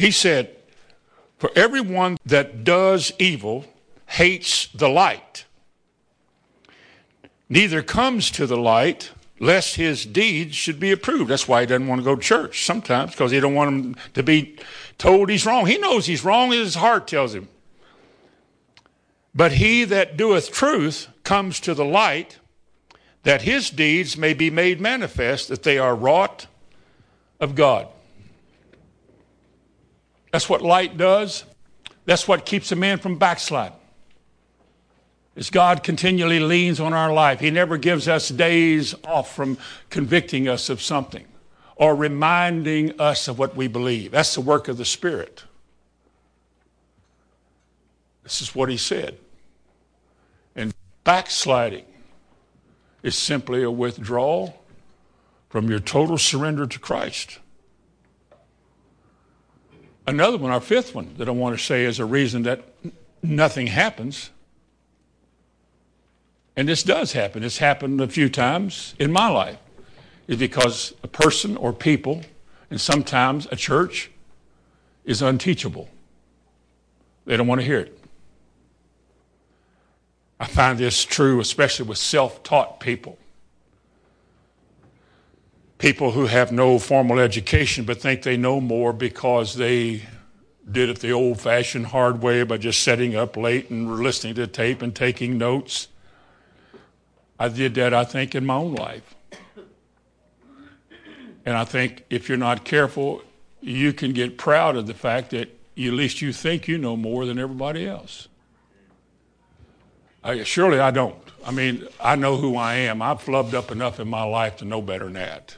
He 0.03 0.11
said, 0.11 0.57
For 1.39 1.53
everyone 1.55 2.17
that 2.27 2.65
does 2.65 3.13
evil 3.21 3.67
hates 4.07 4.67
the 4.75 4.89
light, 4.89 5.45
neither 7.49 7.85
comes 7.85 8.29
to 8.33 8.49
the 8.49 8.57
light 8.57 9.13
lest 9.39 9.77
his 9.77 10.05
deeds 10.05 10.57
should 10.57 10.81
be 10.81 10.91
approved. 10.91 11.31
That's 11.31 11.47
why 11.47 11.61
he 11.61 11.67
doesn't 11.69 11.87
want 11.87 12.01
to 12.01 12.05
go 12.05 12.17
to 12.17 12.21
church 12.21 12.65
sometimes, 12.65 13.13
because 13.13 13.31
he 13.31 13.39
don't 13.39 13.55
want 13.55 13.71
him 13.71 13.97
to 14.15 14.25
be 14.25 14.59
told 14.99 15.31
he's 15.31 15.47
wrong. 15.47 15.67
He 15.67 15.79
knows 15.79 16.07
he's 16.07 16.25
wrong, 16.25 16.51
his 16.51 16.75
heart 16.75 17.07
tells 17.07 17.33
him. 17.33 17.47
But 19.33 19.53
he 19.53 19.85
that 19.85 20.17
doeth 20.17 20.51
truth 20.51 21.07
comes 21.23 21.61
to 21.61 21.75
the 21.75 21.85
light, 21.85 22.41
that 23.23 23.43
his 23.43 23.71
deeds 23.71 24.17
may 24.17 24.35
be 24.35 24.51
made 24.51 24.81
manifest, 24.81 25.47
that 25.47 25.63
they 25.63 25.79
are 25.79 25.95
wrought 25.95 26.49
of 27.39 27.55
God. 27.55 27.87
That's 30.33 30.49
what 30.49 30.63
light 30.63 30.97
does. 30.97 31.45
That's 32.05 32.27
what 32.27 32.45
keeps 32.45 32.73
a 32.73 32.77
man 32.77 32.99
from 32.99 33.19
backsliding. 33.19 33.79
As 35.37 35.49
God 35.51 35.83
continually 35.83 36.41
leans 36.41 36.81
on 36.81 36.93
our 36.93 37.13
life, 37.13 37.41
He 37.41 37.51
never 37.51 37.79
gives 37.79 38.09
us 38.09 38.29
days 38.29 38.95
off 39.05 39.35
from 39.35 39.57
convicting 39.89 40.49
us 40.49 40.69
of 40.69 40.83
something 40.83 41.27
or 41.77 41.95
reminding 41.95 43.01
us 43.01 43.29
of 43.29 43.39
what 43.39 43.57
we 43.57 43.69
believe. 43.69 44.11
That's 44.11 44.35
the 44.35 44.41
work 44.41 44.69
of 44.69 44.77
the 44.77 44.85
Spirit. 44.85 45.45
This 48.25 48.43
is 48.43 48.55
what 48.55 48.69
He 48.69 48.77
said. 48.77 49.19
And 50.55 50.75
backsliding 51.05 51.87
is 53.03 53.17
simply 53.17 53.63
a 53.63 53.71
withdrawal 53.71 54.63
from 55.49 55.69
your 55.71 55.81
total 55.81 56.19
surrender 56.19 56.67
to 56.67 56.79
Christ. 56.79 57.39
Another 60.07 60.37
one, 60.37 60.51
our 60.51 60.61
fifth 60.61 60.95
one, 60.95 61.15
that 61.19 61.29
I 61.29 61.31
want 61.31 61.57
to 61.57 61.65
say 61.65 61.85
is 61.85 61.99
a 61.99 62.05
reason 62.05 62.43
that 62.43 62.65
nothing 63.23 63.69
happens. 63.69 64.31
And 66.57 66.69
this 66.69 66.83
does 66.83 67.13
happen. 67.13 67.45
It's 67.45 67.59
happened 67.59 68.01
a 68.01 68.09
few 68.09 68.29
times 68.29 68.95
in 68.99 69.13
my 69.13 69.29
life. 69.29 69.59
Is 70.29 70.37
because 70.37 70.95
a 71.03 71.09
person 71.09 71.57
or 71.57 71.73
people, 71.73 72.23
and 72.71 72.81
sometimes 72.81 73.49
a 73.51 73.57
church, 73.57 74.11
is 75.05 75.21
unteachable. 75.21 75.89
They 77.25 77.37
don't 77.37 77.47
want 77.47 77.61
to 77.61 77.67
hear 77.67 77.81
it. 77.81 77.99
I 80.39 80.47
find 80.47 80.79
this 80.79 81.05
true, 81.05 81.41
especially 81.41 81.87
with 81.87 81.99
self 81.99 82.43
taught 82.43 82.81
people 82.81 83.19
people 85.83 86.13
who 86.13 86.27
have 86.27 86.53
no 86.53 86.79
formal 86.79 87.19
education 87.19 87.85
but 87.85 88.01
think 88.01 88.23
they 88.23 88.37
know 88.37 88.61
more 88.61 88.93
because 88.93 89.57
they 89.57 90.01
did 90.71 90.89
it 90.89 91.01
the 91.01 91.11
old 91.11 91.41
fashioned 91.41 91.87
hard 91.87 92.23
way 92.23 92.45
by 92.45 92.57
just 92.57 92.85
setting 92.85 93.17
up 93.17 93.37
late 93.37 93.69
and 93.69 93.99
listening 93.99 94.33
to 94.33 94.47
tape 94.47 94.81
and 94.81 94.95
taking 94.95 95.37
notes. 95.37 95.89
I 97.37 97.49
did 97.49 97.75
that, 97.75 97.93
I 97.93 98.05
think, 98.05 98.37
in 98.37 98.47
my 98.47 98.55
own 98.55 98.75
life. 98.75 99.17
And 101.45 101.57
I 101.57 101.65
think 101.65 102.05
if 102.09 102.29
you're 102.29 102.39
not 102.39 102.65
careful, 102.65 103.21
you 103.61 103.93
can 103.93 104.13
get 104.13 104.39
proud 104.39 104.77
of 104.77 104.87
the 104.87 104.95
fact 104.95 105.31
that 105.31 105.49
at 105.49 105.93
least 105.93 106.23
you 106.23 106.33
think 106.33 106.69
you 106.69 106.79
know 106.79 106.97
more 106.97 107.27
than 107.27 107.41
everybody 107.41 107.89
else. 107.89 108.29
I, 110.23 110.45
surely 110.45 110.79
I 110.79 110.93
don't. 110.93 111.17
I 111.45 111.51
mean, 111.51 111.89
I 112.01 112.15
know 112.15 112.37
who 112.37 112.55
I 112.55 112.75
am. 112.75 113.03
I've 113.03 113.21
flubbed 113.21 113.55
up 113.55 113.73
enough 113.73 113.99
in 113.99 114.07
my 114.07 114.23
life 114.23 114.59
to 114.59 114.65
know 114.65 114.81
better 114.81 115.07
than 115.07 115.15
that. 115.15 115.57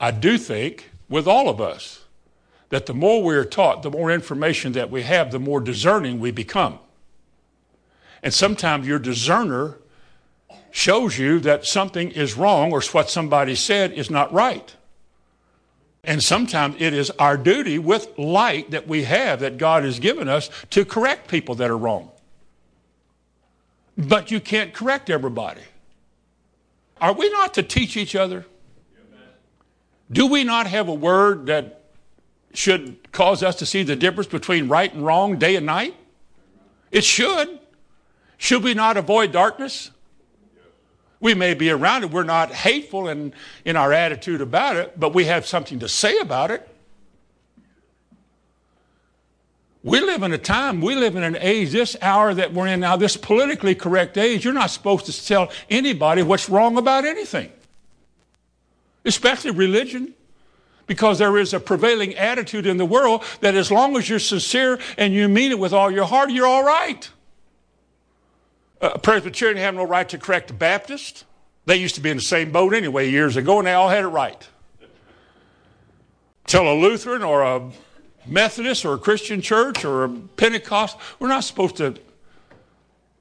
I 0.00 0.10
do 0.10 0.38
think, 0.38 0.90
with 1.08 1.26
all 1.26 1.48
of 1.48 1.60
us, 1.60 2.04
that 2.68 2.86
the 2.86 2.94
more 2.94 3.22
we're 3.22 3.44
taught, 3.44 3.82
the 3.82 3.90
more 3.90 4.10
information 4.10 4.72
that 4.72 4.90
we 4.90 5.02
have, 5.02 5.32
the 5.32 5.38
more 5.38 5.60
discerning 5.60 6.20
we 6.20 6.30
become. 6.30 6.78
And 8.22 8.34
sometimes 8.34 8.86
your 8.86 8.98
discerner 8.98 9.78
shows 10.70 11.18
you 11.18 11.40
that 11.40 11.64
something 11.64 12.10
is 12.10 12.36
wrong 12.36 12.72
or 12.72 12.82
what 12.92 13.10
somebody 13.10 13.54
said 13.54 13.92
is 13.92 14.10
not 14.10 14.32
right. 14.32 14.74
And 16.04 16.22
sometimes 16.22 16.76
it 16.78 16.94
is 16.94 17.10
our 17.18 17.36
duty 17.36 17.78
with 17.78 18.16
light 18.18 18.70
that 18.70 18.86
we 18.86 19.04
have 19.04 19.40
that 19.40 19.58
God 19.58 19.84
has 19.84 19.98
given 19.98 20.28
us 20.28 20.50
to 20.70 20.84
correct 20.84 21.28
people 21.28 21.54
that 21.56 21.70
are 21.70 21.76
wrong. 21.76 22.10
But 23.96 24.30
you 24.30 24.40
can't 24.40 24.72
correct 24.72 25.10
everybody. 25.10 25.62
Are 27.00 27.12
we 27.12 27.28
not 27.30 27.54
to 27.54 27.62
teach 27.62 27.96
each 27.96 28.14
other? 28.14 28.46
Do 30.10 30.26
we 30.26 30.44
not 30.44 30.66
have 30.66 30.88
a 30.88 30.94
word 30.94 31.46
that 31.46 31.82
should 32.54 33.12
cause 33.12 33.42
us 33.42 33.56
to 33.56 33.66
see 33.66 33.82
the 33.82 33.96
difference 33.96 34.28
between 34.28 34.68
right 34.68 34.92
and 34.92 35.04
wrong 35.04 35.38
day 35.38 35.56
and 35.56 35.66
night? 35.66 35.94
It 36.90 37.04
should. 37.04 37.60
Should 38.38 38.62
we 38.62 38.74
not 38.74 38.96
avoid 38.96 39.32
darkness? 39.32 39.90
We 41.20 41.34
may 41.34 41.54
be 41.54 41.70
around 41.70 42.04
it. 42.04 42.10
We're 42.10 42.22
not 42.22 42.52
hateful 42.52 43.08
in, 43.08 43.34
in 43.64 43.76
our 43.76 43.92
attitude 43.92 44.40
about 44.40 44.76
it, 44.76 44.98
but 44.98 45.14
we 45.14 45.24
have 45.24 45.46
something 45.46 45.80
to 45.80 45.88
say 45.88 46.18
about 46.18 46.50
it. 46.50 46.66
We 49.82 50.00
live 50.00 50.22
in 50.22 50.32
a 50.32 50.38
time, 50.38 50.80
we 50.80 50.96
live 50.96 51.14
in 51.14 51.22
an 51.22 51.36
age, 51.40 51.70
this 51.70 51.96
hour 52.02 52.34
that 52.34 52.52
we're 52.52 52.66
in 52.66 52.80
now, 52.80 52.96
this 52.96 53.16
politically 53.16 53.74
correct 53.74 54.18
age, 54.18 54.44
you're 54.44 54.52
not 54.52 54.70
supposed 54.70 55.06
to 55.06 55.26
tell 55.26 55.50
anybody 55.70 56.22
what's 56.22 56.48
wrong 56.48 56.76
about 56.76 57.04
anything, 57.04 57.50
especially 59.04 59.50
religion 59.50 60.14
because 60.86 61.18
there 61.18 61.36
is 61.36 61.54
a 61.54 61.60
prevailing 61.60 62.14
attitude 62.14 62.66
in 62.66 62.78
the 62.78 62.84
world 62.84 63.22
that 63.40 63.54
as 63.54 63.70
long 63.70 63.96
as 63.96 64.08
you're 64.08 64.18
sincere 64.18 64.78
and 64.96 65.12
you 65.12 65.28
mean 65.28 65.52
it 65.52 65.58
with 65.58 65.72
all 65.72 65.90
your 65.90 66.06
heart, 66.06 66.30
you're 66.30 66.46
all 66.46 66.64
right. 66.64 67.10
Uh, 68.80 68.92
a 68.94 68.98
Presbyterian 68.98 69.58
have 69.58 69.74
no 69.74 69.84
right 69.84 70.08
to 70.08 70.18
correct 70.18 70.50
a 70.50 70.54
Baptist. 70.54 71.24
They 71.66 71.76
used 71.76 71.94
to 71.96 72.00
be 72.00 72.10
in 72.10 72.16
the 72.16 72.22
same 72.22 72.50
boat 72.50 72.72
anyway 72.72 73.10
years 73.10 73.36
ago, 73.36 73.58
and 73.58 73.66
they 73.66 73.74
all 73.74 73.90
had 73.90 74.04
it 74.04 74.08
right. 74.08 74.48
Tell 76.46 76.66
a 76.66 76.74
Lutheran 76.74 77.22
or 77.22 77.42
a 77.42 77.70
Methodist 78.26 78.84
or 78.84 78.94
a 78.94 78.98
Christian 78.98 79.42
church 79.42 79.84
or 79.84 80.04
a 80.04 80.08
Pentecost, 80.08 80.96
we're 81.18 81.28
not 81.28 81.44
supposed 81.44 81.76
to. 81.76 81.94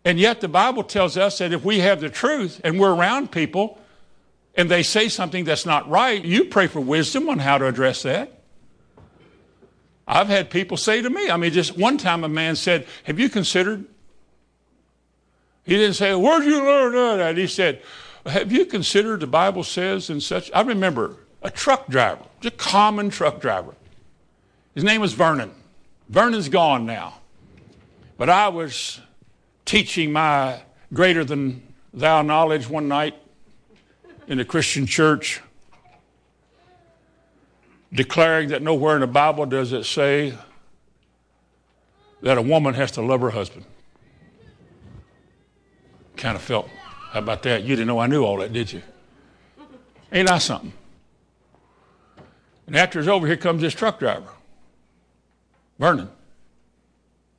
And 0.06 0.18
yet 0.18 0.40
the 0.40 0.48
Bible 0.48 0.84
tells 0.84 1.18
us 1.18 1.40
that 1.40 1.52
if 1.52 1.66
we 1.66 1.80
have 1.80 2.00
the 2.00 2.10
truth 2.10 2.62
and 2.64 2.80
we're 2.80 2.94
around 2.94 3.32
people 3.32 3.80
and 4.58 4.70
they 4.70 4.84
say 4.84 5.08
something 5.08 5.46
that's 5.46 5.66
not 5.66 5.90
right, 5.90 6.24
you 6.24 6.46
pray 6.46 6.68
for 6.68 6.82
wisdom 6.82 7.30
on 7.30 7.40
how 7.40 7.58
to 7.58 7.68
address 7.68 8.04
that. 8.04 8.42
I've 10.08 10.28
had 10.28 10.50
people 10.50 10.78
say 10.78 11.02
to 11.02 11.10
me, 11.10 11.30
I 11.30 11.38
mean, 11.38 11.52
just 11.52 11.78
one 11.78 11.98
time 11.98 12.24
a 12.24 12.30
man 12.30 12.56
said, 12.56 12.88
Have 13.04 13.20
you 13.20 13.30
considered 13.30 13.86
he 15.68 15.76
didn't 15.76 15.96
say, 15.96 16.16
Where'd 16.16 16.46
you 16.46 16.64
learn 16.64 17.18
that? 17.20 17.38
He 17.38 17.46
said, 17.46 17.82
Have 18.26 18.54
you 18.54 18.66
considered 18.66 19.20
the 19.20 19.28
Bible 19.28 19.64
says 19.64 20.10
and 20.10 20.24
such? 20.24 20.50
I 20.54 20.62
remember 20.62 21.18
a 21.44 21.52
truck 21.52 21.88
driver, 21.88 22.24
just 22.40 22.56
a 22.56 22.58
common 22.58 23.10
truck 23.10 23.42
driver. 23.42 23.76
His 24.74 24.86
name 24.86 25.02
was 25.02 25.14
Vernon. 25.14 25.52
Vernon's 26.08 26.48
gone 26.48 26.86
now. 26.86 27.16
But 28.18 28.30
I 28.30 28.48
was 28.48 29.02
teaching 29.66 30.14
my 30.14 30.62
greater 30.94 31.26
than 31.26 31.62
thou 31.94 32.22
knowledge 32.22 32.70
one 32.70 32.88
night 32.88 33.16
in 34.28 34.38
the 34.38 34.46
Christian 34.46 34.86
church, 34.86 35.42
declaring 37.94 38.50
that 38.50 38.62
nowhere 38.62 38.96
in 38.96 39.02
the 39.02 39.08
Bible 39.08 39.46
does 39.46 39.72
it 39.72 39.86
say 39.86 40.34
that 42.22 42.38
a 42.38 42.42
woman 42.42 42.74
has 42.74 42.92
to 42.92 43.02
love 43.02 43.22
her 43.22 43.30
husband 43.30 43.66
kind 46.18 46.36
of 46.36 46.42
felt, 46.42 46.68
how 47.12 47.20
about 47.20 47.44
that? 47.44 47.64
You 47.64 47.76
didn't 47.76 47.88
know 47.88 48.00
I 48.00 48.08
knew 48.08 48.24
all 48.24 48.38
that, 48.38 48.52
did 48.52 48.74
you? 48.74 48.82
Ain't 50.12 50.30
I 50.30 50.40
something? 50.40 50.74
And 52.66 52.76
after 52.76 53.00
it's 53.00 53.08
over, 53.08 53.28
here 53.28 53.38
comes 53.38 53.62
this 53.62 53.74
truck 53.74 54.00
driver, 54.00 54.30
Vernon. 55.80 56.10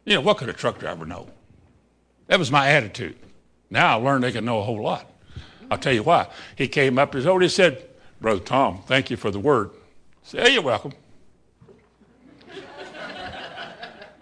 You 0.05 0.15
know, 0.15 0.21
what 0.23 0.39
could 0.39 0.49
a 0.49 0.55
truck 0.55 0.79
driver 0.79 1.05
know? 1.05 1.29
That 2.29 2.39
was 2.39 2.51
my 2.51 2.71
attitude. 2.71 3.17
Now 3.69 3.99
I 3.99 4.03
learned 4.03 4.25
they 4.25 4.33
can 4.33 4.45
know 4.45 4.61
a 4.61 4.63
whole 4.63 4.83
lot. 4.83 5.11
I'll 5.71 5.79
tell 5.79 5.93
you 5.93 6.03
why. 6.03 6.29
He 6.57 6.69
came 6.69 6.99
up, 6.99 7.13
his 7.13 7.27
old, 7.27 7.43
oh, 7.43 7.45
he 7.45 7.49
said, 7.49 7.85
Brother 8.21 8.41
Tom, 8.41 8.83
thank 8.87 9.11
you 9.11 9.17
for 9.17 9.31
the 9.31 9.39
word. 9.39 9.71
I 9.71 9.75
said, 10.23 10.47
hey, 10.47 10.53
you're 10.55 10.63
welcome. 10.63 10.93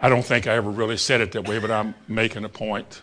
I 0.00 0.08
don't 0.08 0.24
think 0.24 0.46
I 0.46 0.54
ever 0.54 0.70
really 0.70 0.96
said 0.96 1.20
it 1.20 1.32
that 1.32 1.48
way, 1.48 1.58
but 1.58 1.70
I'm 1.70 1.94
making 2.08 2.44
a 2.44 2.48
point. 2.48 3.02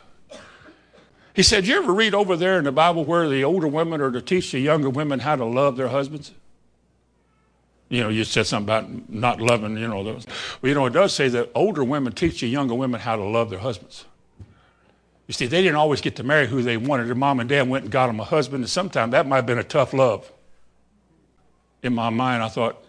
He 1.33 1.41
said, 1.41 1.65
You 1.65 1.77
ever 1.77 1.93
read 1.93 2.13
over 2.13 2.37
there 2.37 2.59
in 2.59 2.65
the 2.65 2.71
Bible 2.71 3.05
where 3.05 3.27
the 3.27 3.43
older 3.43 3.67
women 3.67 4.01
are 4.01 4.11
to 4.11 4.21
teach 4.21 4.51
the 4.51 4.59
younger 4.59 4.89
women 4.89 5.19
how 5.19 5.35
to 5.35 5.45
love 5.45 5.77
their 5.77 5.87
husbands? 5.87 6.31
You 7.89 8.01
know, 8.01 8.09
you 8.09 8.23
said 8.23 8.45
something 8.45 8.65
about 8.65 9.09
not 9.09 9.41
loving, 9.41 9.77
you 9.77 9.87
know, 9.87 10.03
those. 10.03 10.25
Well, 10.61 10.69
you 10.69 10.75
know, 10.75 10.85
it 10.85 10.93
does 10.93 11.13
say 11.13 11.27
that 11.29 11.51
older 11.53 11.83
women 11.83 12.13
teach 12.13 12.41
the 12.41 12.47
younger 12.47 12.75
women 12.75 13.01
how 13.01 13.15
to 13.15 13.23
love 13.23 13.49
their 13.49 13.59
husbands. 13.59 14.05
You 15.33 15.35
see, 15.35 15.45
they 15.47 15.63
didn't 15.63 15.77
always 15.77 15.99
get 15.99 16.17
to 16.17 16.23
marry 16.23 16.45
who 16.45 16.61
they 16.61 16.77
wanted. 16.77 17.07
Their 17.07 17.15
mom 17.15 17.39
and 17.39 17.49
dad 17.49 17.67
went 17.67 17.85
and 17.85 17.91
got 17.91 18.05
them 18.05 18.19
a 18.19 18.23
husband, 18.23 18.63
and 18.63 18.69
sometimes 18.69 19.13
that 19.13 19.25
might 19.25 19.37
have 19.37 19.47
been 19.47 19.57
a 19.57 19.63
tough 19.63 19.91
love. 19.91 20.31
In 21.81 21.95
my 21.95 22.11
mind, 22.11 22.43
I 22.43 22.49
thought, 22.49 22.85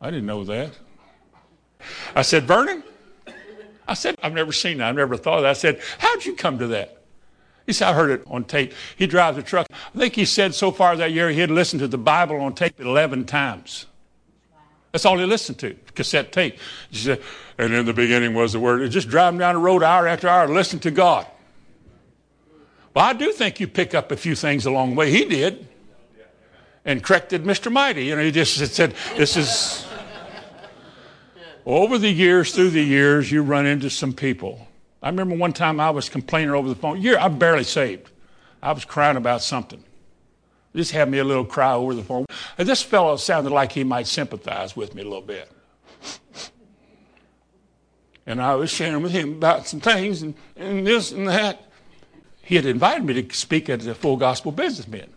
I 0.00 0.12
didn't 0.12 0.26
know 0.26 0.44
that. 0.44 0.70
I 2.14 2.22
said, 2.22 2.44
Vernon? 2.44 2.84
I 3.88 3.94
said, 3.94 4.14
I've 4.22 4.34
never 4.34 4.52
seen 4.52 4.78
that. 4.78 4.90
I've 4.90 4.94
never 4.94 5.16
thought 5.16 5.38
of 5.38 5.42
that. 5.42 5.50
I 5.50 5.54
said, 5.54 5.80
How'd 5.98 6.24
you 6.24 6.36
come 6.36 6.60
to 6.60 6.68
that? 6.68 7.02
He 7.66 7.72
said, 7.72 7.88
I 7.88 7.92
heard 7.92 8.10
it 8.10 8.22
on 8.28 8.44
tape. 8.44 8.72
He 8.94 9.08
drives 9.08 9.36
a 9.36 9.42
truck. 9.42 9.66
I 9.68 9.98
think 9.98 10.14
he 10.14 10.26
said 10.26 10.54
so 10.54 10.70
far 10.70 10.94
that 10.94 11.10
year 11.10 11.28
he 11.30 11.40
had 11.40 11.50
listened 11.50 11.80
to 11.80 11.88
the 11.88 11.98
Bible 11.98 12.40
on 12.40 12.54
tape 12.54 12.78
11 12.78 13.24
times. 13.24 13.86
That's 14.92 15.04
all 15.04 15.18
he 15.18 15.24
listened 15.24 15.58
to, 15.58 15.74
cassette 15.96 16.30
tape. 16.30 16.56
He 16.90 16.98
said, 16.98 17.20
and 17.58 17.74
in 17.74 17.84
the 17.84 17.92
beginning 17.92 18.32
was 18.32 18.52
the 18.52 18.60
word. 18.60 18.88
Just 18.92 19.08
driving 19.08 19.40
down 19.40 19.56
the 19.56 19.60
road 19.60 19.82
hour 19.82 20.06
after 20.06 20.28
hour, 20.28 20.46
listening 20.46 20.82
to 20.82 20.92
God. 20.92 21.26
Well, 22.94 23.04
I 23.04 23.12
do 23.12 23.32
think 23.32 23.60
you 23.60 23.68
pick 23.68 23.94
up 23.94 24.10
a 24.10 24.16
few 24.16 24.34
things 24.34 24.66
along 24.66 24.90
the 24.90 24.96
way. 24.96 25.10
He 25.10 25.24
did. 25.24 25.68
And 26.84 27.02
corrected 27.02 27.44
Mr. 27.44 27.70
Mighty. 27.70 28.06
You 28.06 28.16
know, 28.16 28.22
he 28.22 28.30
just 28.30 28.56
said, 28.74 28.94
this 29.16 29.36
is. 29.36 29.86
Over 31.66 31.98
the 31.98 32.10
years, 32.10 32.54
through 32.54 32.70
the 32.70 32.82
years, 32.82 33.30
you 33.30 33.42
run 33.42 33.66
into 33.66 33.90
some 33.90 34.14
people 34.14 34.68
I 35.02 35.08
remember 35.08 35.36
one 35.36 35.52
time 35.52 35.80
I 35.80 35.90
was 35.90 36.08
complaining 36.08 36.50
over 36.50 36.68
the 36.68 36.74
phone. 36.74 37.00
Year, 37.00 37.18
I'm 37.18 37.38
barely 37.38 37.64
saved. 37.64 38.10
I 38.62 38.72
was 38.72 38.84
crying 38.84 39.16
about 39.16 39.42
something. 39.42 39.82
Just 40.74 40.92
had 40.92 41.08
me 41.08 41.18
a 41.18 41.24
little 41.24 41.44
cry 41.44 41.72
over 41.72 41.94
the 41.94 42.02
phone. 42.02 42.26
And 42.56 42.68
this 42.68 42.82
fellow 42.82 43.16
sounded 43.16 43.50
like 43.50 43.72
he 43.72 43.84
might 43.84 44.06
sympathize 44.06 44.76
with 44.76 44.94
me 44.94 45.02
a 45.02 45.04
little 45.04 45.22
bit. 45.22 45.50
And 48.26 48.42
I 48.42 48.54
was 48.56 48.70
sharing 48.70 49.02
with 49.02 49.12
him 49.12 49.34
about 49.34 49.66
some 49.66 49.80
things 49.80 50.22
and, 50.22 50.34
and 50.56 50.86
this 50.86 51.12
and 51.12 51.26
that. 51.28 51.67
He 52.48 52.56
had 52.56 52.64
invited 52.64 53.04
me 53.04 53.22
to 53.22 53.36
speak 53.36 53.68
at 53.68 53.80
the 53.80 53.94
Full 53.94 54.16
Gospel 54.16 54.52
Businessmen. 54.52 55.10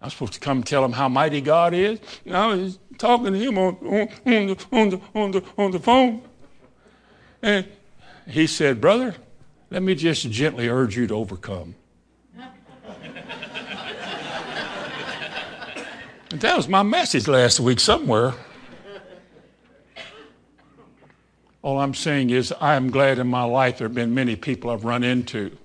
I 0.00 0.04
was 0.04 0.12
supposed 0.12 0.34
to 0.34 0.38
come 0.38 0.58
and 0.58 0.66
tell 0.66 0.84
him 0.84 0.92
how 0.92 1.08
mighty 1.08 1.40
God 1.40 1.74
is. 1.74 1.98
And 2.24 2.36
I 2.36 2.46
was 2.46 2.78
talking 2.96 3.32
to 3.32 3.38
him 3.40 3.58
on, 3.58 3.76
on, 3.82 4.08
on, 4.24 4.46
the, 4.46 4.66
on, 4.70 4.90
the, 4.90 5.00
on, 5.16 5.30
the, 5.32 5.44
on 5.58 5.70
the 5.72 5.80
phone. 5.80 6.22
And 7.42 7.66
he 8.28 8.46
said, 8.46 8.80
Brother, 8.80 9.16
let 9.68 9.82
me 9.82 9.96
just 9.96 10.30
gently 10.30 10.68
urge 10.68 10.96
you 10.96 11.08
to 11.08 11.14
overcome. 11.16 11.74
and 16.30 16.40
that 16.40 16.56
was 16.56 16.68
my 16.68 16.84
message 16.84 17.26
last 17.26 17.58
week 17.58 17.80
somewhere. 17.80 18.32
All 21.62 21.80
I'm 21.80 21.94
saying 21.94 22.30
is, 22.30 22.54
I 22.60 22.76
am 22.76 22.92
glad 22.92 23.18
in 23.18 23.26
my 23.26 23.42
life 23.42 23.78
there 23.78 23.88
have 23.88 23.94
been 23.96 24.14
many 24.14 24.36
people 24.36 24.70
I've 24.70 24.84
run 24.84 25.02
into 25.02 25.58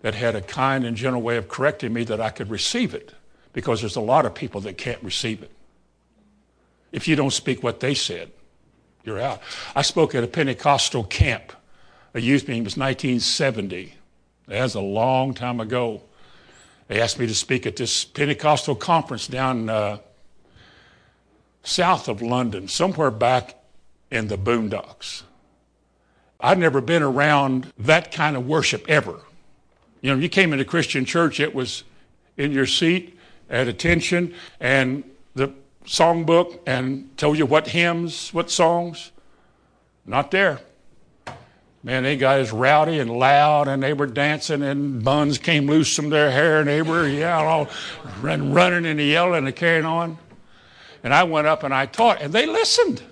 that 0.00 0.14
had 0.14 0.36
a 0.36 0.40
kind 0.40 0.84
and 0.84 0.96
gentle 0.96 1.22
way 1.22 1.36
of 1.36 1.48
correcting 1.48 1.92
me 1.92 2.04
that 2.04 2.20
I 2.20 2.30
could 2.30 2.50
receive 2.50 2.94
it 2.94 3.14
because 3.52 3.80
there's 3.80 3.96
a 3.96 4.00
lot 4.00 4.26
of 4.26 4.34
people 4.34 4.60
that 4.62 4.78
can't 4.78 5.02
receive 5.02 5.42
it. 5.42 5.50
If 6.92 7.08
you 7.08 7.16
don't 7.16 7.32
speak 7.32 7.62
what 7.62 7.80
they 7.80 7.94
said, 7.94 8.30
you're 9.04 9.20
out. 9.20 9.40
I 9.74 9.82
spoke 9.82 10.14
at 10.14 10.24
a 10.24 10.28
Pentecostal 10.28 11.04
camp. 11.04 11.52
A 12.14 12.20
youth 12.20 12.48
meeting 12.48 12.62
it 12.62 12.66
was 12.66 12.76
1970. 12.76 13.94
That's 14.46 14.74
a 14.74 14.80
long 14.80 15.34
time 15.34 15.60
ago. 15.60 16.02
They 16.86 17.00
asked 17.00 17.18
me 17.18 17.26
to 17.26 17.34
speak 17.34 17.66
at 17.66 17.76
this 17.76 18.04
Pentecostal 18.04 18.74
conference 18.74 19.26
down 19.26 19.68
uh, 19.68 19.98
south 21.62 22.08
of 22.08 22.22
London, 22.22 22.68
somewhere 22.68 23.10
back 23.10 23.56
in 24.10 24.28
the 24.28 24.38
boondocks. 24.38 25.22
I'd 26.40 26.58
never 26.58 26.80
been 26.80 27.02
around 27.02 27.72
that 27.78 28.12
kind 28.12 28.36
of 28.36 28.46
worship 28.46 28.88
ever. 28.88 29.20
You 30.00 30.14
know, 30.14 30.20
you 30.20 30.28
came 30.28 30.52
into 30.52 30.64
Christian 30.64 31.04
church, 31.04 31.40
it 31.40 31.54
was 31.54 31.84
in 32.36 32.52
your 32.52 32.66
seat 32.66 33.18
at 33.50 33.68
attention 33.68 34.34
and 34.60 35.02
the 35.34 35.52
songbook 35.84 36.60
and 36.66 37.16
told 37.16 37.38
you 37.38 37.46
what 37.46 37.68
hymns, 37.68 38.32
what 38.32 38.50
songs. 38.50 39.10
Not 40.06 40.30
there. 40.30 40.60
Man, 41.82 42.02
they 42.02 42.16
got 42.16 42.40
as 42.40 42.50
rowdy 42.50 42.98
and 42.98 43.10
loud, 43.10 43.68
and 43.68 43.82
they 43.82 43.92
were 43.92 44.06
dancing, 44.06 44.62
and 44.62 45.02
buns 45.04 45.38
came 45.38 45.66
loose 45.66 45.94
from 45.94 46.10
their 46.10 46.30
hair, 46.30 46.58
and 46.58 46.68
they 46.68 46.82
were 46.82 47.06
yeah, 47.06 47.38
all 47.38 47.68
run, 48.20 48.52
running 48.52 48.84
and 48.84 49.00
yelling 49.00 49.46
and 49.46 49.54
carrying 49.54 49.84
on. 49.84 50.18
And 51.04 51.14
I 51.14 51.22
went 51.22 51.46
up 51.46 51.62
and 51.62 51.72
I 51.72 51.86
taught, 51.86 52.20
and 52.20 52.32
they 52.32 52.46
listened. 52.46 53.02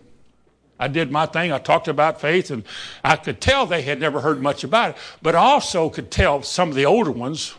I 0.78 0.88
did 0.88 1.10
my 1.10 1.26
thing. 1.26 1.52
I 1.52 1.58
talked 1.58 1.88
about 1.88 2.20
faith, 2.20 2.50
and 2.50 2.64
I 3.02 3.16
could 3.16 3.40
tell 3.40 3.66
they 3.66 3.82
had 3.82 3.98
never 4.00 4.20
heard 4.20 4.42
much 4.42 4.62
about 4.62 4.90
it. 4.90 4.96
But 5.22 5.34
I 5.34 5.38
also 5.38 5.88
could 5.88 6.10
tell 6.10 6.42
some 6.42 6.68
of 6.68 6.74
the 6.74 6.86
older 6.86 7.10
ones 7.10 7.54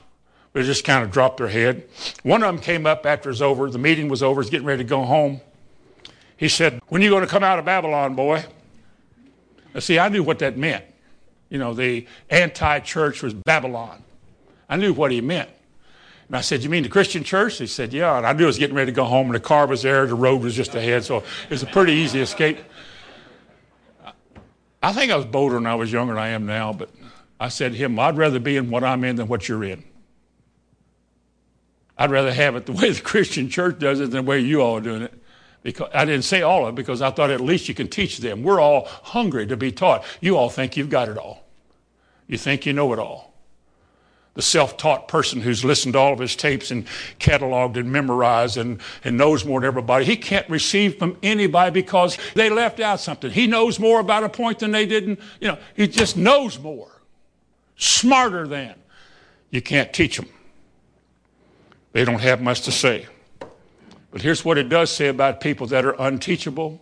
they 0.54 0.64
just 0.64 0.84
kind 0.84 1.04
of 1.04 1.12
dropped 1.12 1.38
their 1.38 1.48
head. 1.48 1.88
One 2.24 2.42
of 2.42 2.48
them 2.48 2.60
came 2.60 2.88
up 2.88 3.06
after 3.06 3.30
it 3.30 3.34
was 3.34 3.44
over. 3.44 3.70
The 3.70 3.78
meeting 3.78 4.10
was 4.10 4.24
over. 4.24 4.42
He's 4.42 4.50
getting 4.50 4.66
ready 4.66 4.84
to 4.84 4.90
go 4.90 5.04
home. 5.04 5.40
He 6.36 6.48
said, 6.48 6.82
When 6.88 7.02
are 7.02 7.06
you 7.06 7.12
going 7.12 7.22
to 7.22 7.30
come 7.30 7.44
out 7.44 7.60
of 7.60 7.66
Babylon, 7.66 8.16
boy? 8.16 8.44
Now, 9.74 9.82
see, 9.82 10.00
I 10.00 10.10
knew 10.10 10.24
what 10.24 10.40
that 10.40 10.58
meant. 10.58 10.84
You 11.50 11.60
know, 11.60 11.76
the 11.76 12.08
anti 12.30 12.80
church 12.80 13.22
was 13.22 13.34
Babylon. 13.34 14.04
I 14.68 14.78
knew 14.78 14.94
what 14.94 15.12
he 15.12 15.22
meant. 15.22 15.50
And 16.28 16.36
I 16.36 16.42
said, 16.42 16.64
You 16.64 16.70
mean 16.70 16.84
the 16.84 16.90
Christian 16.90 17.24
church? 17.24 17.58
He 17.58 17.68
said, 17.68 17.94
Yeah. 17.94 18.18
And 18.18 18.26
I 18.26 18.34
knew 18.34 18.46
I 18.46 18.48
was 18.48 18.58
getting 18.58 18.76
ready 18.76 18.92
to 18.92 18.96
go 18.96 19.06
home, 19.06 19.28
and 19.28 19.36
the 19.36 19.40
car 19.40 19.68
was 19.68 19.84
there, 19.84 20.06
the 20.08 20.16
road 20.16 20.42
was 20.42 20.56
just 20.56 20.76
ahead, 20.76 21.04
so 21.04 21.18
it 21.18 21.50
was 21.50 21.64
a 21.64 21.68
pretty 21.68 21.94
easy 21.94 22.20
escape. 22.20 22.58
I 24.82 24.94
think 24.94 25.12
I 25.12 25.16
was 25.16 25.26
bolder 25.26 25.56
when 25.56 25.66
I 25.66 25.76
was 25.76 25.92
younger 25.92 26.14
than 26.14 26.22
I 26.22 26.30
am 26.30 26.46
now, 26.46 26.74
but 26.74 26.90
I 27.40 27.50
said 27.50 27.74
to 27.74 27.78
him, 27.78 28.00
I'd 28.00 28.18
rather 28.18 28.40
be 28.40 28.58
in 28.58 28.70
what 28.70 28.84
I'm 28.84 29.04
in 29.04 29.16
than 29.16 29.28
what 29.28 29.48
you're 29.48 29.64
in. 29.64 29.84
I'd 31.98 32.12
rather 32.12 32.32
have 32.32 32.56
it 32.56 32.66
the 32.66 32.72
way 32.74 32.92
the 32.92 33.02
Christian 33.02 33.50
church 33.50 33.80
does 33.80 34.00
it 34.00 34.12
than 34.12 34.26
the 34.26 34.30
way 34.30 34.40
you 34.40 34.62
all 34.62 34.78
are 34.78 34.82
doing 34.82 35.04
it. 35.04 35.14
Because 35.64 35.90
I 35.94 36.06
didn't 36.06 36.24
say 36.24 36.44
all 36.44 36.66
of 36.66 36.70
it 36.70 36.76
because 36.76 37.02
I 37.02 37.10
thought 37.12 37.32
at 37.32 37.42
least 37.42 37.68
you 37.68 37.74
can 37.74 37.88
teach 37.88 38.20
them. 38.20 38.44
We're 38.44 38.62
all 38.62 38.86
hungry 38.86 39.48
to 39.48 39.58
be 39.58 39.72
taught. 39.72 40.06
You 40.22 40.38
all 40.38 40.50
think 40.50 40.78
you've 40.78 40.90
got 40.90 41.10
it 41.10 41.18
all. 41.18 41.44
You 42.28 42.38
think 42.38 42.66
you 42.66 42.74
know 42.74 42.94
it 42.94 43.00
all. 43.00 43.27
The 44.38 44.44
self 44.44 44.78
taught 44.78 45.08
person 45.08 45.42
who's 45.42 45.66
listened 45.66 45.94
to 45.94 46.00
all 46.00 46.14
of 46.14 46.20
his 46.20 46.36
tapes 46.36 46.70
and 46.70 46.86
cataloged 47.20 47.76
and 47.76 47.92
memorized 47.92 48.58
and, 48.58 48.80
and 49.04 49.18
knows 49.18 49.44
more 49.44 49.62
than 49.62 49.68
everybody, 49.68 50.06
he 50.06 50.16
can't 50.16 50.48
receive 50.48 51.00
from 51.00 51.18
anybody 51.24 51.72
because 51.72 52.20
they 52.36 52.52
left 52.52 52.80
out 52.80 53.00
something. 53.00 53.32
He 53.32 53.48
knows 53.48 53.80
more 53.80 54.00
about 54.00 54.24
a 54.24 54.30
point 54.30 54.60
than 54.60 54.70
they 54.70 54.86
didn't. 54.86 55.20
You 55.42 55.48
know, 55.48 55.58
he 55.76 55.88
just 55.88 56.18
knows 56.18 56.60
more, 56.60 57.02
smarter 57.78 58.48
than. 58.48 58.76
You 59.50 59.64
can't 59.64 59.92
teach 59.92 60.18
them. 60.18 60.30
They 61.94 62.06
don't 62.06 62.22
have 62.22 62.40
much 62.40 62.62
to 62.62 62.72
say. 62.72 63.08
But 64.12 64.22
here's 64.22 64.46
what 64.46 64.60
it 64.60 64.70
does 64.70 64.92
say 64.92 65.08
about 65.08 65.42
people 65.42 65.66
that 65.66 65.84
are 65.84 65.96
unteachable. 65.98 66.80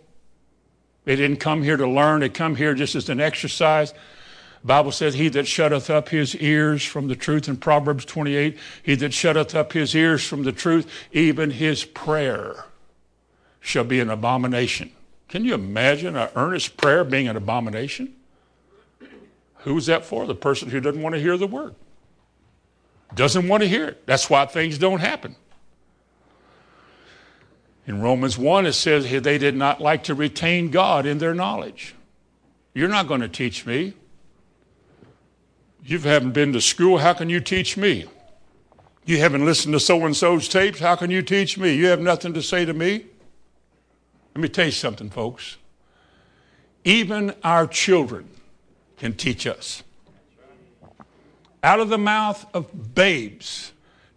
They 1.06 1.16
didn't 1.16 1.38
come 1.38 1.62
here 1.62 1.78
to 1.78 1.88
learn, 1.88 2.20
they 2.20 2.28
come 2.28 2.54
here 2.54 2.74
just 2.74 2.94
as 2.94 3.08
an 3.08 3.18
exercise. 3.18 3.94
Bible 4.66 4.92
says, 4.92 5.14
He 5.14 5.28
that 5.30 5.46
shutteth 5.46 5.88
up 5.88 6.08
his 6.08 6.34
ears 6.36 6.84
from 6.84 7.08
the 7.08 7.16
truth 7.16 7.48
in 7.48 7.56
Proverbs 7.56 8.04
28, 8.04 8.58
he 8.82 8.94
that 8.96 9.14
shutteth 9.14 9.54
up 9.54 9.72
his 9.72 9.94
ears 9.94 10.26
from 10.26 10.42
the 10.42 10.52
truth, 10.52 10.90
even 11.12 11.50
his 11.50 11.84
prayer 11.84 12.64
shall 13.60 13.84
be 13.84 14.00
an 14.00 14.10
abomination. 14.10 14.92
Can 15.28 15.44
you 15.44 15.54
imagine 15.54 16.16
an 16.16 16.28
earnest 16.36 16.76
prayer 16.76 17.04
being 17.04 17.28
an 17.28 17.36
abomination? 17.36 18.14
Who's 19.58 19.86
that 19.86 20.04
for? 20.04 20.26
The 20.26 20.34
person 20.34 20.68
who 20.68 20.80
doesn't 20.80 21.02
want 21.02 21.14
to 21.14 21.20
hear 21.20 21.36
the 21.36 21.46
word 21.46 21.74
doesn't 23.14 23.48
want 23.48 23.62
to 23.62 23.68
hear 23.68 23.86
it. 23.86 24.06
That's 24.06 24.28
why 24.28 24.46
things 24.46 24.78
don't 24.78 25.00
happen. 25.00 25.36
In 27.86 28.00
Romans 28.02 28.36
1, 28.36 28.66
it 28.66 28.72
says 28.72 29.08
they 29.22 29.38
did 29.38 29.54
not 29.54 29.80
like 29.80 30.04
to 30.04 30.14
retain 30.14 30.70
God 30.70 31.06
in 31.06 31.18
their 31.18 31.34
knowledge. 31.34 31.94
You're 32.74 32.88
not 32.88 33.06
going 33.06 33.20
to 33.20 33.28
teach 33.28 33.64
me. 33.64 33.94
You 35.86 36.00
haven't 36.00 36.32
been 36.32 36.52
to 36.52 36.60
school. 36.60 36.98
How 36.98 37.12
can 37.12 37.30
you 37.30 37.38
teach 37.38 37.76
me? 37.76 38.06
You 39.04 39.18
haven't 39.18 39.44
listened 39.44 39.72
to 39.74 39.78
so 39.78 40.04
and 40.04 40.16
so's 40.16 40.48
tapes. 40.48 40.80
How 40.80 40.96
can 40.96 41.12
you 41.12 41.22
teach 41.22 41.56
me? 41.56 41.74
You 41.74 41.86
have 41.86 42.00
nothing 42.00 42.34
to 42.34 42.42
say 42.42 42.64
to 42.64 42.74
me. 42.74 43.06
Let 44.34 44.42
me 44.42 44.48
tell 44.48 44.66
you 44.66 44.72
something, 44.72 45.10
folks. 45.10 45.58
Even 46.84 47.34
our 47.44 47.68
children 47.68 48.28
can 48.96 49.14
teach 49.14 49.46
us. 49.46 49.84
Out 51.62 51.78
of 51.78 51.88
the 51.88 51.98
mouth 51.98 52.44
of 52.52 52.94
babes 52.96 53.70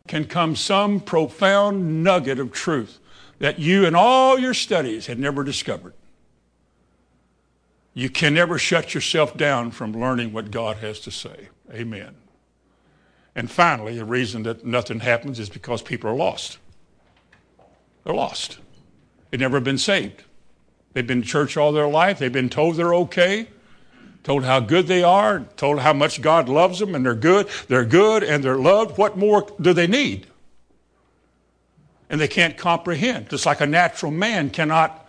can 0.07 0.25
come 0.25 0.55
some 0.55 0.99
profound 0.99 2.03
nugget 2.03 2.39
of 2.39 2.51
truth 2.51 2.97
that 3.37 3.59
you 3.59 3.85
and 3.85 3.95
all 3.95 4.39
your 4.39 4.55
studies 4.55 5.05
had 5.05 5.19
never 5.19 5.43
discovered. 5.43 5.93
You 7.93 8.09
can 8.09 8.33
never 8.33 8.57
shut 8.57 8.95
yourself 8.95 9.37
down 9.37 9.69
from 9.69 9.93
learning 9.93 10.33
what 10.33 10.49
God 10.49 10.77
has 10.77 10.99
to 11.01 11.11
say. 11.11 11.49
Amen. 11.71 12.15
And 13.35 13.49
finally, 13.49 13.97
the 13.97 14.05
reason 14.05 14.43
that 14.43 14.65
nothing 14.65 14.99
happens 14.99 15.39
is 15.39 15.49
because 15.49 15.81
people 15.81 16.09
are 16.09 16.15
lost. 16.15 16.57
They're 18.03 18.15
lost. 18.15 18.59
They've 19.29 19.39
never 19.39 19.59
been 19.59 19.77
saved. 19.77 20.23
They've 20.93 21.05
been 21.05 21.21
to 21.21 21.27
church 21.27 21.55
all 21.55 21.71
their 21.71 21.87
life. 21.87 22.19
They've 22.19 22.31
been 22.31 22.49
told 22.49 22.75
they're 22.75 22.95
okay 22.95 23.47
told 24.23 24.43
how 24.43 24.59
good 24.59 24.87
they 24.87 25.03
are, 25.03 25.45
told 25.55 25.79
how 25.79 25.93
much 25.93 26.21
God 26.21 26.49
loves 26.49 26.79
them 26.79 26.95
and 26.95 27.05
they're 27.05 27.15
good. 27.15 27.47
They're 27.67 27.85
good 27.85 28.23
and 28.23 28.43
they're 28.43 28.57
loved. 28.57 28.97
What 28.97 29.17
more 29.17 29.47
do 29.59 29.73
they 29.73 29.87
need? 29.87 30.27
And 32.09 32.19
they 32.19 32.27
can't 32.27 32.57
comprehend. 32.57 33.29
Just 33.29 33.45
like 33.45 33.61
a 33.61 33.65
natural 33.65 34.11
man 34.11 34.49
cannot 34.49 35.07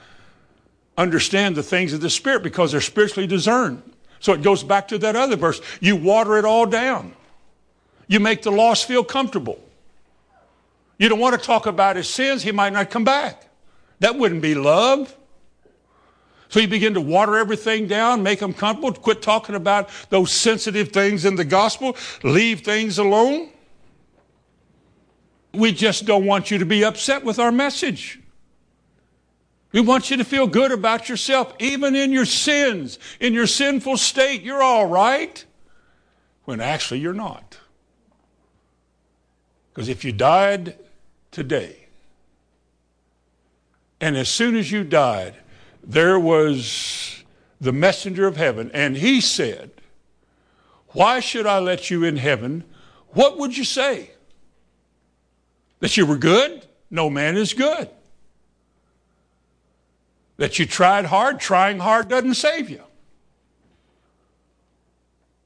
understand 0.96 1.56
the 1.56 1.62
things 1.62 1.92
of 1.92 2.00
the 2.00 2.10
Spirit 2.10 2.42
because 2.42 2.72
they're 2.72 2.80
spiritually 2.80 3.26
discerned. 3.26 3.82
So 4.20 4.34
it 4.34 4.42
goes 4.42 4.62
back 4.62 4.88
to 4.88 4.98
that 4.98 5.16
other 5.16 5.36
verse. 5.36 5.60
You 5.80 5.96
water 5.96 6.36
it 6.36 6.44
all 6.44 6.66
down. 6.66 7.14
You 8.06 8.20
make 8.20 8.42
the 8.42 8.52
lost 8.52 8.86
feel 8.86 9.02
comfortable. 9.02 9.58
You 10.98 11.08
don't 11.08 11.18
want 11.18 11.40
to 11.40 11.44
talk 11.44 11.66
about 11.66 11.96
his 11.96 12.08
sins, 12.08 12.42
he 12.42 12.52
might 12.52 12.72
not 12.72 12.90
come 12.90 13.04
back. 13.04 13.48
That 14.00 14.16
wouldn't 14.16 14.42
be 14.42 14.54
love. 14.54 15.16
So 16.50 16.60
you 16.60 16.68
begin 16.68 16.94
to 16.94 17.00
water 17.00 17.36
everything 17.36 17.86
down, 17.86 18.22
make 18.22 18.40
them 18.40 18.52
comfortable, 18.52 18.92
quit 18.92 19.22
talking 19.22 19.54
about 19.54 19.88
those 20.10 20.32
sensitive 20.32 20.90
things 20.90 21.24
in 21.24 21.36
the 21.36 21.44
gospel, 21.44 21.96
leave 22.22 22.62
things 22.62 22.98
alone. 22.98 23.50
We 25.54 25.72
just 25.72 26.04
don't 26.06 26.26
want 26.26 26.50
you 26.50 26.58
to 26.58 26.66
be 26.66 26.84
upset 26.84 27.24
with 27.24 27.38
our 27.38 27.52
message. 27.52 28.19
We 29.72 29.80
want 29.80 30.10
you 30.10 30.16
to 30.16 30.24
feel 30.24 30.46
good 30.46 30.72
about 30.72 31.08
yourself, 31.08 31.54
even 31.60 31.94
in 31.94 32.12
your 32.12 32.24
sins, 32.24 32.98
in 33.20 33.34
your 33.34 33.46
sinful 33.46 33.98
state. 33.98 34.42
You're 34.42 34.62
all 34.62 34.86
right, 34.86 35.44
when 36.44 36.60
actually 36.60 37.00
you're 37.00 37.12
not. 37.12 37.58
Because 39.72 39.88
if 39.88 40.04
you 40.04 40.12
died 40.12 40.76
today, 41.30 41.86
and 44.00 44.16
as 44.16 44.28
soon 44.28 44.56
as 44.56 44.72
you 44.72 44.82
died, 44.82 45.36
there 45.84 46.18
was 46.18 47.22
the 47.60 47.72
messenger 47.72 48.26
of 48.26 48.36
heaven, 48.36 48.70
and 48.74 48.96
he 48.96 49.20
said, 49.20 49.70
Why 50.88 51.20
should 51.20 51.46
I 51.46 51.60
let 51.60 51.90
you 51.90 52.02
in 52.02 52.16
heaven? 52.16 52.64
What 53.10 53.38
would 53.38 53.56
you 53.56 53.64
say? 53.64 54.10
That 55.78 55.96
you 55.96 56.06
were 56.06 56.16
good? 56.16 56.66
No 56.90 57.08
man 57.08 57.36
is 57.36 57.54
good. 57.54 57.88
That 60.40 60.58
you 60.58 60.64
tried 60.64 61.04
hard? 61.04 61.38
Trying 61.38 61.80
hard 61.80 62.08
doesn't 62.08 62.32
save 62.32 62.70
you. 62.70 62.82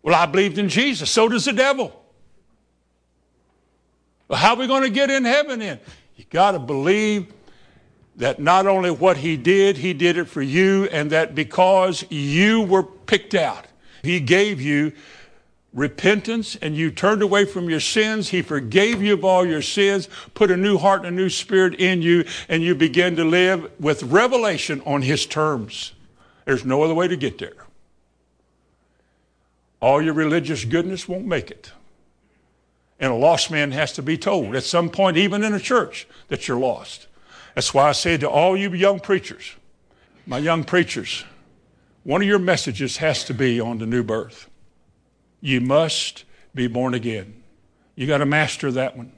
Well, 0.03 0.15
I 0.15 0.25
believed 0.27 0.57
in 0.57 0.69
Jesus. 0.69 1.11
So 1.11 1.29
does 1.29 1.47
the 1.47 1.53
devil. 1.53 2.01
Well, 4.29 4.39
how 4.39 4.55
are 4.55 4.57
we 4.57 4.69
going 4.69 4.85
to 4.85 4.91
get 4.91 5.11
in 5.11 5.25
heaven 5.25 5.59
then? 5.59 5.81
You 6.15 6.25
got 6.31 6.53
to 6.53 6.61
believe 6.61 7.27
that 8.19 8.39
not 8.39 8.69
only 8.69 8.93
what 8.93 9.17
he 9.17 9.37
did, 9.37 9.79
he 9.79 9.95
did 9.95 10.17
it 10.17 10.27
for 10.27 10.43
you, 10.43 10.85
and 10.85 11.11
that 11.11 11.35
because 11.35 12.05
you 12.09 12.63
were 12.63 12.85
picked 12.85 13.35
out, 13.35 13.67
he 14.05 14.21
gave 14.21 14.61
you 14.61 14.93
repentance 15.75 16.57
and 16.57 16.77
you 16.77 16.91
turned 16.91 17.21
away 17.21 17.45
from 17.45 17.69
your 17.69 17.81
sins. 17.81 18.29
He 18.29 18.41
forgave 18.41 19.03
you 19.03 19.15
of 19.15 19.25
all 19.25 19.45
your 19.45 19.61
sins, 19.61 20.09
put 20.33 20.51
a 20.51 20.57
new 20.57 20.79
heart 20.79 21.05
and 21.05 21.09
a 21.09 21.23
new 21.23 21.29
spirit 21.29 21.75
in 21.75 22.01
you, 22.01 22.25
and 22.49 22.63
you 22.63 22.75
begin 22.75 23.17
to 23.17 23.25
live 23.25 23.71
with 23.81 24.05
revelation 24.05 24.81
on 24.87 25.03
his 25.03 25.27
terms. 25.27 25.93
There's 26.45 26.65
no 26.65 26.83
other 26.83 26.95
way 26.95 27.09
to 27.09 27.17
get 27.17 27.39
there. 27.39 27.67
All 29.81 30.01
your 30.01 30.15
religious 30.15 30.65
goodness 30.65 31.09
won't 31.09 31.27
make 31.27 31.51
it. 31.51 31.73
And 33.01 33.13
a 33.13 33.17
lost 33.17 33.51
man 33.51 33.73
has 33.73 33.93
to 33.95 34.03
be 34.03 34.17
told 34.17 34.55
at 34.55 34.63
some 34.63 34.89
point, 34.89 35.17
even 35.17 35.43
in 35.43 35.53
a 35.53 35.61
church, 35.61 36.07
that 36.29 36.47
you're 36.47 36.59
lost. 36.59 37.09
That's 37.55 37.75
why 37.75 37.89
I 37.89 37.93
say 37.93 38.17
to 38.19 38.31
all 38.31 38.57
you 38.57 38.71
young 38.73 39.01
preachers, 39.01 39.53
my 40.27 40.39
young 40.39 40.65
preachers, 40.65 41.25
one 42.05 42.23
of 42.23 42.29
your 42.29 42.39
messages 42.39 42.99
has 42.99 43.25
to 43.25 43.35
be 43.35 43.61
on 43.61 43.79
the 43.79 43.87
new 43.87 44.03
birth. 44.03 44.49
You 45.45 45.61
must 45.61 46.25
be 46.55 46.69
born 46.69 46.95
again. 46.95 47.43
You 47.97 48.07
got 48.07 48.19
to 48.19 48.27
master 48.27 48.73
that 48.73 48.97
one 48.97 49.13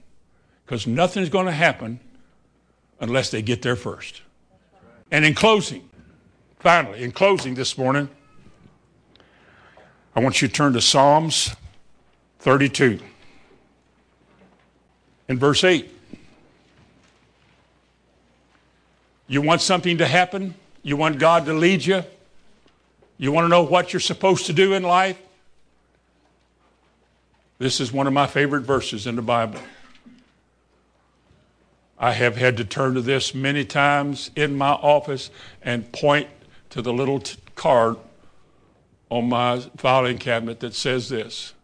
because 0.64 0.84
nothing's 0.84 1.28
going 1.28 1.46
to 1.46 1.52
happen 1.52 2.00
unless 2.98 3.30
they 3.30 3.42
get 3.42 3.62
there 3.62 3.76
first. 3.76 4.22
And 5.12 5.24
in 5.24 5.34
closing, 5.34 5.88
finally, 6.58 7.04
in 7.04 7.12
closing 7.12 7.54
this 7.54 7.78
morning, 7.78 8.08
I 10.16 10.20
want 10.20 10.42
you 10.42 10.48
to 10.48 10.52
turn 10.52 10.72
to 10.72 10.80
Psalms 10.80 11.54
32 12.40 12.98
in 15.28 15.38
verse 15.38 15.62
8. 15.62 15.88
You 19.28 19.42
want 19.42 19.60
something 19.60 19.98
to 19.98 20.06
happen? 20.06 20.56
You 20.82 20.96
want 20.96 21.20
God 21.20 21.46
to 21.46 21.54
lead 21.54 21.86
you? 21.86 22.02
You 23.16 23.30
want 23.30 23.44
to 23.44 23.48
know 23.48 23.62
what 23.62 23.92
you're 23.92 24.00
supposed 24.00 24.46
to 24.46 24.52
do 24.52 24.72
in 24.72 24.82
life? 24.82 25.20
This 27.58 27.80
is 27.80 27.90
one 27.90 28.06
of 28.06 28.12
my 28.12 28.26
favorite 28.26 28.62
verses 28.62 29.06
in 29.06 29.16
the 29.16 29.22
Bible. 29.22 29.60
I 31.98 32.12
have 32.12 32.36
had 32.36 32.58
to 32.58 32.64
turn 32.64 32.94
to 32.94 33.00
this 33.00 33.34
many 33.34 33.64
times 33.64 34.30
in 34.36 34.56
my 34.56 34.72
office 34.72 35.30
and 35.62 35.90
point 35.90 36.28
to 36.70 36.82
the 36.82 36.92
little 36.92 37.20
t- 37.20 37.38
card 37.54 37.96
on 39.08 39.30
my 39.30 39.60
filing 39.78 40.18
cabinet 40.18 40.60
that 40.60 40.74
says 40.74 41.08
this. 41.08 41.54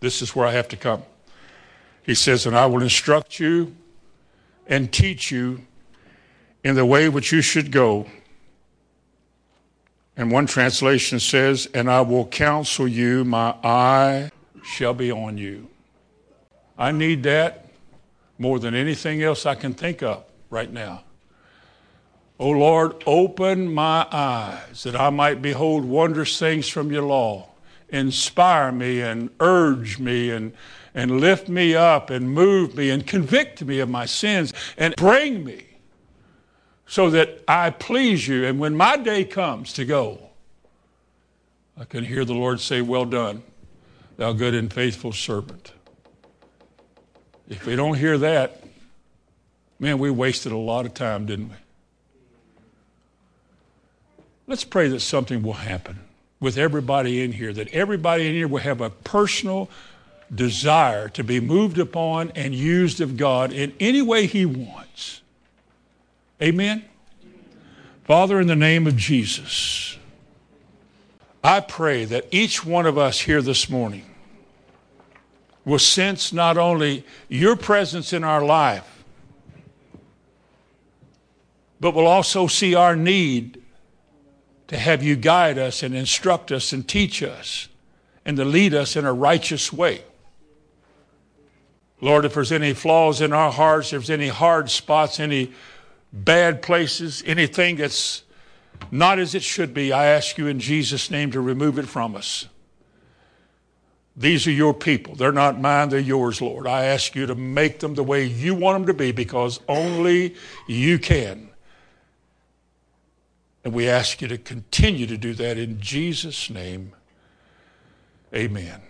This 0.00 0.20
is 0.20 0.36
where 0.36 0.46
I 0.46 0.52
have 0.52 0.68
to 0.68 0.76
come. 0.76 1.02
He 2.02 2.14
says, 2.14 2.44
And 2.44 2.54
I 2.54 2.66
will 2.66 2.82
instruct 2.82 3.40
you 3.40 3.74
and 4.66 4.92
teach 4.92 5.30
you 5.30 5.62
in 6.62 6.74
the 6.74 6.84
way 6.84 7.08
which 7.08 7.32
you 7.32 7.40
should 7.40 7.72
go. 7.72 8.06
And 10.18 10.30
one 10.30 10.46
translation 10.46 11.18
says, 11.18 11.66
And 11.72 11.90
I 11.90 12.02
will 12.02 12.26
counsel 12.26 12.86
you, 12.86 13.24
my 13.24 13.54
eye 13.64 14.30
shall 14.66 14.94
be 14.94 15.12
on 15.12 15.38
you. 15.38 15.68
I 16.76 16.92
need 16.92 17.22
that 17.22 17.66
more 18.38 18.58
than 18.58 18.74
anything 18.74 19.22
else 19.22 19.46
I 19.46 19.54
can 19.54 19.72
think 19.72 20.02
of 20.02 20.24
right 20.50 20.70
now. 20.70 21.04
O 22.38 22.50
Lord, 22.50 23.02
open 23.06 23.72
my 23.72 24.06
eyes 24.12 24.82
that 24.82 24.94
I 24.94 25.08
might 25.10 25.40
behold 25.40 25.84
wondrous 25.84 26.38
things 26.38 26.68
from 26.68 26.92
your 26.92 27.04
law. 27.04 27.48
Inspire 27.88 28.72
me 28.72 29.00
and 29.00 29.30
urge 29.40 29.98
me 29.98 30.30
and, 30.30 30.52
and 30.94 31.20
lift 31.20 31.48
me 31.48 31.74
up 31.74 32.10
and 32.10 32.30
move 32.30 32.76
me 32.76 32.90
and 32.90 33.06
convict 33.06 33.64
me 33.64 33.78
of 33.78 33.88
my 33.88 34.04
sins 34.04 34.52
and 34.76 34.94
bring 34.96 35.44
me 35.44 35.64
so 36.86 37.08
that 37.10 37.42
I 37.48 37.70
please 37.70 38.28
you. 38.28 38.44
And 38.44 38.58
when 38.58 38.76
my 38.76 38.96
day 38.96 39.24
comes 39.24 39.72
to 39.74 39.84
go, 39.84 40.20
I 41.78 41.84
can 41.84 42.04
hear 42.04 42.24
the 42.24 42.34
Lord 42.34 42.60
say, 42.60 42.82
Well 42.82 43.04
done, 43.04 43.42
thou 44.16 44.32
good 44.32 44.54
and 44.54 44.72
faithful 44.72 45.12
servant. 45.12 45.72
If 47.48 47.66
we 47.66 47.76
don't 47.76 47.94
hear 47.96 48.18
that, 48.18 48.62
man, 49.78 49.98
we 49.98 50.10
wasted 50.10 50.52
a 50.52 50.56
lot 50.56 50.86
of 50.86 50.94
time, 50.94 51.26
didn't 51.26 51.50
we? 51.50 51.56
Let's 54.48 54.64
pray 54.64 54.88
that 54.88 55.00
something 55.00 55.42
will 55.42 55.54
happen 55.54 56.00
with 56.40 56.58
everybody 56.58 57.22
in 57.22 57.32
here, 57.32 57.52
that 57.52 57.68
everybody 57.68 58.26
in 58.26 58.34
here 58.34 58.48
will 58.48 58.60
have 58.60 58.80
a 58.80 58.90
personal 58.90 59.68
desire 60.34 61.08
to 61.10 61.24
be 61.24 61.40
moved 61.40 61.78
upon 61.78 62.30
and 62.34 62.54
used 62.54 63.00
of 63.00 63.16
God 63.16 63.52
in 63.52 63.72
any 63.78 64.02
way 64.02 64.26
He 64.26 64.44
wants. 64.44 65.22
Amen? 66.42 66.84
Father, 68.04 68.40
in 68.40 68.46
the 68.46 68.56
name 68.56 68.86
of 68.86 68.96
Jesus, 68.96 69.98
I 71.46 71.60
pray 71.60 72.04
that 72.06 72.26
each 72.32 72.66
one 72.66 72.86
of 72.86 72.98
us 72.98 73.20
here 73.20 73.40
this 73.40 73.70
morning 73.70 74.04
will 75.64 75.78
sense 75.78 76.32
not 76.32 76.58
only 76.58 77.06
your 77.28 77.54
presence 77.54 78.12
in 78.12 78.24
our 78.24 78.44
life, 78.44 79.04
but 81.78 81.94
will 81.94 82.08
also 82.08 82.48
see 82.48 82.74
our 82.74 82.96
need 82.96 83.62
to 84.66 84.76
have 84.76 85.04
you 85.04 85.14
guide 85.14 85.56
us 85.56 85.84
and 85.84 85.94
instruct 85.94 86.50
us 86.50 86.72
and 86.72 86.88
teach 86.88 87.22
us 87.22 87.68
and 88.24 88.36
to 88.38 88.44
lead 88.44 88.74
us 88.74 88.96
in 88.96 89.04
a 89.04 89.12
righteous 89.12 89.72
way. 89.72 90.02
Lord, 92.00 92.24
if 92.24 92.34
there's 92.34 92.50
any 92.50 92.74
flaws 92.74 93.20
in 93.20 93.32
our 93.32 93.52
hearts, 93.52 93.92
if 93.92 93.92
there's 93.92 94.10
any 94.10 94.28
hard 94.30 94.68
spots, 94.68 95.20
any 95.20 95.52
bad 96.12 96.60
places, 96.60 97.22
anything 97.24 97.76
that's 97.76 98.24
not 98.90 99.18
as 99.18 99.34
it 99.34 99.42
should 99.42 99.74
be, 99.74 99.92
I 99.92 100.06
ask 100.06 100.38
you 100.38 100.46
in 100.46 100.60
Jesus' 100.60 101.10
name 101.10 101.30
to 101.32 101.40
remove 101.40 101.78
it 101.78 101.86
from 101.86 102.16
us. 102.16 102.46
These 104.16 104.46
are 104.46 104.52
your 104.52 104.72
people. 104.72 105.14
They're 105.14 105.32
not 105.32 105.60
mine, 105.60 105.90
they're 105.90 106.00
yours, 106.00 106.40
Lord. 106.40 106.66
I 106.66 106.86
ask 106.86 107.14
you 107.14 107.26
to 107.26 107.34
make 107.34 107.80
them 107.80 107.94
the 107.94 108.02
way 108.02 108.24
you 108.24 108.54
want 108.54 108.78
them 108.78 108.86
to 108.86 108.94
be 108.94 109.12
because 109.12 109.60
only 109.68 110.34
you 110.66 110.98
can. 110.98 111.50
And 113.62 113.74
we 113.74 113.88
ask 113.88 114.22
you 114.22 114.28
to 114.28 114.38
continue 114.38 115.06
to 115.06 115.18
do 115.18 115.34
that 115.34 115.58
in 115.58 115.80
Jesus' 115.80 116.48
name. 116.48 116.92
Amen. 118.32 118.80